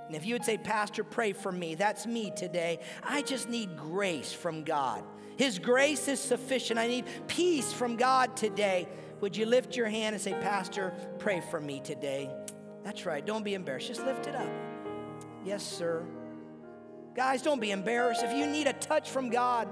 And 0.08 0.16
if 0.16 0.26
you 0.26 0.36
would 0.36 0.46
say, 0.46 0.58
Pastor, 0.58 1.04
pray 1.04 1.34
for 1.34 1.52
me, 1.52 1.76
that's 1.76 2.06
me 2.06 2.32
today. 2.36 2.80
I 3.04 3.22
just 3.22 3.50
need 3.50 3.78
grace 3.78 4.32
from 4.32 4.64
God. 4.64 5.04
His 5.38 5.60
grace 5.60 6.08
is 6.08 6.20
sufficient. 6.20 6.80
I 6.80 6.88
need 6.88 7.06
peace 7.28 7.72
from 7.72 7.96
God 7.96 8.36
today. 8.36 8.88
Would 9.22 9.38
you 9.38 9.46
lift 9.46 9.76
your 9.76 9.88
hand 9.88 10.16
and 10.16 10.22
say, 10.22 10.34
Pastor, 10.34 10.94
pray 11.20 11.42
for 11.52 11.60
me 11.60 11.80
today? 11.80 12.32
That's 12.84 13.06
right. 13.06 13.24
Don't 13.24 13.44
be 13.44 13.54
embarrassed. 13.54 13.88
Just 13.88 14.06
lift 14.06 14.28
it 14.28 14.36
up. 14.36 14.67
Yes, 15.48 15.64
sir. 15.64 16.04
Guys, 17.16 17.42
don't 17.42 17.62
be 17.62 17.72
embarrassed. 17.72 18.22
If 18.22 18.36
you 18.36 18.46
need 18.46 18.68
a 18.68 18.74
touch 18.74 19.10
from 19.10 19.30
God, 19.30 19.70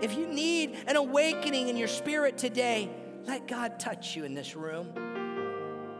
if 0.00 0.16
you 0.16 0.26
need 0.26 0.76
an 0.88 0.96
awakening 0.96 1.68
in 1.68 1.76
your 1.76 1.86
spirit 1.86 2.36
today, 2.36 2.90
let 3.24 3.46
God 3.46 3.78
touch 3.78 4.16
you 4.16 4.24
in 4.24 4.34
this 4.34 4.56
room. 4.56 4.88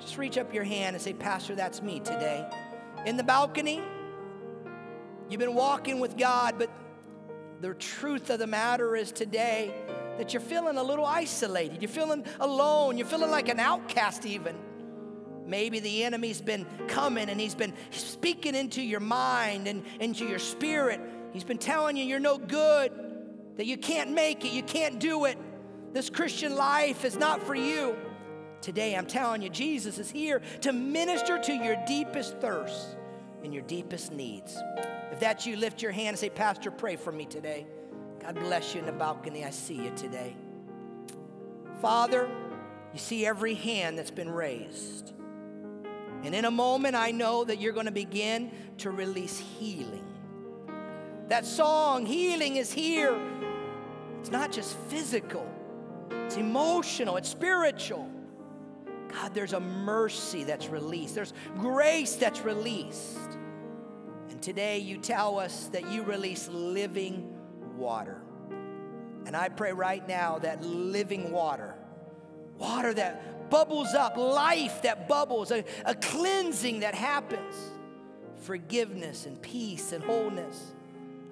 Just 0.00 0.18
reach 0.18 0.38
up 0.38 0.52
your 0.52 0.64
hand 0.64 0.96
and 0.96 1.02
say, 1.02 1.12
Pastor, 1.12 1.54
that's 1.54 1.80
me 1.80 2.00
today. 2.00 2.44
In 3.06 3.16
the 3.16 3.22
balcony, 3.22 3.80
you've 5.30 5.38
been 5.38 5.54
walking 5.54 6.00
with 6.00 6.18
God, 6.18 6.56
but 6.58 6.68
the 7.60 7.74
truth 7.74 8.28
of 8.28 8.40
the 8.40 8.48
matter 8.48 8.96
is 8.96 9.12
today 9.12 9.72
that 10.18 10.34
you're 10.34 10.42
feeling 10.42 10.78
a 10.78 10.82
little 10.82 11.06
isolated, 11.06 11.80
you're 11.80 11.88
feeling 11.88 12.24
alone, 12.40 12.98
you're 12.98 13.06
feeling 13.06 13.30
like 13.30 13.48
an 13.48 13.60
outcast, 13.60 14.26
even. 14.26 14.56
Maybe 15.52 15.80
the 15.80 16.04
enemy's 16.04 16.40
been 16.40 16.64
coming 16.88 17.28
and 17.28 17.38
he's 17.38 17.54
been 17.54 17.74
speaking 17.90 18.54
into 18.54 18.80
your 18.80 19.00
mind 19.00 19.68
and 19.68 19.84
into 20.00 20.24
your 20.24 20.38
spirit. 20.38 20.98
He's 21.34 21.44
been 21.44 21.58
telling 21.58 21.94
you 21.94 22.04
you're 22.06 22.20
no 22.20 22.38
good, 22.38 22.90
that 23.58 23.66
you 23.66 23.76
can't 23.76 24.12
make 24.12 24.46
it, 24.46 24.52
you 24.52 24.62
can't 24.62 24.98
do 24.98 25.26
it. 25.26 25.36
This 25.92 26.08
Christian 26.08 26.56
life 26.56 27.04
is 27.04 27.18
not 27.18 27.42
for 27.42 27.54
you. 27.54 27.94
Today, 28.62 28.96
I'm 28.96 29.04
telling 29.04 29.42
you, 29.42 29.50
Jesus 29.50 29.98
is 29.98 30.10
here 30.10 30.40
to 30.62 30.72
minister 30.72 31.38
to 31.38 31.52
your 31.52 31.76
deepest 31.86 32.38
thirst 32.38 32.96
and 33.44 33.52
your 33.52 33.64
deepest 33.64 34.10
needs. 34.10 34.56
If 35.10 35.20
that's 35.20 35.46
you, 35.46 35.56
lift 35.56 35.82
your 35.82 35.92
hand 35.92 36.08
and 36.08 36.18
say, 36.18 36.30
Pastor, 36.30 36.70
pray 36.70 36.96
for 36.96 37.12
me 37.12 37.26
today. 37.26 37.66
God 38.20 38.36
bless 38.36 38.74
you 38.74 38.80
in 38.80 38.86
the 38.86 38.92
balcony. 38.92 39.44
I 39.44 39.50
see 39.50 39.74
you 39.74 39.92
today. 39.96 40.34
Father, 41.82 42.26
you 42.94 42.98
see 42.98 43.26
every 43.26 43.52
hand 43.52 43.98
that's 43.98 44.10
been 44.10 44.30
raised. 44.30 45.12
And 46.22 46.34
in 46.34 46.44
a 46.44 46.50
moment, 46.50 46.94
I 46.94 47.10
know 47.10 47.44
that 47.44 47.60
you're 47.60 47.72
going 47.72 47.86
to 47.86 47.92
begin 47.92 48.50
to 48.78 48.90
release 48.90 49.38
healing. 49.38 50.04
That 51.28 51.44
song, 51.44 52.06
Healing 52.06 52.56
is 52.56 52.72
Here, 52.72 53.18
it's 54.20 54.30
not 54.30 54.52
just 54.52 54.76
physical, 54.88 55.46
it's 56.10 56.36
emotional, 56.36 57.16
it's 57.16 57.28
spiritual. 57.28 58.08
God, 59.08 59.34
there's 59.34 59.52
a 59.52 59.60
mercy 59.60 60.44
that's 60.44 60.68
released, 60.68 61.14
there's 61.14 61.32
grace 61.58 62.16
that's 62.16 62.42
released. 62.42 63.18
And 64.30 64.40
today 64.40 64.78
you 64.78 64.98
tell 64.98 65.38
us 65.38 65.66
that 65.72 65.90
you 65.90 66.02
release 66.02 66.48
living 66.48 67.36
water. 67.76 68.22
And 69.26 69.36
I 69.36 69.48
pray 69.48 69.72
right 69.72 70.06
now 70.06 70.38
that 70.38 70.62
living 70.64 71.30
water, 71.32 71.74
water 72.58 72.94
bubbles 73.50 73.94
up, 73.94 74.16
life 74.16 74.82
that 74.82 75.08
bubbles, 75.08 75.50
a, 75.50 75.64
a 75.84 75.94
cleansing 75.94 76.80
that 76.80 76.94
happens, 76.94 77.54
forgiveness 78.38 79.26
and 79.26 79.40
peace 79.40 79.92
and 79.92 80.02
wholeness. 80.02 80.72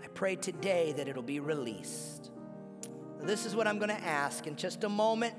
I 0.03 0.09
pray 0.09 0.37
today 0.37 0.93
that 0.97 1.09
it'll 1.09 1.23
be 1.23 1.41
released. 1.41 2.31
This 3.23 3.45
is 3.45 3.55
what 3.55 3.67
I'm 3.67 3.79
going 3.79 3.91
to 3.91 4.03
ask 4.03 4.47
in 4.47 4.57
just 4.57 4.85
a 4.85 4.89
moment. 4.89 5.35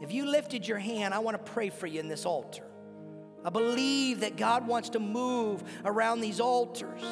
If 0.00 0.12
you 0.12 0.26
lifted 0.26 0.66
your 0.66 0.78
hand, 0.78 1.12
I 1.12 1.18
want 1.18 1.36
to 1.44 1.52
pray 1.52 1.70
for 1.70 1.86
you 1.86 2.00
in 2.00 2.08
this 2.08 2.24
altar. 2.24 2.64
I 3.44 3.50
believe 3.50 4.20
that 4.20 4.36
God 4.36 4.66
wants 4.66 4.90
to 4.90 5.00
move 5.00 5.62
around 5.84 6.20
these 6.20 6.40
altars, 6.40 7.02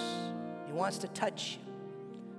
He 0.66 0.72
wants 0.72 0.98
to 0.98 1.08
touch 1.08 1.58
you. 1.58 1.68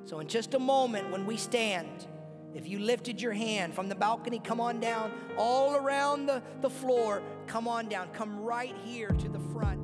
So, 0.06 0.20
in 0.20 0.28
just 0.28 0.54
a 0.54 0.60
moment, 0.60 1.12
when 1.12 1.26
we 1.26 1.38
stand, 1.38 2.08
if 2.56 2.68
you 2.68 2.80
lifted 2.80 3.22
your 3.22 3.34
hand 3.34 3.74
from 3.74 3.88
the 3.90 3.96
balcony, 3.96 4.40
come 4.40 4.60
on 4.60 4.80
down, 4.80 5.12
all 5.38 5.76
around 5.76 6.26
the, 6.26 6.42
the 6.62 6.70
floor, 6.70 7.22
come 7.48 7.68
on 7.68 7.88
down, 7.88 8.08
come 8.14 8.40
right 8.40 8.76
here 8.84 9.10
to 9.10 9.30
the 9.30 9.40
front. 9.54 9.80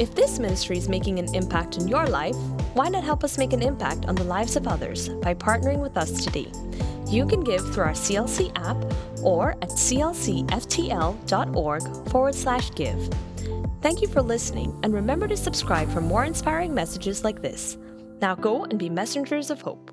If 0.00 0.14
this 0.14 0.38
ministry 0.38 0.78
is 0.78 0.88
making 0.88 1.18
an 1.18 1.34
impact 1.34 1.76
in 1.76 1.86
your 1.86 2.06
life, 2.06 2.36
why 2.74 2.88
not 2.88 3.04
help 3.04 3.22
us 3.22 3.36
make 3.36 3.52
an 3.52 3.62
impact 3.62 4.06
on 4.06 4.14
the 4.14 4.24
lives 4.24 4.56
of 4.56 4.66
others 4.66 5.10
by 5.10 5.34
partnering 5.34 5.78
with 5.78 5.96
us 5.96 6.24
today? 6.24 6.50
You 7.06 7.26
can 7.26 7.44
give 7.44 7.60
through 7.72 7.84
our 7.84 7.92
CLC 7.92 8.50
app 8.56 8.78
or 9.22 9.50
at 9.62 9.68
clcftl.org 9.68 10.48
forward 12.08 12.34
slash 12.34 12.70
give. 12.74 13.10
Thank 13.82 14.00
you 14.00 14.08
for 14.08 14.22
listening, 14.22 14.74
and 14.82 14.94
remember 14.94 15.28
to 15.28 15.36
subscribe 15.36 15.90
for 15.90 16.00
more 16.00 16.24
inspiring 16.24 16.72
messages 16.72 17.22
like 17.24 17.42
this. 17.42 17.76
Now 18.22 18.34
go 18.34 18.64
and 18.64 18.78
be 18.78 18.88
messengers 18.88 19.50
of 19.50 19.60
hope. 19.60 19.91